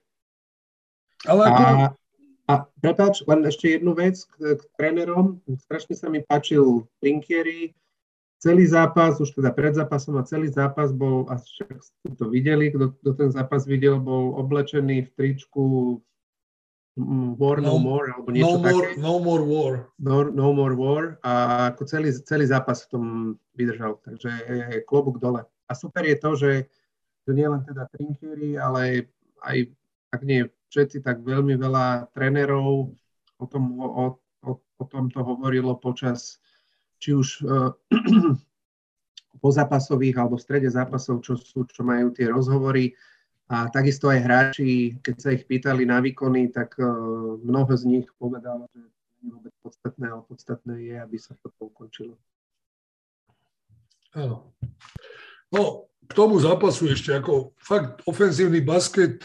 Ale 1.27 1.51
ako... 1.51 1.63
A, 1.63 1.73
a 2.49 2.55
prepáč, 2.79 3.27
len 3.27 3.43
ešte 3.51 3.75
jednu 3.75 3.99
vec 3.99 4.23
k, 4.23 4.55
k 4.55 4.63
trénerom. 4.79 5.43
Strašne 5.67 5.99
sa 5.99 6.07
mi 6.07 6.23
páčil 6.23 6.87
Trinkieri, 7.03 7.75
celý 8.39 8.71
zápas, 8.71 9.19
už 9.19 9.35
teda 9.35 9.51
pred 9.51 9.75
zápasom 9.75 10.15
a 10.17 10.23
celý 10.23 10.47
zápas 10.55 10.95
bol, 10.95 11.27
a 11.27 11.43
však 11.43 11.83
ste 11.83 12.09
to 12.15 12.31
videli, 12.31 12.71
kto, 12.71 12.95
kto 13.03 13.11
ten 13.19 13.31
zápas 13.35 13.67
videl, 13.67 13.99
bol 13.99 14.39
oblečený 14.39 15.11
v 15.11 15.13
tričku 15.19 15.65
War 17.39 17.63
No, 17.63 17.79
no 17.79 17.79
More, 17.79 18.11
alebo 18.11 18.29
niečo 18.35 18.59
no 18.59 18.65
také. 18.67 18.75
More, 18.75 18.91
no 18.99 19.13
More 19.23 19.45
War. 19.47 19.73
No, 20.03 20.15
no 20.27 20.47
More 20.51 20.75
War 20.75 21.03
a 21.23 21.33
ako 21.71 21.87
celý, 21.87 22.11
celý 22.27 22.51
zápas 22.51 22.85
v 22.85 22.89
tom 22.91 23.05
vydržal, 23.55 24.03
takže 24.03 24.31
je 24.47 24.83
klobúk 24.83 25.23
dole. 25.23 25.47
A 25.71 25.73
super 25.79 26.03
je 26.03 26.17
to, 26.19 26.31
že 26.35 26.51
to 27.23 27.31
nie 27.37 27.47
len 27.47 27.63
teda 27.63 27.87
trinkieri, 27.95 28.59
ale 28.59 29.07
aj, 29.47 29.71
ak 30.11 30.21
nie 30.27 30.51
všetci, 30.75 31.07
tak 31.07 31.23
veľmi 31.23 31.55
veľa 31.55 32.11
trénerov 32.11 32.91
o 33.39 33.47
tom, 33.47 33.79
o, 33.79 34.19
o, 34.43 34.51
o 34.59 34.85
tom 34.91 35.07
to 35.09 35.23
hovorilo 35.23 35.79
počas 35.79 36.43
či 36.99 37.15
už 37.15 37.29
uh, 37.47 37.71
po 39.39 39.49
zápasových 39.55 40.19
alebo 40.19 40.35
v 40.35 40.45
strede 40.45 40.69
zápasov, 40.69 41.23
čo, 41.23 41.39
sú, 41.39 41.63
čo 41.71 41.87
majú 41.87 42.11
tie 42.11 42.27
rozhovory. 42.27 42.93
A 43.49 43.73
takisto 43.73 44.13
aj 44.13 44.21
hráči, 44.21 45.01
keď 45.01 45.17
sa 45.17 45.33
ich 45.33 45.49
pýtali 45.49 45.89
na 45.89 46.05
výkony, 46.05 46.53
tak 46.53 46.77
uh, 46.77 46.89
mnoho 47.41 47.73
z 47.73 47.85
nich 47.89 48.07
povedalo, 48.21 48.69
že 48.77 48.85
nie 49.25 49.33
je 49.33 49.35
vôbec 49.35 49.55
podstatné, 49.65 50.05
ale 50.09 50.23
podstatné 50.29 50.75
je, 50.85 50.95
aby 51.01 51.17
sa 51.17 51.33
to 51.41 51.49
ukončilo. 51.57 52.21
Áno. 54.13 54.53
No, 55.49 55.89
k 56.05 56.13
tomu 56.13 56.37
zápasu 56.37 56.93
ešte 56.93 57.17
ako 57.17 57.57
fakt 57.57 58.05
ofenzívny 58.05 58.61
basket, 58.61 59.25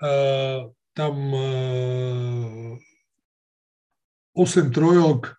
uh, 0.00 0.72
tam 0.96 1.14
uh, 1.36 2.74
8 4.32 4.72
trojok, 4.72 5.38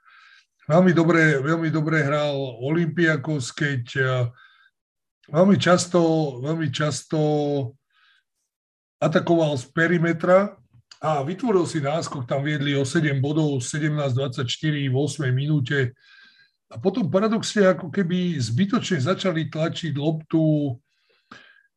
Veľmi 0.69 0.93
dobre, 0.93 1.41
veľmi 1.41 1.73
dobre 1.73 2.05
hral 2.05 2.37
Olympiakos, 2.61 3.49
keď 3.57 3.83
eh, 3.97 4.29
veľmi 5.33 5.57
často, 5.57 5.99
veľmi 6.45 6.69
často 6.69 7.17
atakoval 8.99 9.55
z 9.57 9.65
perimetra 9.71 10.59
a 10.99 11.23
vytvoril 11.23 11.63
si 11.63 11.79
náskok, 11.79 12.27
tam 12.27 12.43
viedli 12.43 12.75
o 12.75 12.83
7 12.83 13.23
bodov, 13.23 13.63
17-24 13.63 14.43
v 14.91 14.95
8 14.95 15.31
minúte. 15.31 15.95
A 16.69 16.77
potom 16.77 17.07
paradoxne 17.09 17.71
ako 17.71 17.89
keby 17.89 18.37
zbytočne 18.37 19.01
začali 19.01 19.49
tlačiť 19.49 19.95
loptu 19.95 20.75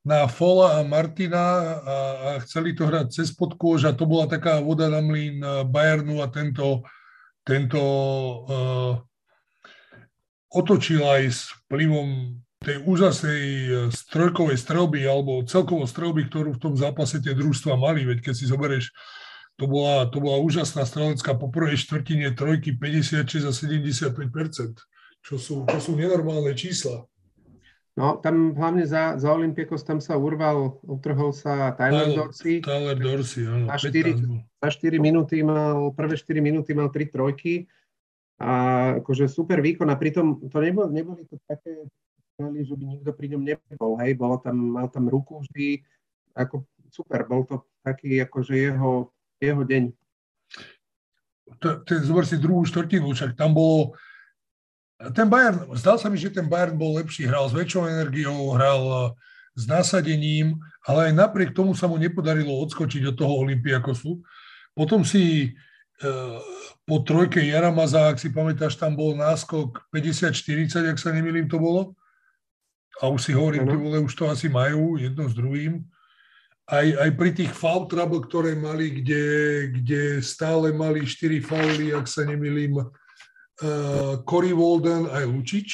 na 0.03 0.27
Fola 0.27 0.83
a 0.83 0.85
Martina 0.85 1.39
a, 1.39 1.97
a 1.97 2.31
chceli 2.43 2.75
to 2.75 2.91
hrať 2.91 3.15
cez 3.15 3.31
podkôž 3.31 3.87
a 3.87 3.95
to 3.95 4.05
bola 4.05 4.27
taká 4.27 4.59
voda 4.59 4.91
na 4.91 4.99
mlín 4.99 5.39
eh, 5.39 5.63
Bayernu 5.63 6.19
a 6.21 6.27
tento 6.27 6.83
tento 7.43 7.83
uh, 8.47 8.95
otočil 10.55 11.03
aj 11.03 11.23
s 11.27 11.41
vplyvom 11.67 12.39
tej 12.63 12.77
úžasnej 12.87 13.43
eh, 13.43 13.71
strojkovej 13.91 14.57
strelby 14.57 15.05
alebo 15.05 15.43
celkovo 15.45 15.85
strelby, 15.85 16.31
ktorú 16.31 16.57
v 16.57 16.63
tom 16.63 16.75
zápase 16.79 17.19
tie 17.19 17.35
družstva 17.35 17.75
mali. 17.75 18.07
Veď 18.07 18.31
keď 18.31 18.35
si 18.39 18.47
zoberieš, 18.47 18.95
to 19.61 19.69
bola, 19.69 20.09
to 20.09 20.19
bola 20.19 20.41
úžasná 20.41 20.89
strelecká 20.89 21.37
po 21.37 21.53
prvej 21.53 21.77
štvrtine 21.77 22.33
trojky 22.33 22.73
56 22.73 23.47
a 23.47 23.53
75 23.53 24.17
čo 25.23 25.39
sú, 25.39 25.63
čo 25.71 25.79
sú 25.79 25.93
nenormálne 25.95 26.51
čísla. 26.59 27.07
No, 27.93 28.17
tam 28.25 28.57
hlavne 28.57 28.89
za, 28.89 29.21
za 29.21 29.29
Olympiakos 29.31 29.85
tam 29.85 30.01
sa 30.01 30.17
urval, 30.17 30.81
utrhol 30.81 31.37
sa 31.37 31.77
Tyler, 31.77 32.09
Tyler 32.09 32.17
Dorsey. 32.17 32.55
Tyler 32.65 32.97
Dorsey, 32.99 33.45
áno. 33.45 33.69
Za 33.69 33.93
4, 33.93 34.17
za 34.65 34.71
4 34.81 34.97
minúty 34.97 35.45
mal, 35.45 35.93
prvé 35.93 36.17
4 36.17 36.41
minúty 36.41 36.73
mal 36.73 36.89
3 36.89 37.13
trojky. 37.13 37.69
A 38.43 38.51
akože 38.99 39.29
super 39.29 39.61
výkon 39.61 39.87
a 39.93 39.95
pritom 39.95 40.41
to 40.51 40.59
nebol, 40.59 40.89
neboli 40.89 41.29
to 41.29 41.37
také 41.47 41.87
strely, 42.35 42.65
že 42.65 42.75
by 42.75 42.85
nikto 42.85 43.11
pri 43.13 43.27
ňom 43.37 43.43
nebol, 43.45 43.93
hej, 44.01 44.17
bolo 44.17 44.41
tam, 44.41 44.57
mal 44.57 44.89
tam 44.89 45.07
ruku 45.07 45.45
vždy, 45.45 45.85
ako 46.33 46.65
super, 46.89 47.29
bol 47.29 47.45
to 47.45 47.61
taký 47.85 48.21
akože 48.25 48.57
jeho, 48.57 49.13
jeho 49.41 49.63
deň. 49.63 49.85
Zober 52.03 52.25
si 52.25 52.41
druhú 52.41 52.65
štvrtinu, 52.65 53.13
však 53.13 53.37
tam 53.37 53.53
bolo 53.53 53.95
ten 55.11 55.27
Bayern, 55.27 55.67
zdal 55.75 55.99
sa 55.99 56.07
mi, 56.07 56.15
že 56.15 56.31
ten 56.31 56.47
Bayern 56.47 56.79
bol 56.79 56.95
lepší, 56.95 57.27
hral 57.27 57.51
s 57.51 57.57
väčšou 57.57 57.91
energiou, 57.91 58.55
hral 58.55 58.83
eh, 58.87 59.07
s 59.59 59.67
nasadením, 59.67 60.63
ale 60.87 61.11
aj 61.11 61.13
napriek 61.19 61.51
tomu 61.51 61.75
sa 61.75 61.91
mu 61.91 61.99
nepodarilo 61.99 62.55
odskočiť 62.63 63.11
od 63.11 63.19
toho 63.19 63.43
Olympiakosu. 63.43 64.23
Potom 64.79 65.03
si 65.03 65.51
eh, 65.51 66.39
po 66.87 67.03
trojke 67.03 67.43
Jaramaza, 67.43 68.15
ak 68.15 68.23
si 68.23 68.31
pamätáš, 68.31 68.79
tam 68.79 68.95
bol 68.95 69.19
náskok 69.19 69.91
50-40, 69.91 70.95
ak 70.95 70.99
sa 71.03 71.11
nemýlim, 71.11 71.51
to 71.51 71.59
bolo. 71.59 71.99
A 73.01 73.09
už 73.09 73.21
si 73.25 73.33
hovorím, 73.33 73.65
ty 73.65 73.77
vole, 73.77 73.99
už 74.05 74.13
to 74.13 74.29
asi 74.29 74.53
majú 74.53 75.01
jedno 75.01 75.25
s 75.25 75.35
druhým. 75.35 75.81
Aj, 76.69 76.85
aj 76.85 77.11
pri 77.19 77.31
tých 77.35 77.53
foul 77.53 77.89
trouble, 77.91 78.23
ktoré 78.23 78.55
mali, 78.55 79.03
kde, 79.03 79.25
kde 79.81 80.03
stále 80.23 80.71
mali 80.71 81.03
4 81.03 81.43
fauly, 81.43 81.91
ak 81.91 82.07
sa 82.07 82.23
nemýlim, 82.23 82.79
uh, 82.79 84.23
Cory 84.23 84.55
Walden 84.55 85.11
aj 85.11 85.25
Lučič. 85.27 85.69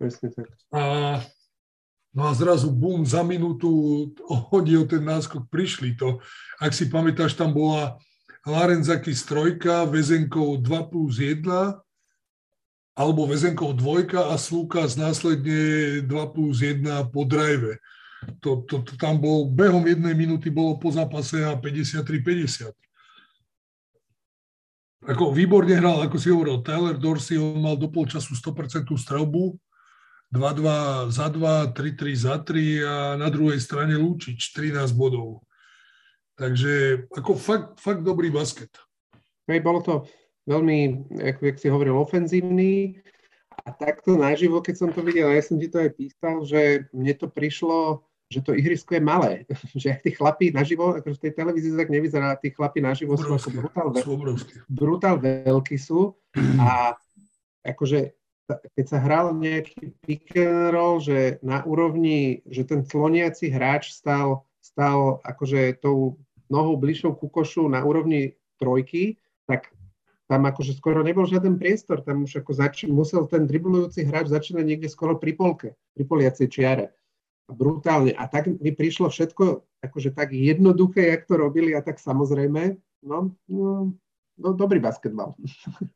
Presne 0.00 0.34
tak. 0.34 0.50
A, 0.74 0.82
no 2.10 2.22
a 2.26 2.32
zrazu 2.34 2.74
bum, 2.74 3.06
za 3.06 3.22
minútu 3.22 4.10
hodil 4.50 4.88
ten 4.90 5.06
náskok, 5.06 5.46
prišli 5.46 5.94
to. 5.94 6.18
Ak 6.58 6.74
si 6.74 6.90
pamätáš, 6.90 7.38
tam 7.38 7.54
bola 7.54 7.96
Larenzaki 8.42 9.14
strojka, 9.14 9.86
Vezenkov 9.86 10.66
2 10.66 10.90
plus 10.90 11.22
1, 11.22 11.46
alebo 12.92 13.24
Vezenkov 13.24 13.80
dvojka 13.80 14.30
a 14.30 14.36
Slúkas 14.36 15.00
následne 15.00 16.02
2 16.04 16.34
plus 16.34 16.60
1 16.60 16.84
po 17.08 17.24
drive. 17.24 17.80
To, 18.44 18.62
to, 18.68 18.86
to 18.86 18.94
tam 19.00 19.18
bol, 19.18 19.50
behom 19.50 19.82
jednej 19.82 20.14
minúty 20.14 20.52
bolo 20.52 20.78
po 20.78 20.94
zápase 20.94 21.42
a 21.42 21.58
53-50 21.58 22.70
ako 25.02 25.34
výborne 25.34 25.74
hral, 25.74 26.06
ako 26.06 26.14
si 26.14 26.30
hovoril, 26.30 26.62
Tyler 26.62 26.94
Dorsey, 26.94 27.34
on 27.34 27.58
mal 27.58 27.74
do 27.74 27.90
polčasu 27.90 28.38
100% 28.38 28.86
strelbu, 28.86 29.58
2-2 30.30 31.10
za 31.10 31.26
2, 31.28 31.74
3-3 31.74 32.14
za 32.14 32.34
3 32.38 32.86
a 32.86 32.96
na 33.18 33.28
druhej 33.28 33.58
strane 33.58 33.98
Lučič 33.98 34.54
13 34.54 34.94
bodov. 34.94 35.42
Takže 36.38 37.04
ako 37.12 37.36
fakt, 37.36 37.82
fakt 37.82 38.00
dobrý 38.06 38.30
basket. 38.32 38.72
Hej, 39.50 39.60
bolo 39.60 39.82
to 39.82 39.94
veľmi, 40.48 40.78
ako, 41.18 41.40
jak 41.48 41.56
si 41.58 41.66
hovoril, 41.70 41.96
ofenzívny. 41.98 42.98
A 43.62 43.70
takto 43.70 44.18
naživo, 44.18 44.58
keď 44.58 44.74
som 44.74 44.90
to 44.90 45.04
videl, 45.04 45.30
ja 45.30 45.42
som 45.44 45.60
ti 45.60 45.70
to 45.70 45.78
aj 45.78 45.90
písal, 45.94 46.42
že 46.42 46.90
mne 46.90 47.14
to 47.14 47.30
prišlo 47.30 48.02
že 48.32 48.40
to 48.40 48.56
ihrisko 48.56 48.96
je 48.96 49.02
malé, 49.04 49.44
že 49.76 50.00
tí 50.00 50.16
chlapí 50.16 50.48
naživo, 50.48 50.96
akože 50.96 51.20
v 51.20 51.22
tej 51.28 51.32
televízii 51.36 51.76
tak 51.76 51.92
nevyzerá, 51.92 52.32
tí 52.40 52.48
chlapí 52.48 52.80
naživo 52.80 53.20
sú 53.20 53.36
ako 53.36 53.48
brutál, 53.52 53.86
sú 54.00 54.16
brutál 54.72 55.20
veľkí 55.20 55.76
sú. 55.76 56.16
A 56.56 56.96
akože 57.60 58.16
keď 58.48 58.86
sa 58.88 58.98
hral 59.00 59.36
nejaký 59.36 59.94
pick 60.02 60.34
and 60.34 60.74
roll, 60.74 60.98
že 60.98 61.38
na 61.40 61.62
úrovni, 61.64 62.42
že 62.48 62.66
ten 62.66 62.84
sloniaci 62.84 63.48
hráč 63.48 63.94
stal, 63.94 64.44
stal 64.60 65.22
akože 65.24 65.78
tou 65.80 66.20
nohou 66.50 66.76
bližšou 66.76 67.16
ku 67.16 67.32
košu 67.32 67.70
na 67.70 67.80
úrovni 67.86 68.36
trojky, 68.60 69.16
tak 69.48 69.72
tam 70.32 70.48
akože 70.48 70.72
skoro 70.80 71.04
nebol 71.04 71.28
žiaden 71.28 71.60
priestor, 71.60 72.00
tam 72.00 72.24
už 72.24 72.40
ako 72.40 72.56
zač- 72.56 72.88
musel 72.88 73.28
ten 73.28 73.44
driblujúci 73.44 74.08
hráč 74.08 74.32
začínať 74.32 74.64
niekde 74.64 74.88
skoro 74.88 75.20
pri 75.20 75.36
polke, 75.36 75.68
pri 75.92 76.08
poliacej 76.08 76.48
čiare. 76.48 76.96
Brutálne. 77.52 78.16
A 78.16 78.24
tak 78.32 78.48
mi 78.48 78.72
prišlo 78.72 79.12
všetko 79.12 79.60
akože 79.84 80.16
tak 80.16 80.32
jednoduché, 80.32 81.12
jak 81.12 81.28
to 81.28 81.36
robili 81.36 81.76
a 81.76 81.84
tak 81.84 82.00
samozrejme, 82.00 82.80
no, 83.04 83.36
no, 83.44 83.92
no 84.40 84.48
dobrý 84.56 84.80
basketbal. 84.80 85.36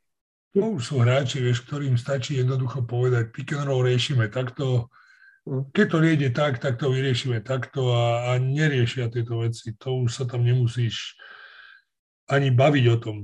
To 0.57 0.81
už 0.81 0.89
sú 0.89 1.05
hráči, 1.05 1.45
vieš, 1.45 1.69
ktorým 1.69 2.01
stačí 2.01 2.41
jednoducho 2.41 2.81
povedať, 2.81 3.29
pick 3.29 3.53
and 3.53 3.69
roll 3.69 3.85
riešime 3.85 4.33
takto, 4.33 4.89
hm. 5.45 5.69
keď 5.69 5.87
to 5.93 5.99
nejde 6.01 6.29
tak, 6.33 6.65
tak 6.65 6.81
to 6.81 6.89
vyriešime 6.89 7.45
takto 7.45 7.93
a, 7.93 8.33
a 8.33 8.41
neriešia 8.41 9.13
tieto 9.13 9.45
veci. 9.45 9.77
To 9.85 10.01
už 10.09 10.17
sa 10.17 10.25
tam 10.25 10.49
nemusíš 10.49 11.21
ani 12.33 12.49
baviť 12.49 12.85
o 12.89 12.97
tom. 12.97 13.17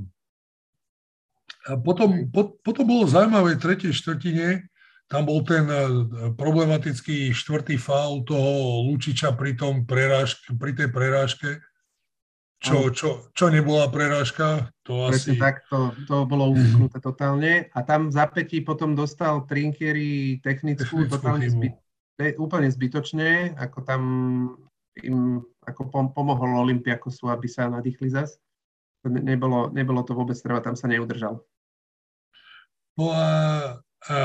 A 1.68 1.78
potom, 1.78 2.26
po, 2.30 2.58
potom 2.62 2.84
bolo 2.86 3.06
zaujímavé 3.06 3.54
v 3.54 3.62
tretej 3.62 3.92
štvrtine, 3.94 4.66
tam 5.06 5.28
bol 5.28 5.44
ten 5.44 5.68
e, 5.68 5.82
problematický 6.34 7.36
štvrtý 7.36 7.76
faul 7.76 8.24
toho 8.24 8.82
Lučiča 8.88 9.36
pri, 9.36 9.54
tom 9.54 9.84
prerážke, 9.84 10.56
pri 10.56 10.72
tej 10.72 10.88
prerážke, 10.88 11.60
čo, 12.62 12.94
čo, 12.94 13.08
čo 13.34 13.50
nebola 13.50 13.90
prerážka, 13.90 14.70
to 14.86 15.10
Presne 15.10 15.34
asi... 15.34 15.42
tak, 15.42 15.66
to, 15.66 15.90
to 16.06 16.22
bolo 16.24 16.54
usknuté 16.54 17.02
totálne. 17.02 17.66
A 17.74 17.82
tam 17.82 18.08
v 18.08 18.14
zapätí 18.14 18.62
potom 18.62 18.94
dostal 18.94 19.42
Trinkieri 19.50 20.38
technickú, 20.40 21.04
technickú 21.04 21.18
totálne 21.18 21.50
zbyt, 21.50 21.74
úplne 22.38 22.70
zbytočne, 22.70 23.58
ako 23.58 23.78
tam 23.82 24.02
im 25.02 25.42
ako 25.66 25.90
pom- 25.90 26.12
pomohol 26.14 26.62
Olympiakosu, 26.62 27.28
aby 27.34 27.50
sa 27.50 27.66
nadýchli 27.66 28.08
zas. 28.14 28.38
Nebolo, 29.02 29.74
nebolo 29.74 30.06
to 30.06 30.14
vôbec 30.14 30.38
treba, 30.38 30.62
tam 30.62 30.78
sa 30.78 30.86
neudržal. 30.86 31.42
No 32.98 33.12
a, 33.12 33.26
a 34.08 34.16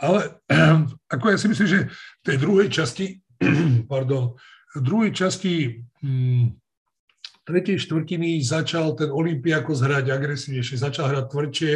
ale 0.00 0.40
ako 1.14 1.24
ja 1.28 1.36
si 1.36 1.46
myslím, 1.52 1.68
že 1.68 1.80
v 1.92 2.24
tej 2.24 2.36
druhej 2.40 2.68
časti, 2.72 3.20
pardon, 3.92 4.34
druhej 4.72 5.12
časti 5.12 5.84
hm, 6.00 6.56
tretej 7.44 7.84
štvrtiny 7.84 8.40
začal 8.40 8.96
ten 8.96 9.12
Olympiakos 9.12 9.84
hrať 9.84 10.08
agresívnejšie, 10.08 10.80
začal 10.80 11.12
hrať 11.12 11.24
tvrdšie. 11.28 11.72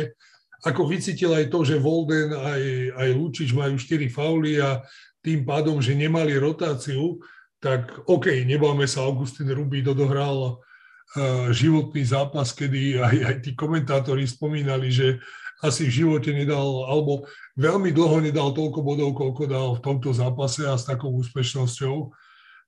Ako 0.64 0.88
vycítil 0.88 1.36
aj 1.36 1.52
to, 1.52 1.60
že 1.60 1.76
Volden 1.76 2.32
aj, 2.32 2.62
aj 2.96 3.08
Lučič 3.12 3.52
majú 3.52 3.76
4 3.76 4.08
fauly 4.08 4.56
a 4.64 4.80
tým 5.20 5.44
pádom, 5.44 5.80
že 5.84 5.92
nemali 5.92 6.36
rotáciu, 6.40 7.20
tak 7.60 8.08
OK, 8.08 8.44
nebáme 8.44 8.88
sa, 8.88 9.04
Augustin 9.04 9.48
Rubí 9.52 9.80
dodohral 9.80 10.56
uh, 10.56 11.48
životný 11.52 12.04
zápas, 12.04 12.52
kedy 12.52 13.00
aj, 13.00 13.16
aj 13.24 13.36
tí 13.40 13.50
komentátori 13.56 14.24
spomínali, 14.28 14.92
že 14.92 15.20
asi 15.64 15.88
v 15.88 16.04
živote 16.04 16.28
nedal, 16.28 16.84
alebo 16.84 17.24
veľmi 17.56 17.88
dlho 17.88 18.20
nedal 18.20 18.52
toľko 18.52 18.84
bodov, 18.84 19.16
koľko 19.16 19.42
dal 19.48 19.68
v 19.80 19.80
tomto 19.80 20.12
zápase 20.12 20.68
a 20.68 20.76
s 20.76 20.84
takou 20.84 21.08
úspešnosťou. 21.16 22.12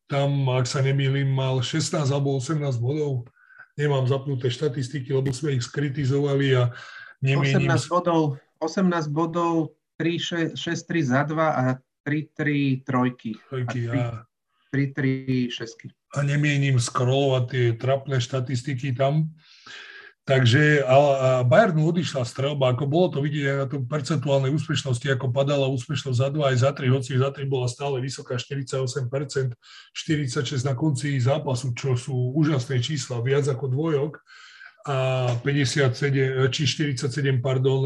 Tam, 0.09 0.49
ak 0.49 0.65
sa 0.65 0.81
nemýlim, 0.81 1.29
mal 1.29 1.61
16 1.61 2.09
alebo 2.09 2.41
18 2.41 2.81
bodov. 2.81 3.29
Nemám 3.77 4.09
zapnuté 4.09 4.49
štatistiky, 4.49 5.13
lebo 5.13 5.29
sme 5.37 5.61
ich 5.61 5.69
skritizovali 5.69 6.57
a 6.57 6.73
nemienim... 7.21 7.69
18 7.69 7.93
bodov, 7.93 8.41
18 8.65 9.13
bodov 9.13 9.77
3, 10.01 10.57
6, 10.57 10.57
3 10.57 11.13
za 11.13 11.21
2 11.29 11.37
a 11.37 11.77
3, 12.09 12.33
3 12.33 12.89
trojky. 12.89 13.37
Trojky 13.53 13.81
a 13.93 14.25
3, 14.73 15.53
3 15.53 15.53
šesky. 15.53 15.93
A 16.17 16.25
nemienim 16.25 16.81
scrollovať 16.81 17.45
tie 17.53 17.67
trapné 17.77 18.17
štatistiky 18.23 18.97
tam. 18.97 19.37
Takže 20.27 20.83
a, 20.83 21.47
Bayernu 21.47 21.87
odišla 21.87 22.27
strelba, 22.27 22.75
ako 22.75 22.91
bolo 22.91 23.07
to 23.15 23.19
vidieť 23.23 23.47
aj 23.47 23.59
na 23.63 23.67
tom 23.71 23.87
percentuálnej 23.87 24.51
úspešnosti, 24.51 25.07
ako 25.07 25.31
padala 25.31 25.71
úspešnosť 25.71 26.19
za 26.19 26.29
2 26.35 26.51
aj 26.51 26.57
za 26.67 26.71
3, 26.75 26.91
hoci 26.91 27.11
za 27.15 27.31
3 27.31 27.47
bola 27.47 27.71
stále 27.71 28.03
vysoká 28.03 28.35
48%, 28.35 28.91
46 28.91 30.67
na 30.67 30.75
konci 30.75 31.15
zápasu, 31.23 31.71
čo 31.79 31.95
sú 31.95 32.35
úžasné 32.35 32.83
čísla, 32.83 33.23
viac 33.23 33.47
ako 33.47 33.71
dvojok 33.71 34.19
a 34.91 35.31
57, 35.47 35.95
či 36.51 36.63
47, 36.67 37.07
pardon, 37.39 37.81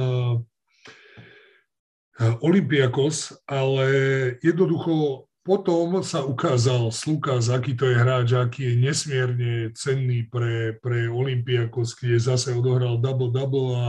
Olympiakos, 2.21 3.37
ale 3.49 3.85
jednoducho 4.45 5.29
potom 5.51 5.99
sa 6.07 6.23
ukázal 6.23 6.95
Slukas, 6.95 7.51
aký 7.51 7.75
to 7.75 7.91
je 7.91 7.99
hráč, 7.99 8.39
aký 8.39 8.71
je 8.71 8.75
nesmierne 8.87 9.75
cenný 9.75 10.23
pre, 10.31 10.79
pre 10.79 11.11
Olympiakos, 11.11 11.99
kde 11.99 12.23
zase 12.23 12.55
odohral 12.55 13.03
double-double 13.03 13.75
a 13.75 13.89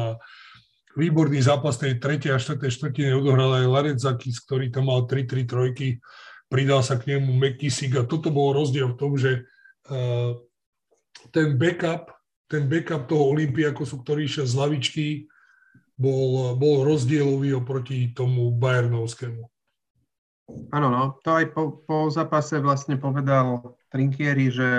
výborný 0.97 1.37
zápas 1.45 1.77
tej 1.77 2.01
3. 2.01 2.33
a 2.33 2.41
4. 2.41 2.57
štvrtine 2.65 3.13
odohral 3.13 3.61
aj 3.61 3.69
Larecakis, 3.77 4.41
ktorý 4.41 4.73
tam 4.73 4.89
mal 4.89 5.05
3-3 5.05 5.45
trojky, 5.45 6.01
pridal 6.49 6.81
sa 6.81 6.97
k 6.97 7.13
nemu 7.13 7.29
McKissick 7.29 7.93
a 7.93 8.09
toto 8.09 8.33
bol 8.33 8.57
rozdiel 8.57 8.97
v 8.97 8.97
tom, 8.97 9.13
že 9.13 9.45
uh, 9.93 10.33
ten 11.29 11.61
backup, 11.61 12.09
ten 12.49 12.65
backup 12.65 13.05
toho 13.05 13.37
Olympiakosu, 13.37 14.01
ktorý 14.01 14.25
išiel 14.25 14.49
z 14.49 14.57
lavičky, 14.57 15.07
bol, 15.93 16.57
bol 16.57 16.89
rozdielový 16.89 17.53
oproti 17.53 18.09
tomu 18.17 18.49
Bayernovskému. 18.49 19.45
Áno, 20.71 20.87
no, 20.87 21.03
to 21.21 21.35
aj 21.35 21.45
po, 21.51 21.83
po 21.83 22.07
zápase 22.07 22.59
vlastne 22.63 22.95
povedal 22.95 23.75
Trinkieri, 23.91 24.47
že, 24.47 24.71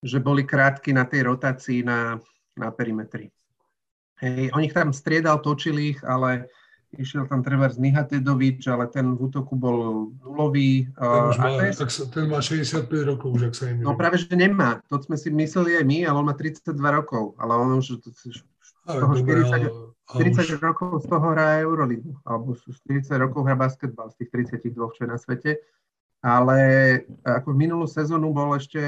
že 0.00 0.18
boli 0.20 0.48
krátky 0.48 0.96
na 0.96 1.04
tej 1.04 1.28
rotácii 1.28 1.84
na, 1.84 2.16
na 2.56 2.68
perimetri. 2.72 3.28
Hej, 4.22 4.54
on 4.54 4.64
ich 4.64 4.72
tam 4.72 4.94
striedal, 4.94 5.42
točil 5.42 5.76
ich, 5.76 6.00
ale 6.06 6.48
išiel 6.98 7.26
tam 7.26 7.42
treba 7.42 7.66
z 7.68 7.82
Nihatedovič, 7.82 8.62
ale 8.70 8.86
ten 8.86 9.14
v 9.14 9.26
útoku 9.26 9.58
bol 9.58 10.10
nulový. 10.22 10.86
Ten, 10.94 11.22
má, 11.34 11.48
ten, 11.58 11.74
tak 11.74 11.90
sa, 11.90 12.02
ten 12.06 12.24
má 12.30 12.38
65 12.38 12.88
rokov 13.04 13.28
už, 13.34 13.42
ak 13.50 13.54
sa 13.58 13.64
im 13.70 13.82
No 13.82 13.98
práve, 13.98 14.22
že 14.22 14.30
nemá. 14.32 14.80
To 14.88 15.02
sme 15.02 15.18
si 15.18 15.28
mysleli 15.34 15.82
aj 15.82 15.84
my, 15.84 15.98
ale 16.06 16.16
on 16.22 16.26
má 16.30 16.34
32 16.38 16.78
rokov. 16.78 17.34
Ale 17.42 17.52
on 17.58 17.78
už 17.82 17.98
z 17.98 18.38
toho 18.86 19.12
40, 19.18 19.93
40 20.04 20.60
rokov 20.60 21.00
z 21.00 21.06
toho 21.08 21.26
hrá 21.32 21.64
Euroligu, 21.64 22.12
alebo 22.28 22.52
40 22.52 23.08
rokov 23.16 23.48
hrá 23.48 23.56
basketbal 23.56 24.12
z 24.12 24.20
tých 24.20 24.30
32, 24.52 24.94
čo 24.96 25.00
je 25.04 25.08
na 25.08 25.16
svete. 25.16 25.50
Ale 26.24 26.58
ako 27.24 27.52
v 27.52 27.60
minulú 27.68 27.84
sezónu 27.84 28.32
bol 28.32 28.56
ešte, 28.56 28.80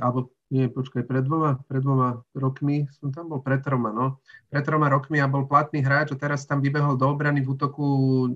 alebo 0.00 0.32
nie, 0.52 0.68
počkaj, 0.68 1.08
pred 1.08 1.24
dvoma, 1.24 1.56
pred 1.64 1.80
dvoma 1.80 2.20
rokmi, 2.36 2.84
som 3.00 3.08
tam 3.08 3.32
bol 3.32 3.40
pred 3.40 3.64
troma, 3.64 3.88
no. 3.88 4.20
Pred 4.52 4.64
troma 4.68 4.92
rokmi 4.92 5.16
a 5.16 5.24
bol 5.24 5.48
platný 5.48 5.80
hráč 5.80 6.12
a 6.12 6.20
teraz 6.20 6.44
tam 6.44 6.60
vybehol 6.60 7.00
do 7.00 7.08
obrany 7.08 7.40
v 7.40 7.56
útoku, 7.56 7.84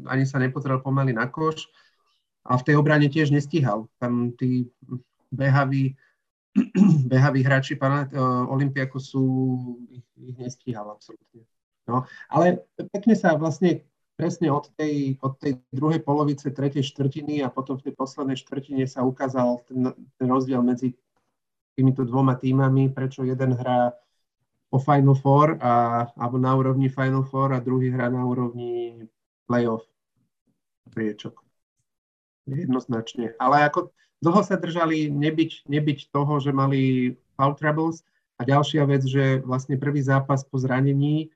ani 0.08 0.24
sa 0.24 0.40
nepotreboval 0.40 0.80
pomaly 0.80 1.12
na 1.12 1.28
koš 1.28 1.68
a 2.48 2.56
v 2.56 2.64
tej 2.64 2.80
obrane 2.80 3.12
tiež 3.12 3.28
nestíhal. 3.28 3.84
Tam 4.00 4.32
tí 4.32 4.72
behaví, 5.28 5.92
behaví 7.12 7.44
hráči 7.44 7.76
pana 7.76 8.08
Olympiaku 8.48 8.96
sú, 8.96 9.24
ich, 9.92 10.08
ich 10.16 10.36
nestíhal 10.40 10.88
absolútne. 10.88 11.44
No, 11.86 12.02
ale 12.26 12.66
pekne 12.90 13.14
sa 13.14 13.38
vlastne 13.38 13.86
presne 14.18 14.50
od 14.50 14.72
tej, 14.74 15.20
od 15.22 15.38
tej 15.38 15.60
druhej 15.70 16.02
polovice 16.02 16.50
tretej 16.50 16.82
štvrtiny 16.82 17.44
a 17.44 17.52
potom 17.52 17.78
v 17.78 17.90
tej 17.90 17.94
poslednej 17.94 18.40
štvrtine 18.40 18.88
sa 18.88 19.04
ukázal 19.04 19.62
ten, 19.68 19.92
ten 20.18 20.26
rozdiel 20.26 20.64
medzi 20.64 20.96
týmito 21.76 22.02
dvoma 22.02 22.34
týmami, 22.34 22.88
prečo 22.90 23.22
jeden 23.22 23.52
hrá 23.54 23.92
po 24.72 24.80
Final 24.80 25.14
Four 25.14 25.60
a, 25.60 26.08
alebo 26.16 26.40
na 26.40 26.56
úrovni 26.56 26.88
Final 26.88 27.22
Four 27.28 27.52
a 27.54 27.62
druhý 27.62 27.92
hrá 27.92 28.08
na 28.08 28.24
úrovni 28.24 29.04
playoff 29.46 29.84
priečok. 30.90 31.44
Jednoznačne. 32.48 33.36
Ale 33.36 33.68
ako 33.68 33.92
dlho 34.24 34.42
sa 34.42 34.56
držali 34.56 35.12
nebyť, 35.12 35.68
nebyť 35.68 35.98
toho, 36.10 36.40
že 36.40 36.56
mali 36.56 37.14
foul 37.36 37.52
troubles 37.54 38.00
a 38.40 38.48
ďalšia 38.48 38.88
vec, 38.88 39.04
že 39.04 39.44
vlastne 39.44 39.76
prvý 39.76 40.00
zápas 40.00 40.42
po 40.42 40.56
zranení 40.56 41.28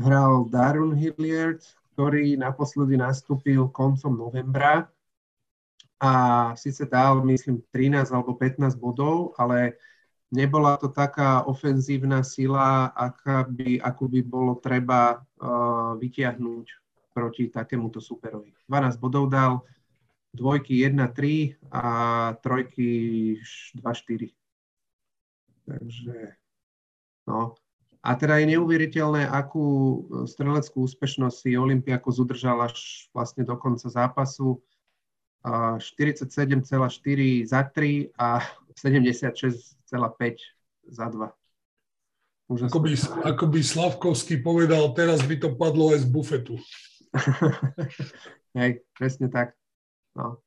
hral 0.00 0.48
Darun 0.48 0.96
Hilliard, 0.96 1.60
ktorý 1.94 2.40
naposledy 2.40 2.96
nastúpil 2.96 3.68
koncom 3.68 4.16
novembra 4.16 4.88
a 6.00 6.12
síce 6.56 6.88
dal, 6.88 7.20
myslím, 7.28 7.60
13 7.68 8.08
alebo 8.08 8.32
15 8.32 8.72
bodov, 8.80 9.36
ale 9.36 9.76
nebola 10.32 10.80
to 10.80 10.88
taká 10.88 11.44
ofenzívna 11.44 12.24
sila, 12.24 12.88
aká 12.96 13.44
by, 13.44 13.84
ako 13.84 14.08
by 14.08 14.20
bolo 14.24 14.56
treba 14.56 15.20
uh, 15.20 15.92
vytiahnuť 16.00 16.66
proti 17.12 17.52
takémuto 17.52 18.00
superovi. 18.00 18.56
12 18.64 18.96
bodov 18.96 19.28
dal, 19.28 19.60
dvojky 20.32 20.88
1-3 20.88 21.58
a 21.68 21.84
trojky 22.40 23.36
2-4. 23.76 24.32
Takže, 25.68 26.18
no, 27.28 27.58
A 28.00 28.16
teda 28.16 28.40
je 28.40 28.56
neuveriteľné, 28.56 29.28
akú 29.28 29.64
streleckú 30.24 30.88
úspešnosť 30.88 31.36
si 31.36 31.50
Olympiakos 31.52 32.16
udržal 32.16 32.64
až 32.64 33.06
vlastne 33.12 33.44
do 33.44 33.52
konca 33.60 33.92
zápasu. 33.92 34.64
47,4 35.44 36.32
za 37.44 37.60
3 37.64 38.16
a 38.16 38.40
76,5 38.80 39.84
za 40.88 41.06
2. 41.12 41.28
Ako 42.50 42.82
by, 42.82 42.90
ako 43.30 43.44
by 43.46 43.60
Slavkovský 43.62 44.42
povedal, 44.42 44.90
teraz 44.90 45.22
by 45.22 45.38
to 45.38 45.54
padlo 45.54 45.94
aj 45.94 46.02
z 46.02 46.06
bufetu. 46.10 46.58
Hej, 48.58 48.82
presne 48.98 49.30
tak. 49.30 49.54
No. 50.18 50.42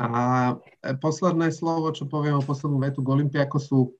A 0.00 0.56
posledné 0.96 1.52
slovo, 1.52 1.92
čo 1.92 2.08
poviem 2.08 2.40
o 2.40 2.46
poslednú 2.46 2.80
vetu 2.80 3.04
k 3.04 3.12
Olympiakosu, 3.12 3.92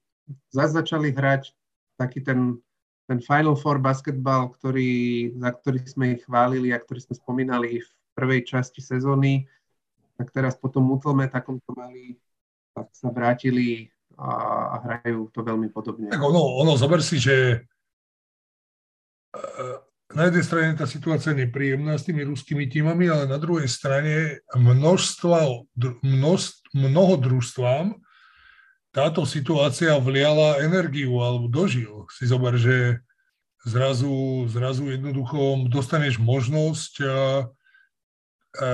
zase 0.48 0.80
začali 0.80 1.12
hrať 1.12 1.52
taký 2.01 2.24
ten, 2.24 2.57
ten 3.05 3.20
Final 3.20 3.61
Four 3.61 3.76
basketball, 3.76 4.48
ktorý, 4.57 5.36
za 5.36 5.53
ktorý 5.53 5.78
sme 5.84 6.05
ich 6.16 6.24
chválili 6.24 6.72
a 6.72 6.80
ktorý 6.80 7.05
sme 7.05 7.14
spomínali 7.20 7.84
v 7.84 7.90
prvej 8.16 8.48
časti 8.48 8.80
sezóny, 8.80 9.44
tak 10.16 10.32
teraz 10.32 10.57
po 10.57 10.72
tom 10.72 10.88
útlme 10.88 11.28
takom 11.28 11.61
to 11.61 11.76
mali, 11.76 12.16
tak 12.72 12.88
sa 12.96 13.12
vrátili 13.12 13.92
a, 14.16 14.32
a 14.72 14.76
hrajú 14.84 15.28
to 15.32 15.44
veľmi 15.44 15.68
podobne. 15.68 16.09
Tak 16.09 16.24
ono, 16.24 16.61
ono 16.61 16.76
zober 16.80 17.05
si, 17.05 17.20
že 17.20 17.64
e, 19.32 19.44
na 20.12 20.28
jednej 20.28 20.44
strane 20.44 20.76
tá 20.76 20.84
situácia 20.84 21.32
je 21.32 21.48
nepríjemná 21.48 21.96
s 21.96 22.05
tými 22.05 22.26
ruskými 22.26 22.68
tímami, 22.68 23.09
ale 23.09 23.24
na 23.30 23.40
druhej 23.40 23.70
strane 23.70 24.44
množstva, 24.53 25.70
množstv, 26.05 26.68
mnoho 26.76 27.14
družstvám 27.16 27.96
táto 28.91 29.22
situácia 29.22 29.95
vliala 29.99 30.62
energiu 30.62 31.22
alebo 31.22 31.47
dožil. 31.47 32.07
Si 32.11 32.26
zober, 32.26 32.59
že 32.59 32.99
zrazu, 33.62 34.47
zrazu 34.51 34.91
jednoducho 34.91 35.70
dostaneš 35.70 36.18
možnosť 36.18 36.93
a, 37.03 37.07
a, 37.07 38.70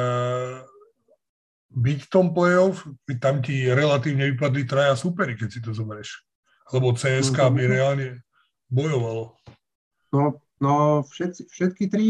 byť 1.76 1.98
v 2.06 2.10
tom 2.12 2.32
playoff, 2.32 2.88
tam 3.20 3.44
ti 3.44 3.68
relatívne 3.68 4.32
vypadli 4.32 4.64
traja 4.64 4.96
superi, 4.96 5.36
keď 5.36 5.48
si 5.52 5.60
to 5.60 5.76
zoberieš. 5.76 6.24
Lebo 6.72 6.96
CSK 6.96 7.36
by 7.52 7.62
mhm. 7.64 7.70
reálne 7.70 8.06
bojovalo. 8.72 9.36
No, 10.10 10.40
No 10.60 11.04
všetci, 11.04 11.52
všetky, 11.52 11.84
tri, 11.92 12.06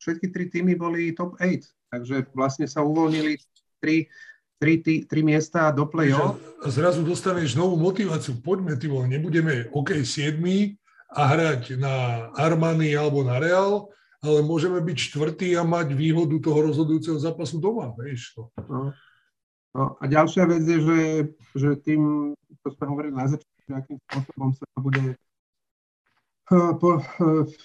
všetky 0.00 0.26
tri 0.28 0.44
týmy 0.52 0.76
boli 0.76 1.16
top 1.16 1.40
8, 1.40 1.64
takže 1.92 2.16
vlastne 2.36 2.68
sa 2.68 2.84
uvoľnili 2.84 3.40
tri, 3.80 4.04
tri, 4.56 4.80
tri, 4.80 5.04
tri 5.04 5.20
miesta 5.22 5.68
do 5.72 5.84
play-off. 5.86 6.40
Zrazu 6.64 7.04
dostaneš 7.04 7.56
novú 7.56 7.76
motiváciu, 7.76 8.36
poďme, 8.40 8.76
ty 8.76 8.88
vole, 8.88 9.08
nebudeme 9.08 9.68
OK 9.72 10.00
7 10.02 10.40
a 11.12 11.22
hrať 11.22 11.76
na 11.78 12.28
Armani 12.34 12.92
alebo 12.96 13.22
na 13.22 13.38
Real, 13.38 13.88
ale 14.24 14.42
môžeme 14.42 14.80
byť 14.82 14.96
štvrtý 14.96 15.48
a 15.54 15.62
mať 15.62 15.92
výhodu 15.94 16.36
toho 16.40 16.58
rozhodujúceho 16.72 17.20
zápasu 17.20 17.60
doma, 17.60 17.92
vieš 17.94 18.34
to. 18.34 18.42
No. 18.66 18.92
No, 19.76 19.92
a 20.00 20.08
ďalšia 20.08 20.48
vec 20.48 20.64
je, 20.64 20.78
že, 20.80 21.00
že 21.52 21.70
tým, 21.84 22.32
čo 22.64 22.68
sme 22.72 22.84
hovorili 22.88 23.12
na 23.12 23.28
začiatku, 23.28 23.76
akým 23.76 24.00
spôsobom 24.08 24.50
sa 24.56 24.64
bude 24.80 25.20
po, 26.80 27.02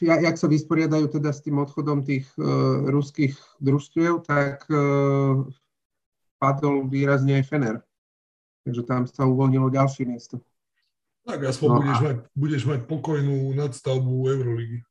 jak 0.02 0.36
sa 0.36 0.48
vysporiadajú 0.50 1.06
teda 1.14 1.30
s 1.30 1.46
tým 1.46 1.62
odchodom 1.62 2.02
tých 2.02 2.26
uh, 2.42 2.90
ruských 2.90 3.38
družstiev, 3.62 4.26
tak 4.26 4.66
uh, 4.74 5.46
padol 6.42 6.90
výrazne 6.90 7.38
aj 7.38 7.46
Fener. 7.46 7.78
Takže 8.66 8.82
tam 8.90 9.06
sa 9.06 9.30
uvoľnilo 9.30 9.70
ďalšie 9.70 10.10
miesto. 10.10 10.42
Tak 11.22 11.46
aspoň 11.46 11.68
no 11.70 11.78
budeš, 11.78 12.00
a... 12.02 12.02
mať, 12.02 12.18
budeš 12.34 12.64
mať 12.66 12.80
pokojnú 12.90 13.54
nadstavbu 13.54 14.14
Euroligy. 14.26 14.82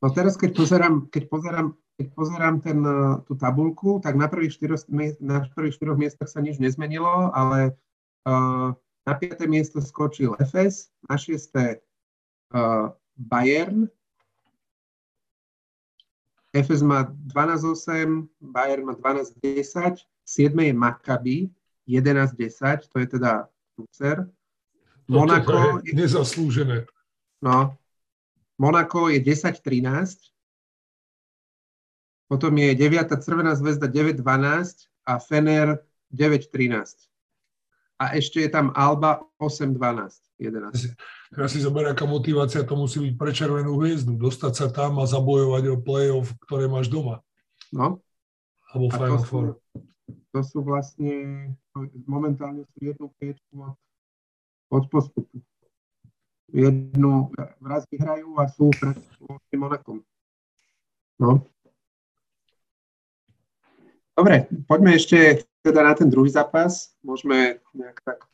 No 0.00 0.08
teraz, 0.14 0.40
keď 0.40 0.56
pozerám, 0.56 0.94
keď 1.12 1.22
pozerám, 1.28 1.66
keď 1.98 2.06
pozerám 2.14 2.56
ten, 2.62 2.78
tú 3.26 3.34
tabulku, 3.34 3.98
tak 3.98 4.14
na 4.14 4.30
prvých, 4.30 4.54
štyroch, 4.54 4.86
na 5.18 5.42
prvých 5.52 5.74
štyroch 5.74 5.98
miestach 5.98 6.30
sa 6.30 6.38
nič 6.38 6.62
nezmenilo, 6.62 7.34
ale 7.34 7.74
uh, 8.24 8.70
na 9.02 9.14
piaté 9.18 9.50
miesto 9.50 9.82
skočil 9.82 10.38
FS, 10.38 10.94
na 11.10 11.18
šiesté 11.18 11.82
uh, 12.54 12.94
Bayern. 13.18 13.90
FS 16.54 16.80
má 16.86 17.10
12-8, 17.34 18.30
Bayern 18.38 18.86
má 18.86 18.94
12-10, 18.94 20.06
7 20.28 20.52
je 20.52 20.72
Maccabi, 20.76 21.48
11-10, 21.88 22.92
to 22.92 23.00
je 23.00 23.06
teda 23.16 23.48
Lucer. 23.80 24.28
Monako 25.08 25.80
je 25.88 25.96
nezaslúžené. 25.96 26.84
No, 27.40 27.72
Monako 28.60 29.08
je 29.08 29.24
10-13, 29.24 30.28
potom 32.28 32.52
je 32.60 32.76
9. 32.76 33.08
Crvená 33.24 33.56
zväzda 33.56 33.88
9-12 33.88 34.92
a 35.08 35.16
Fener 35.16 35.80
9-13. 36.12 37.08
A 37.98 38.14
ešte 38.14 38.44
je 38.44 38.50
tam 38.52 38.68
Alba 38.76 39.24
8-12. 39.40 40.28
11. 40.38 40.94
Teraz 41.34 41.50
si 41.50 41.58
zober, 41.58 41.90
aká 41.90 42.06
motivácia 42.06 42.62
to 42.62 42.78
musí 42.78 43.02
byť 43.02 43.14
pre 43.18 43.34
červenú 43.34 43.74
hviezdu. 43.82 44.14
Dostať 44.14 44.52
sa 44.54 44.66
tam 44.70 45.02
a 45.02 45.04
zabojovať 45.08 45.64
o 45.74 45.76
play-off, 45.82 46.30
ktoré 46.46 46.70
máš 46.70 46.86
doma. 46.86 47.26
No. 47.74 47.98
Alebo 48.70 48.86
Final 48.92 49.24
Four. 49.26 49.58
To 50.36 50.40
sú 50.44 50.60
vlastne, 50.60 51.52
momentálne 52.04 52.68
sú 52.74 52.78
jednu 52.84 53.08
priečku 53.16 53.52
od, 53.56 53.76
od 54.68 54.84
postupu. 54.92 55.40
Jednu 56.52 57.32
raz 57.60 57.84
vyhrajú 57.88 58.36
a 58.40 58.48
sú 58.48 58.72
pred 58.76 58.96
Monakom. 59.56 60.04
No. 61.20 61.44
Dobre, 64.16 64.48
poďme 64.68 64.96
ešte 64.96 65.48
teda 65.64 65.84
na 65.84 65.92
ten 65.96 66.08
druhý 66.08 66.28
zápas. 66.28 66.92
Môžeme 67.04 67.60
nejak 67.72 68.00
tak 68.04 68.24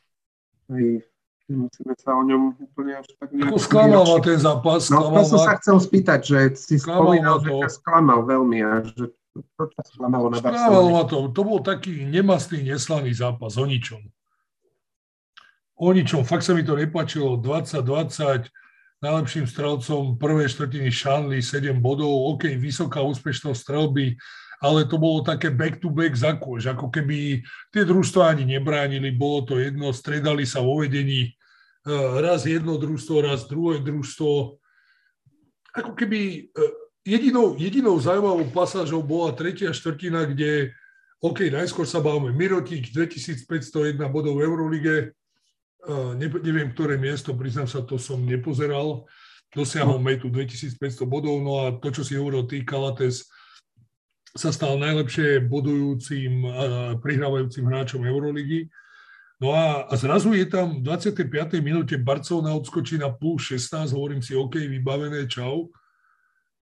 aj 0.71 1.03
Nemusíme 1.45 1.93
sa 2.01 2.17
o 2.17 2.25
ňom 2.25 2.57
úplne 2.57 2.97
až 2.97 3.05
tak 3.21 3.29
nejak... 3.29 3.53
Ako 3.53 3.61
sklamal 3.61 4.01
ma 4.01 4.17
ten 4.17 4.39
zápas. 4.41 4.89
No, 4.89 5.13
to 5.13 5.21
som 5.29 5.39
sa 5.45 5.53
chcel 5.61 5.77
spýtať, 5.77 6.19
že 6.25 6.39
si 6.57 6.81
spomínal, 6.81 7.37
že 7.45 7.53
ťa 7.53 7.69
sklamal 7.69 8.25
veľmi 8.25 8.59
a 8.65 8.81
že 8.81 9.13
to 9.35 9.63
sklamalo 10.47 10.89
na 10.95 11.03
to. 11.03 11.27
To 11.35 11.41
bol 11.43 11.59
taký 11.59 12.07
nemastný, 12.07 12.63
neslaný 12.63 13.11
zápas 13.11 13.59
o 13.59 13.65
ničom. 13.67 13.99
O 15.75 15.91
ničom. 15.91 16.23
Fakt 16.23 16.47
sa 16.47 16.55
mi 16.55 16.63
to 16.63 16.79
nepačilo. 16.79 17.35
20-20 17.43 18.47
najlepším 19.03 19.45
strelcom 19.45 20.15
prvej 20.15 20.47
štvrtiny 20.49 20.89
Šanli 20.89 21.43
7 21.43 21.77
bodov. 21.83 22.35
OK, 22.35 22.55
vysoká 22.55 23.03
úspešnosť 23.03 23.59
strelby, 23.59 24.15
ale 24.63 24.87
to 24.87 24.95
bolo 24.95 25.21
také 25.21 25.51
back-to-back 25.51 26.15
za 26.15 26.39
kôž, 26.39 26.71
ako 26.71 26.87
keby 26.87 27.43
tie 27.75 27.83
družstva 27.83 28.31
ani 28.31 28.55
nebránili, 28.55 29.11
bolo 29.11 29.43
to 29.43 29.59
jedno, 29.59 29.91
stredali 29.91 30.47
sa 30.47 30.63
vo 30.63 30.79
vedení, 30.79 31.27
eh, 31.27 32.13
raz 32.23 32.47
jedno 32.47 32.79
družstvo, 32.79 33.15
raz 33.19 33.45
druhé 33.45 33.83
družstvo. 33.83 34.57
Ako 35.75 35.91
keby 35.91 36.49
eh, 36.49 36.84
jedinou, 37.05 37.55
jedinou 37.55 37.99
zaujímavou 37.99 38.49
pasážou 38.49 39.03
bola 39.05 39.31
tretia 39.31 39.69
štvrtina, 39.71 40.25
kde 40.25 40.73
OK, 41.23 41.47
najskôr 41.49 41.87
sa 41.87 42.03
bavíme 42.03 42.33
Mirotík, 42.33 42.91
2501 42.91 43.97
bodov 44.11 44.37
v 44.37 44.45
Eurolige, 44.45 44.95
eh, 45.09 46.11
ne, 46.17 46.27
neviem, 46.41 46.73
ktoré 46.73 46.97
miesto, 46.97 47.37
priznám 47.37 47.69
sa, 47.69 47.85
to 47.85 47.95
som 47.95 48.21
nepozeral, 48.21 49.05
dosiahol 49.55 50.03
metu 50.03 50.27
2500 50.27 51.07
bodov, 51.07 51.39
no 51.39 51.51
a 51.63 51.65
to, 51.79 51.87
čo 51.89 52.03
si 52.03 52.19
hovoril 52.19 52.43
ty, 52.43 52.67
Kalates, 52.67 53.31
sa 54.35 54.51
stal 54.51 54.75
najlepšie 54.75 55.47
bodujúcim, 55.47 56.43
prihrávajúcim 56.99 57.63
hráčom 57.63 58.03
Euroligy. 58.03 58.67
No 59.39 59.55
a, 59.55 59.87
a 59.87 59.93
zrazu 59.95 60.35
je 60.35 60.43
tam 60.43 60.83
v 60.83 60.91
25. 60.91 61.23
minúte 61.63 61.95
Barcelona 61.95 62.51
odskočí 62.51 62.99
na 62.99 63.07
plus 63.07 63.47
16, 63.55 63.95
hovorím 63.95 64.19
si, 64.19 64.35
OK, 64.35 64.59
vybavené, 64.59 65.23
čau. 65.31 65.71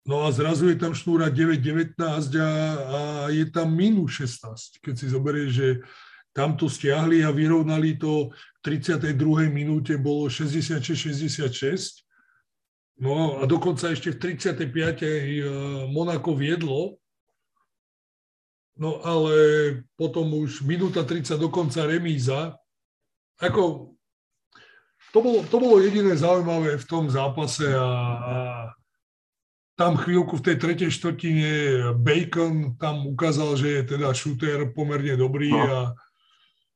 No 0.07 0.23
a 0.23 0.31
zrazu 0.31 0.71
je 0.71 0.79
tam 0.79 0.95
šnúra 0.95 1.27
9-19 1.27 1.99
a, 2.39 2.51
a 2.79 2.99
je 3.27 3.43
tam 3.51 3.67
minus 3.75 4.23
16. 4.23 4.79
Keď 4.79 4.93
si 4.95 5.11
zoberieš, 5.11 5.51
že 5.51 5.67
tam 6.31 6.55
to 6.55 6.71
stiahli 6.71 7.27
a 7.27 7.35
vyrovnali 7.35 7.99
to 7.99 8.31
v 8.31 8.59
32. 8.63 9.51
minúte 9.51 9.99
bolo 9.99 10.31
66-66. 10.31 12.07
No 13.03 13.43
a 13.43 13.45
dokonca 13.45 13.91
ešte 13.91 14.15
v 14.15 14.39
35. 14.39 15.03
Eh, 15.03 15.43
Monako 15.91 16.39
viedlo 16.39 16.97
No 18.77 19.01
ale 19.01 19.33
potom 19.97 20.29
už 20.37 20.61
minúta 20.61 21.01
30 21.01 21.41
do 21.41 21.49
konca 21.49 21.81
remíza. 21.89 22.53
Ako, 23.41 23.93
to 25.09 25.17
bolo, 25.17 25.41
to 25.49 25.57
bolo 25.57 25.81
jediné 25.81 26.13
zaujímavé 26.13 26.77
v 26.77 26.85
tom 26.85 27.09
zápase 27.09 27.65
a, 27.73 27.89
a 28.21 28.35
tam 29.77 29.93
chvíľku 29.93 30.41
v 30.41 30.45
tej 30.51 30.55
tretej 30.57 30.89
štvrtine 30.89 31.49
Bacon 32.01 32.73
tam 32.81 33.05
ukázal, 33.05 33.53
že 33.61 33.67
je 33.69 33.81
teda 33.95 34.09
šúter 34.11 34.73
pomerne 34.73 35.13
dobrý 35.13 35.53
no. 35.53 35.61
a, 35.61 35.77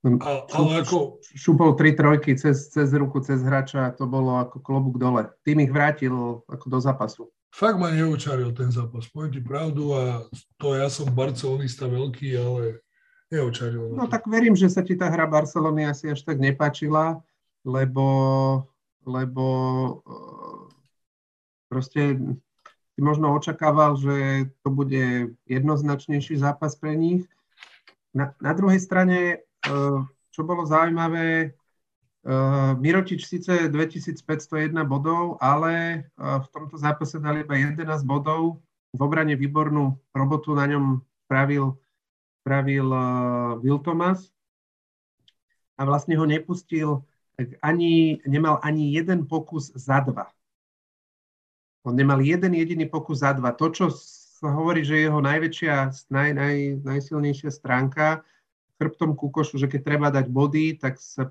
A, 0.02 0.30
ale 0.54 0.82
ako... 0.82 1.22
Šupol 1.34 1.78
tri 1.78 1.94
trojky 1.94 2.34
cez, 2.38 2.74
cez 2.74 2.90
ruku, 2.94 3.22
cez 3.22 3.42
hráča, 3.42 3.94
to 3.94 4.10
bolo 4.10 4.38
ako 4.42 4.62
klobúk 4.62 4.98
dole. 4.98 5.30
Tým 5.46 5.62
ich 5.62 5.74
vrátil 5.74 6.42
ako 6.46 6.66
do 6.70 6.80
zápasu. 6.82 7.30
Fakt 7.52 7.78
ma 7.78 7.92
neučaril 7.92 8.56
ten 8.56 8.72
zápas, 8.72 9.12
poviem 9.12 9.36
ti 9.36 9.42
pravdu 9.44 9.92
a 9.92 10.24
to 10.56 10.74
ja 10.74 10.88
som 10.88 11.12
barcelonista 11.12 11.84
veľký, 11.86 12.34
ale 12.40 12.80
neučaril. 13.28 13.92
No 13.92 14.08
tak 14.08 14.26
verím, 14.26 14.56
že 14.56 14.72
sa 14.72 14.82
ti 14.82 14.96
tá 14.96 15.12
hra 15.12 15.28
Barcelony 15.28 15.86
asi 15.86 16.10
až 16.10 16.24
tak 16.24 16.40
nepáčila, 16.40 17.20
lebo, 17.68 18.08
lebo 19.04 19.46
e, 19.46 20.14
proste 21.68 22.18
možno 23.02 23.34
očakával, 23.34 23.98
že 23.98 24.48
to 24.62 24.70
bude 24.70 25.34
jednoznačnejší 25.50 26.38
zápas 26.38 26.78
pre 26.78 26.94
nich. 26.94 27.26
Na, 28.14 28.38
na 28.38 28.54
druhej 28.54 28.78
strane 28.78 29.42
Eh, 29.62 30.00
čo 30.34 30.42
bolo 30.42 30.66
zaujímavé, 30.66 31.54
eh, 31.54 32.72
Mirotič 32.82 33.30
síce 33.30 33.70
2501 33.70 34.82
bodov, 34.90 35.38
ale 35.38 35.74
eh, 36.02 36.38
v 36.42 36.48
tomto 36.50 36.82
zápase 36.82 37.22
dali 37.22 37.46
iba 37.46 37.54
11 37.54 38.02
bodov. 38.02 38.58
V 38.92 39.00
obrane 39.00 39.38
výbornú 39.38 40.02
robotu 40.12 40.52
na 40.58 40.68
ňom 40.68 41.00
spravil, 41.24 41.80
spravil 42.44 42.92
Will 43.64 43.80
Thomas 43.80 44.28
a 45.80 45.88
vlastne 45.88 46.20
ho 46.20 46.28
nepustil, 46.28 47.00
ani, 47.64 48.20
nemal 48.28 48.60
ani 48.60 48.92
jeden 48.92 49.24
pokus 49.32 49.72
za 49.72 50.04
dva. 50.04 50.28
On 51.82 51.94
nemal 51.98 52.22
jeden 52.22 52.54
jediný 52.54 52.86
pokus 52.86 53.26
za 53.26 53.34
dva. 53.34 53.58
To, 53.58 53.74
čo 53.74 53.90
sa 54.42 54.54
hovorí, 54.54 54.86
že 54.86 54.98
je 54.98 55.06
jeho 55.10 55.22
najväčšia, 55.22 55.76
naj, 56.14 56.30
naj, 56.34 56.56
najsilnejšia 56.86 57.50
stránka, 57.54 58.22
chrbtom 58.82 59.14
ku 59.14 59.30
košu, 59.30 59.62
že 59.62 59.70
keď 59.70 59.82
treba 59.86 60.08
dať 60.10 60.26
body, 60.30 60.78
tak 60.82 60.98
sa 60.98 61.30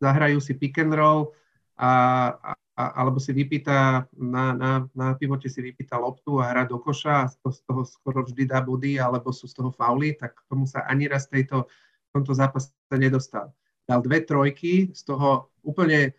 zahrajú 0.00 0.40
si 0.40 0.52
pick 0.52 0.76
and 0.76 0.92
roll 0.92 1.32
a, 1.80 1.92
a, 2.36 2.52
alebo 2.76 3.16
si 3.16 3.32
vypýta, 3.32 4.08
na, 4.16 4.52
na, 4.52 4.70
na 4.92 5.16
pivote 5.16 5.48
si 5.48 5.60
vypýta 5.64 5.96
loptu 5.96 6.40
a 6.40 6.52
hrá 6.52 6.68
do 6.68 6.76
koša 6.76 7.24
a 7.24 7.30
to, 7.32 7.48
z 7.48 7.60
toho 7.64 7.80
skoro 7.88 8.20
vždy 8.24 8.44
dá 8.48 8.60
body, 8.60 9.00
alebo 9.00 9.32
sú 9.32 9.48
z 9.48 9.56
toho 9.56 9.72
fauly, 9.72 10.12
tak 10.16 10.36
tomu 10.48 10.68
sa 10.68 10.84
ani 10.84 11.08
raz 11.08 11.28
tejto, 11.28 11.68
v 12.12 12.20
tomto 12.20 12.36
zápase 12.36 12.72
nedostal. 12.92 13.56
Dal 13.88 14.04
dve 14.04 14.20
trojky, 14.24 14.92
z 14.92 15.02
toho 15.04 15.48
úplne 15.64 16.12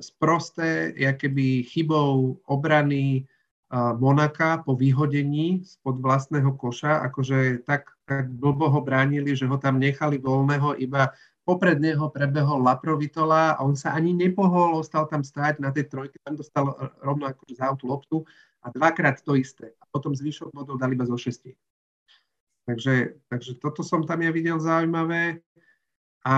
sprosté, 0.00 0.94
keby 0.94 1.66
chybou 1.66 2.40
obrany 2.46 3.26
Monaka 3.72 4.62
po 4.62 4.78
vyhodení 4.78 5.66
spod 5.66 5.98
vlastného 5.98 6.54
koša, 6.54 7.02
akože 7.10 7.66
tak, 7.66 7.90
tak 8.06 8.30
blbo 8.30 8.70
ho 8.70 8.78
bránili, 8.78 9.34
že 9.34 9.50
ho 9.50 9.58
tam 9.58 9.82
nechali 9.82 10.22
voľného, 10.22 10.78
iba 10.78 11.10
popred 11.42 11.78
neho 11.78 12.06
prebehol 12.10 12.62
Laprovitola 12.62 13.58
a 13.58 13.62
on 13.62 13.74
sa 13.74 13.94
ani 13.94 14.14
nepohol, 14.14 14.78
ostal 14.78 15.06
tam 15.10 15.22
stáť 15.22 15.58
na 15.58 15.74
tej 15.74 15.90
trojke, 15.90 16.18
tam 16.22 16.38
dostal 16.38 16.74
rovno 17.02 17.26
akože 17.26 17.54
za 17.58 17.74
tú 17.74 17.90
loptu 17.90 18.16
a 18.62 18.70
dvakrát 18.70 19.22
to 19.22 19.38
isté. 19.38 19.74
A 19.78 19.86
potom 19.90 20.14
zvyšok 20.14 20.50
bodov 20.50 20.78
dali 20.78 20.98
iba 20.98 21.06
zo 21.06 21.14
šesti. 21.14 21.54
Takže, 22.66 23.22
takže 23.30 23.62
toto 23.62 23.86
som 23.86 24.02
tam 24.02 24.26
ja 24.26 24.34
videl 24.34 24.58
zaujímavé. 24.58 25.38
A 26.26 26.34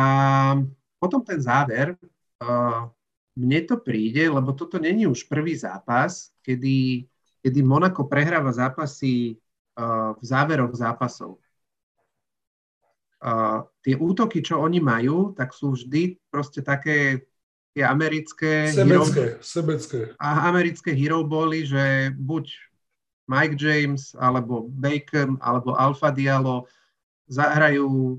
potom 1.00 1.24
ten 1.24 1.40
záver, 1.40 1.96
uh, 2.44 2.92
mne 3.38 3.62
to 3.62 3.78
príde, 3.78 4.26
lebo 4.26 4.50
toto 4.50 4.82
není 4.82 5.06
už 5.06 5.30
prvý 5.30 5.54
zápas, 5.54 6.34
kedy 6.42 7.06
kedy 7.38 7.62
Monako 7.62 8.10
prehráva 8.10 8.50
zápasy 8.50 9.38
uh, 9.78 10.14
v 10.18 10.24
záveroch 10.26 10.74
zápasov. 10.74 11.38
Uh, 13.18 13.66
tie 13.82 13.98
útoky, 13.98 14.42
čo 14.42 14.62
oni 14.62 14.78
majú, 14.78 15.34
tak 15.34 15.50
sú 15.54 15.74
vždy 15.74 16.18
proste 16.30 16.62
také 16.62 17.26
tie 17.74 17.82
americké... 17.82 18.70
Sebecké, 18.70 19.38
hero, 19.38 19.42
sebecké. 19.42 20.00
A 20.18 20.50
americké 20.50 20.90
hero 20.94 21.22
boli, 21.26 21.66
že 21.66 22.14
buď 22.14 22.50
Mike 23.26 23.58
James, 23.58 24.14
alebo 24.18 24.70
Bacon, 24.70 25.38
alebo 25.42 25.74
Alfa 25.74 26.14
Diallo 26.14 26.66
zahrajú 27.28 28.18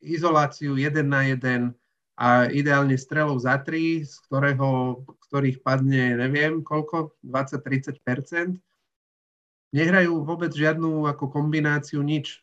izoláciu 0.00 0.76
jeden 0.78 1.12
na 1.12 1.28
jeden 1.28 1.76
a 2.16 2.48
ideálne 2.48 2.96
strelov 2.96 3.44
za 3.44 3.60
tri, 3.60 4.00
z 4.00 4.16
ktorého 4.24 5.04
ktorých 5.28 5.60
padne, 5.60 6.16
neviem 6.16 6.64
koľko, 6.64 7.12
20-30% 7.20 8.56
nehrajú 9.74 10.24
vôbec 10.24 10.54
žiadnu 10.54 11.04
ako 11.04 11.28
kombináciu, 11.28 12.00
nič. 12.00 12.40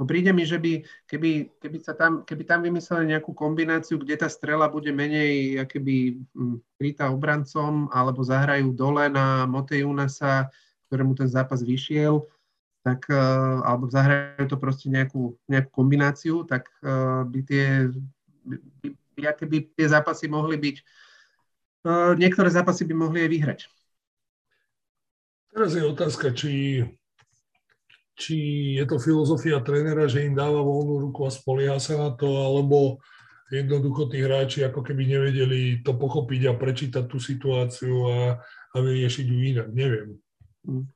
Príde 0.00 0.32
mi, 0.32 0.48
že 0.48 0.56
by, 0.56 0.80
keby, 1.04 1.60
keby, 1.60 1.76
sa 1.84 1.92
tam, 1.92 2.24
keby 2.24 2.48
tam 2.48 2.64
vymysleli 2.64 3.12
nejakú 3.12 3.36
kombináciu, 3.36 4.00
kde 4.00 4.16
tá 4.16 4.32
strela 4.32 4.64
bude 4.64 4.88
menej 4.96 5.60
keby 5.68 6.24
hm, 6.32 6.56
krytá 6.80 7.12
obrancom, 7.12 7.84
alebo 7.92 8.24
zahrajú 8.24 8.72
dole 8.72 9.12
na 9.12 9.44
Motejunasa, 9.44 10.48
ktorému 10.88 11.12
ten 11.12 11.28
zápas 11.28 11.60
vyšiel, 11.60 12.24
tak, 12.80 13.04
uh, 13.12 13.60
alebo 13.64 13.92
zahrajú 13.92 14.48
to 14.48 14.56
proste 14.56 14.88
nejakú, 14.88 15.36
nejakú 15.44 15.70
kombináciu, 15.70 16.48
tak 16.48 16.68
uh, 16.80 17.28
by 17.28 17.40
tie 17.44 17.92
by, 19.14 19.22
aké 19.28 19.44
by 19.44 19.68
tie 19.76 19.86
zápasy 19.86 20.32
mohli 20.32 20.56
byť, 20.56 20.76
uh, 21.84 22.12
niektoré 22.16 22.48
zápasy 22.48 22.88
by 22.88 22.94
mohli 22.96 23.24
aj 23.24 23.30
vyhrať. 23.30 23.60
Teraz 25.50 25.74
je 25.74 25.82
otázka, 25.82 26.30
či, 26.32 26.86
či 28.14 28.36
je 28.78 28.84
to 28.86 29.02
filozofia 29.02 29.58
trénera, 29.60 30.06
že 30.06 30.24
im 30.24 30.38
dáva 30.38 30.62
voľnú 30.62 31.10
ruku 31.10 31.26
a 31.26 31.30
spolieha 31.30 31.76
sa 31.82 31.98
na 31.98 32.10
to, 32.14 32.30
alebo 32.30 33.02
jednoducho 33.50 34.06
tí 34.08 34.22
hráči 34.22 34.62
ako 34.62 34.86
keby 34.86 35.10
nevedeli 35.10 35.82
to 35.82 35.98
pochopiť 35.98 36.48
a 36.48 36.54
prečítať 36.54 37.04
tú 37.10 37.18
situáciu 37.18 38.06
a, 38.06 38.18
a 38.72 38.76
vyriešiť 38.78 39.26
ju 39.26 39.38
inak. 39.42 39.68
Neviem. 39.74 40.16
Hm. 40.64 40.86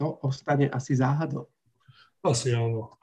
To 0.00 0.16
ostane 0.24 0.72
asi 0.72 0.96
záhadou. 0.96 1.44
Asi 2.24 2.56
áno. 2.56 2.96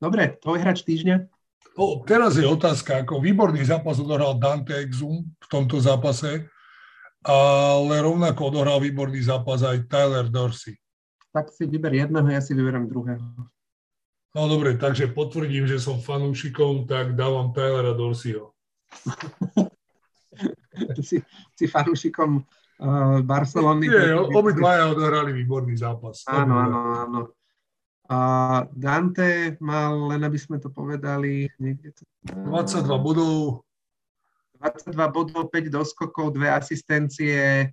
Dobre, 0.00 0.40
tvoj 0.40 0.64
hráč 0.64 0.80
týždňa? 0.88 1.28
O, 1.76 2.00
teraz 2.00 2.40
je 2.40 2.48
otázka, 2.48 3.04
ako 3.04 3.20
výborný 3.20 3.60
zápas 3.68 4.00
odohral 4.00 4.40
Dante 4.40 4.72
Exum 4.80 5.28
v 5.28 5.46
tomto 5.52 5.76
zápase, 5.76 6.48
ale 7.20 7.94
rovnako 8.00 8.56
odohral 8.56 8.80
výborný 8.80 9.20
zápas 9.20 9.60
aj 9.60 9.84
Tyler 9.84 10.32
Dorsey. 10.32 10.80
Tak 11.30 11.52
si 11.52 11.68
vyber 11.68 11.92
jedného, 11.92 12.26
ja 12.26 12.40
si 12.40 12.56
vyberám 12.56 12.88
druhého. 12.88 13.22
No 14.30 14.42
dobre, 14.48 14.80
takže 14.80 15.12
potvrdím, 15.12 15.68
že 15.68 15.76
som 15.76 16.00
fanúšikom, 16.00 16.88
tak 16.88 17.12
dávam 17.12 17.52
Tylera 17.52 17.92
Dorseyho. 17.92 18.56
si, 21.04 21.20
si 21.54 21.64
fanúšikom 21.68 22.40
uh, 22.80 23.20
Barcelony. 23.20 23.86
Nie, 23.86 24.16
obidvaja 24.16 24.90
odohrali 24.90 25.36
výborný 25.36 25.76
zápas. 25.76 26.24
Áno, 26.26 26.56
áno, 26.56 26.78
áno. 26.96 27.20
A 28.10 28.18
Dante 28.74 29.54
mal, 29.62 29.94
len 30.10 30.26
aby 30.26 30.34
sme 30.34 30.58
to 30.58 30.66
povedali, 30.66 31.46
niekde 31.62 31.94
to... 31.94 32.02
22 32.26 32.90
bodov. 32.98 33.62
22 34.58 34.92
bodov, 35.14 35.46
5 35.46 35.70
doskokov, 35.70 36.34
2 36.34 36.50
asistencie, 36.50 37.70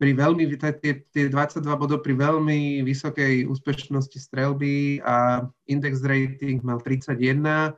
pri 0.00 0.16
veľmi, 0.16 0.48
tie, 0.56 1.04
tie 1.12 1.28
22 1.28 1.60
bodov 1.76 2.00
pri 2.00 2.16
veľmi 2.16 2.80
vysokej 2.80 3.44
úspešnosti 3.44 4.16
strelby 4.16 5.04
a 5.04 5.44
index 5.68 6.00
rating 6.00 6.64
mal 6.64 6.80
31 6.80 7.76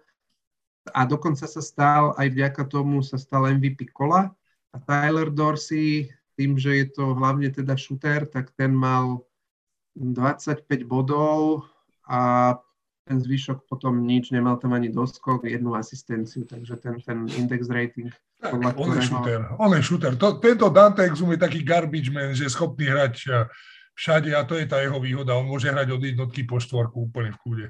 a 0.95 1.01
dokonca 1.03 1.51
sa 1.51 1.59
stal, 1.59 2.15
aj 2.15 2.31
vďaka 2.31 2.63
tomu 2.71 3.03
sa 3.03 3.19
stal 3.19 3.51
MVP 3.51 3.91
kola 3.91 4.31
a 4.71 4.77
Tyler 4.87 5.35
Dorsey, 5.35 6.15
tým, 6.43 6.59
že 6.59 6.75
je 6.75 6.87
to 6.91 7.15
hlavne 7.15 7.47
teda 7.55 7.79
shooter, 7.79 8.27
tak 8.27 8.51
ten 8.59 8.75
mal 8.75 9.23
25 9.95 10.67
bodov, 10.83 11.71
a 12.09 12.53
ten 13.07 13.19
zvyšok 13.19 13.67
potom 13.67 14.03
nič, 14.03 14.31
nemal 14.31 14.59
tam 14.59 14.75
ani 14.75 14.91
doskok, 14.91 15.47
jednu 15.47 15.75
asistenciu, 15.75 16.47
takže 16.47 16.77
ten, 16.79 16.99
ten 17.03 17.27
index 17.39 17.67
rating. 17.71 18.11
Tak, 18.43 18.59
on, 18.59 18.63
ktorého... 18.63 18.95
je 18.95 19.03
shooter, 19.07 19.41
on 19.59 19.71
je. 19.75 19.83
To, 20.19 20.29
tento 20.39 20.67
Dante 20.71 21.03
Exum 21.07 21.31
je 21.31 21.39
taký 21.39 21.63
garbage 21.63 22.11
man, 22.11 22.35
že 22.35 22.47
je 22.47 22.55
schopný 22.55 22.91
hrať 22.91 23.15
eh, 23.31 23.47
všade 23.95 24.35
a 24.35 24.43
to 24.43 24.59
je 24.59 24.67
tá 24.67 24.83
jeho 24.83 24.99
výhoda. 24.99 25.39
On 25.39 25.47
môže 25.47 25.71
hrať 25.71 25.95
od 25.95 26.03
jednotky 26.03 26.43
po 26.43 26.59
štvorku 26.59 27.11
úplne 27.11 27.31
v 27.35 27.41
kúde. 27.43 27.67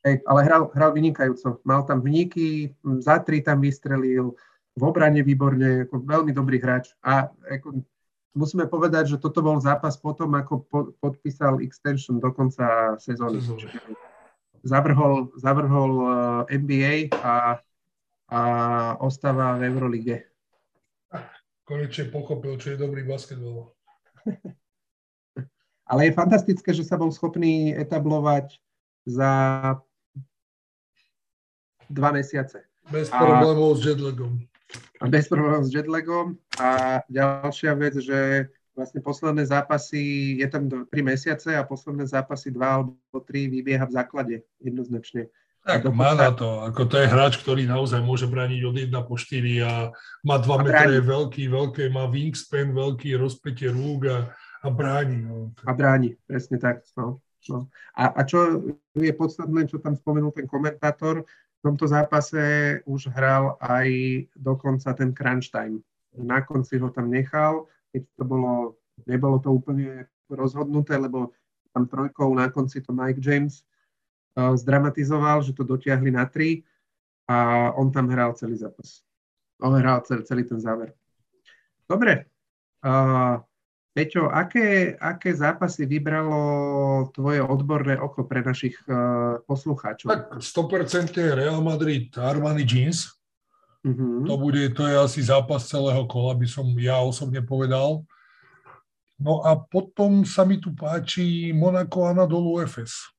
Hej, 0.00 0.24
ale 0.24 0.40
hral, 0.46 0.72
hral 0.72 0.96
vynikajúco. 0.96 1.60
Mal 1.66 1.84
tam 1.84 2.00
vniky, 2.00 2.72
za 3.04 3.20
tri 3.20 3.44
tam 3.44 3.60
vystrelil, 3.60 4.32
v 4.76 4.82
obrane 4.82 5.20
výborne, 5.22 5.88
ako 5.88 6.02
veľmi 6.04 6.32
dobrý 6.34 6.62
hráč. 6.62 6.94
A 7.02 7.30
ako, 7.48 7.82
musíme 8.34 8.66
povedať, 8.70 9.16
že 9.16 9.22
toto 9.22 9.42
bol 9.42 9.58
zápas 9.58 9.98
potom, 9.98 10.34
ako 10.38 10.54
po, 10.66 10.78
podpísal 11.02 11.58
extension 11.64 12.22
do 12.22 12.30
konca 12.30 12.94
sezóny. 13.02 13.42
Zavrhol, 14.60 15.32
zavrhol 15.40 15.92
uh, 16.04 16.10
NBA 16.52 17.16
a, 17.16 17.56
a 18.28 18.40
ostáva 19.00 19.56
v 19.56 19.72
Eurolige. 19.72 20.28
Konečne 21.64 22.12
pochopil, 22.12 22.60
čo 22.60 22.74
je 22.74 22.78
dobrý 22.78 23.06
basketbal. 23.08 23.72
Ale 25.90 26.06
je 26.06 26.14
fantastické, 26.14 26.70
že 26.70 26.86
sa 26.86 26.94
bol 26.94 27.10
schopný 27.10 27.74
etablovať 27.74 28.62
za 29.08 29.32
dva 31.90 32.10
mesiace. 32.14 32.62
Bez 32.86 33.10
problémov 33.10 33.74
s 33.74 33.90
jetlagom. 33.90 34.38
A 35.00 35.08
bez 35.08 35.26
problémov 35.32 35.64
s 35.64 35.72
jetlagom. 35.72 36.36
A 36.60 37.00
ďalšia 37.08 37.72
vec, 37.72 37.96
že 37.96 38.52
vlastne 38.76 39.00
posledné 39.04 39.44
zápasy, 39.44 40.36
je 40.40 40.46
tam 40.48 40.68
3 40.68 40.88
mesiace 41.00 41.56
a 41.56 41.66
posledné 41.66 42.06
zápasy 42.06 42.52
2 42.52 42.60
alebo 42.60 42.96
3 43.12 43.48
vybieha 43.48 43.84
v 43.84 43.96
základe 43.96 44.34
jednoznačne. 44.60 45.28
Tak 45.60 45.92
má 45.92 46.16
na 46.16 46.32
to, 46.32 46.64
ako 46.64 46.88
to 46.88 46.96
je 46.96 47.12
hráč, 47.12 47.36
ktorý 47.36 47.68
naozaj 47.68 48.00
môže 48.00 48.24
brániť 48.24 48.60
od 48.64 48.76
1 48.80 48.96
po 49.04 49.20
4 49.20 49.68
a 49.68 49.72
má 50.24 50.40
2 50.40 50.64
metre, 50.64 50.96
je 50.96 51.04
veľký, 51.04 51.44
veľké, 51.52 51.82
má 51.92 52.08
wingspan, 52.08 52.72
veľký 52.72 53.20
rozpätie 53.20 53.68
rúk 53.68 54.08
a, 54.08 54.32
a 54.64 54.68
bráni. 54.72 55.20
No. 55.20 55.52
A 55.68 55.76
bráni, 55.76 56.16
presne 56.24 56.56
tak. 56.56 56.80
No, 56.96 57.20
no. 57.52 57.68
A, 57.92 58.08
a 58.08 58.20
čo 58.24 58.64
je 58.96 59.12
podstatné, 59.12 59.68
čo 59.68 59.84
tam 59.84 59.92
spomenul 59.92 60.32
ten 60.32 60.48
komentátor, 60.48 61.28
v 61.60 61.68
tomto 61.68 61.84
zápase 61.84 62.40
už 62.88 63.12
hral 63.12 63.60
aj 63.60 63.88
dokonca 64.32 64.96
ten 64.96 65.12
crunch 65.12 65.52
time. 65.52 65.84
Na 66.16 66.40
konci 66.40 66.80
ho 66.80 66.88
tam 66.88 67.12
nechal, 67.12 67.68
keď 67.92 68.02
to 68.16 68.24
bolo, 68.24 68.80
nebolo 69.04 69.36
to 69.36 69.52
úplne 69.52 70.08
rozhodnuté, 70.32 70.96
lebo 70.96 71.36
tam 71.76 71.84
trojkou 71.84 72.32
na 72.32 72.48
konci 72.48 72.80
to 72.80 72.96
Mike 72.96 73.20
James 73.20 73.60
uh, 74.40 74.56
zdramatizoval, 74.56 75.44
že 75.44 75.52
to 75.52 75.68
dotiahli 75.68 76.10
na 76.10 76.24
tri 76.24 76.64
a 77.28 77.70
on 77.76 77.92
tam 77.92 78.08
hral 78.08 78.32
celý 78.34 78.56
zápas. 78.56 79.04
On 79.60 79.76
hral 79.76 80.00
celý, 80.08 80.24
celý 80.24 80.42
ten 80.48 80.58
záver. 80.58 80.96
Dobre. 81.84 82.24
Uh, 82.80 83.36
Peťo, 83.90 84.30
aké, 84.30 84.94
aké 84.94 85.34
zápasy 85.34 85.82
vybralo 85.82 86.38
tvoje 87.10 87.42
odborné 87.42 87.98
oko 87.98 88.22
pre 88.22 88.38
našich 88.38 88.78
uh, 88.86 89.42
poslucháčov? 89.50 90.06
Tak 90.06 90.22
100% 90.38 91.18
Real 91.34 91.58
Madrid 91.58 92.14
Armani 92.14 92.62
Jeans. 92.62 93.10
Uh-huh. 93.82 94.22
To, 94.30 94.38
bude, 94.38 94.62
to 94.78 94.86
je 94.86 94.94
asi 94.94 95.20
zápas 95.26 95.66
celého 95.66 96.06
kola, 96.06 96.38
by 96.38 96.46
som 96.46 96.70
ja 96.78 97.02
osobne 97.02 97.42
povedal. 97.42 98.06
No 99.18 99.42
a 99.42 99.58
potom 99.58 100.22
sa 100.22 100.46
mi 100.46 100.62
tu 100.62 100.70
páči 100.70 101.50
Monaco 101.50 102.06
Anadolu 102.06 102.62
FS. 102.64 103.10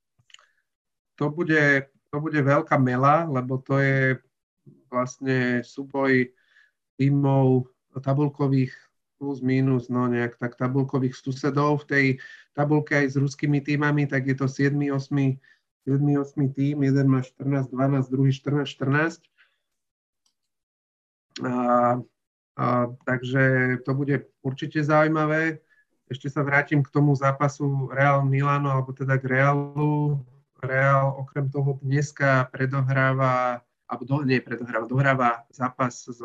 To 1.19 1.29
bude, 1.29 1.91
to 2.09 2.17
bude 2.23 2.39
veľká 2.39 2.79
mela, 2.79 3.27
lebo 3.27 3.59
to 3.59 3.75
je 3.77 4.17
vlastne 4.87 5.61
súboj 5.67 6.31
tímov 6.95 7.67
tabulkových 7.99 8.71
plus 9.21 9.45
minus, 9.45 9.85
no 9.85 10.09
nejak 10.09 10.41
tak 10.41 10.57
tabulkových 10.57 11.13
susedov 11.13 11.85
v 11.85 11.87
tej 11.93 12.05
tabulke 12.57 12.97
aj 12.97 13.13
s 13.13 13.15
ruskými 13.21 13.61
týmami, 13.61 14.09
tak 14.09 14.25
je 14.25 14.33
to 14.33 14.49
7, 14.49 14.73
8, 14.73 14.97
7, 14.97 15.37
8 15.85 16.57
tým, 16.57 16.81
jeden 16.81 17.05
má 17.05 17.21
14, 17.21 17.69
12, 17.69 18.09
druhý 18.09 18.33
14, 18.33 18.65
14. 18.65 19.21
A, 21.45 21.53
a, 22.57 22.65
takže 23.05 23.77
to 23.85 23.93
bude 23.93 24.25
určite 24.41 24.81
zaujímavé. 24.81 25.61
Ešte 26.09 26.27
sa 26.27 26.41
vrátim 26.41 26.81
k 26.81 26.89
tomu 26.89 27.13
zápasu 27.13 27.93
Real 27.93 28.25
Milano, 28.25 28.73
alebo 28.73 28.89
teda 28.91 29.21
k 29.21 29.37
Realu. 29.37 30.17
Real 30.65 31.13
okrem 31.13 31.45
toho 31.49 31.77
dneska 31.81 32.49
predohráva, 32.49 33.61
alebo 33.85 34.03
do, 34.05 34.15
nie 34.25 34.41
predohráva, 34.41 34.85
dohráva 34.89 35.29
zápas 35.53 36.09
s 36.09 36.19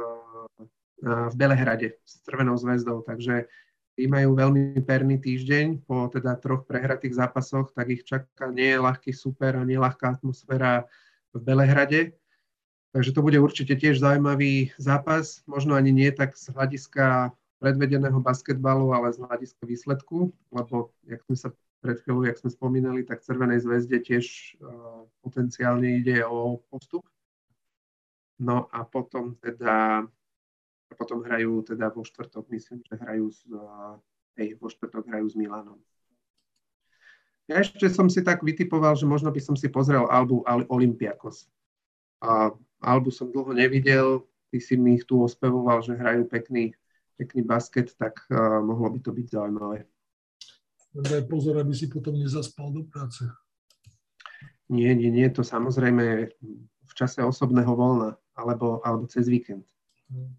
v 1.03 1.35
Belehrade 1.37 2.01
s 2.05 2.25
Červenou 2.25 2.57
zväzdou, 2.57 3.05
takže 3.05 3.49
tí 3.97 4.05
majú 4.09 4.37
veľmi 4.37 4.81
perný 4.85 5.17
týždeň 5.21 5.89
po 5.89 6.09
teda 6.13 6.37
troch 6.37 6.69
prehratých 6.69 7.17
zápasoch, 7.17 7.73
tak 7.73 7.89
ich 7.89 8.05
čaká 8.05 8.53
nie 8.53 8.77
ľahký 8.77 9.13
super 9.13 9.57
a 9.57 9.65
nie 9.65 9.81
ľahká 9.81 10.21
atmosféra 10.21 10.85
v 11.33 11.41
Belehrade. 11.41 12.01
Takže 12.93 13.13
to 13.13 13.21
bude 13.21 13.37
určite 13.37 13.77
tiež 13.77 14.01
zaujímavý 14.01 14.73
zápas, 14.81 15.45
možno 15.45 15.77
ani 15.77 15.93
nie 15.93 16.09
tak 16.13 16.37
z 16.37 16.49
hľadiska 16.49 17.33
predvedeného 17.61 18.21
basketbalu, 18.21 18.93
ale 18.93 19.13
z 19.13 19.21
hľadiska 19.21 19.65
výsledku, 19.65 20.33
lebo, 20.53 20.93
jak 21.09 21.21
sme 21.25 21.37
sa 21.37 21.49
pred 21.81 22.01
chvíľou, 22.01 22.25
jak 22.25 22.41
sme 22.41 22.51
spomínali, 22.53 23.01
tak 23.05 23.25
Červenej 23.25 23.65
zväzde 23.65 24.01
tiež 24.01 24.57
uh, 24.61 25.05
potenciálne 25.21 26.01
ide 26.01 26.25
o 26.25 26.61
postup. 26.69 27.05
No 28.37 28.69
a 28.69 28.85
potom 28.85 29.37
teda 29.41 30.05
a 30.87 30.93
potom 30.95 31.23
hrajú 31.23 31.67
teda 31.67 31.91
vo 31.91 32.07
štvrtok, 32.07 32.47
myslím, 32.51 32.79
že 32.87 32.95
hrajú 32.95 33.27
s, 33.31 33.43
hej, 34.39 34.55
vo 34.61 34.71
štvrtok 34.71 35.11
hrajú 35.11 35.27
s 35.27 35.35
Milanom. 35.35 35.79
Ja 37.47 37.63
ešte 37.63 37.87
som 37.87 38.11
si 38.11 38.27
tak 38.27 38.43
vytipoval, 38.43 38.99
že 38.99 39.07
možno 39.07 39.31
by 39.31 39.39
som 39.39 39.55
si 39.55 39.71
pozrel 39.71 40.07
Albu 40.11 40.43
Olympiakos. 40.67 41.47
A 42.19 42.51
Albu 42.83 43.15
som 43.15 43.31
dlho 43.31 43.55
nevidel, 43.55 44.27
ty 44.51 44.59
si 44.59 44.75
mi 44.75 44.99
ich 44.99 45.07
tu 45.07 45.23
ospevoval, 45.23 45.79
že 45.87 45.95
hrajú 45.95 46.27
pekný, 46.27 46.75
pekný 47.15 47.47
basket, 47.47 47.95
tak 47.95 48.19
uh, 48.35 48.59
mohlo 48.59 48.91
by 48.91 48.99
to 48.99 49.15
byť 49.15 49.27
zaujímavé. 49.31 49.87
Daj 50.97 51.29
pozor, 51.31 51.61
aby 51.61 51.77
si 51.77 51.87
potom 51.87 52.19
nezaspal 52.19 52.73
do 52.73 52.83
práce. 52.89 53.23
Nie, 54.67 54.97
nie, 54.99 55.15
nie, 55.15 55.29
to 55.31 55.47
samozrejme 55.47 56.33
v 56.83 56.93
čase 56.99 57.23
osobného 57.23 57.71
voľna 57.79 58.19
alebo, 58.35 58.83
alebo 58.83 59.07
cez 59.07 59.31
víkend. 59.31 59.63
Hmm. 60.11 60.35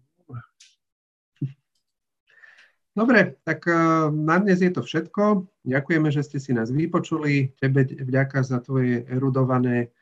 Dobre, 2.98 3.38
tak 3.46 3.62
eh, 3.70 3.78
na 4.10 4.42
dnes 4.42 4.58
je 4.58 4.74
to 4.74 4.82
všetko. 4.82 5.46
Ďakujeme, 5.62 6.10
že 6.10 6.26
ste 6.26 6.42
si 6.42 6.50
nás 6.50 6.74
vypočuli. 6.74 7.54
Tebe 7.54 7.86
vďaka 7.86 8.42
za 8.42 8.58
tvoje 8.58 9.06
erudované, 9.06 9.94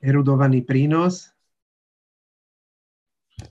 erudovaný 0.00 0.64
prínos. 0.64 1.28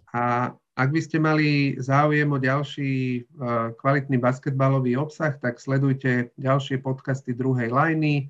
A 0.09 0.49
ak 0.77 0.89
by 0.89 1.01
ste 1.01 1.21
mali 1.21 1.77
záujem 1.77 2.29
o 2.29 2.37
ďalší 2.37 3.23
uh, 3.23 3.73
kvalitný 3.81 4.21
basketbalový 4.21 4.93
obsah, 4.93 5.33
tak 5.41 5.57
sledujte 5.57 6.29
ďalšie 6.37 6.85
podcasty 6.85 7.33
druhej 7.33 7.73
lajny 7.73 8.29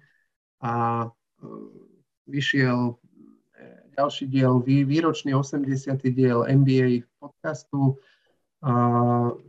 a 0.64 1.08
uh, 1.08 1.12
vyšiel 2.24 2.96
ďalší 3.98 4.26
diel, 4.30 4.62
výročný 4.62 5.34
80. 5.34 5.98
diel 6.14 6.46
NBA 6.46 7.10
podcastu 7.18 7.98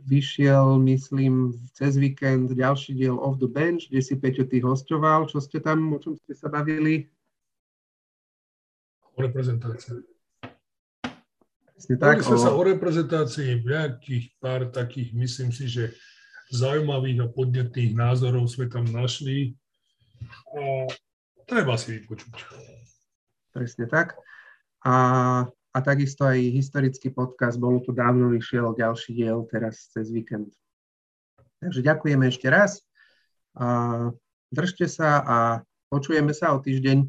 vyšiel, 0.09 0.81
myslím, 0.81 1.53
cez 1.77 1.97
víkend 1.97 2.49
ďalší 2.57 2.97
diel 2.97 3.21
Off 3.21 3.37
the 3.37 3.45
Bench, 3.45 3.93
kde 3.93 4.01
si 4.01 4.17
Peťo 4.17 4.49
ty 4.49 4.57
hostoval. 4.65 5.29
Čo 5.29 5.37
ste 5.37 5.61
tam, 5.61 5.93
o 5.93 6.01
čom 6.01 6.17
ste 6.17 6.33
sa 6.33 6.49
bavili? 6.49 7.05
O 9.13 9.21
reprezentácii. 9.21 10.01
tak, 12.01 12.25
o... 12.25 12.33
sa 12.33 12.49
o 12.49 12.61
reprezentácii 12.65 13.61
nejakých 13.61 14.33
pár 14.41 14.73
takých, 14.73 15.13
myslím 15.13 15.53
si, 15.53 15.69
že 15.69 15.93
zaujímavých 16.49 17.21
a 17.21 17.27
podnetných 17.29 17.93
názorov 17.93 18.49
sme 18.49 18.65
tam 18.65 18.89
našli. 18.89 19.53
A 20.57 20.89
treba 21.45 21.77
si 21.77 22.01
vypočuť. 22.01 22.33
Presne 23.53 23.85
tak. 23.85 24.17
A 24.85 25.45
a 25.69 25.85
takisto 25.85 26.25
aj 26.25 26.41
historický 26.49 27.13
podcast, 27.13 27.61
bolo 27.61 27.77
tu 27.85 27.93
dávno 27.93 28.33
vyšiel 28.33 28.73
ďalší 28.73 29.13
diel 29.13 29.45
teraz 29.45 29.85
cez 29.93 30.09
víkend. 30.09 30.49
Takže 31.61 31.85
ďakujeme 31.85 32.25
ešte 32.25 32.49
raz. 32.49 32.81
A 33.53 34.09
držte 34.49 34.89
sa 34.89 35.21
a 35.21 35.37
počujeme 35.93 36.33
sa 36.33 36.57
o 36.57 36.59
týždeň. 36.59 37.05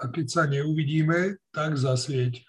A 0.00 0.08
keď 0.08 0.26
sa 0.30 0.42
neuvidíme, 0.48 1.36
tak 1.52 1.76
zasvieť. 1.76 2.47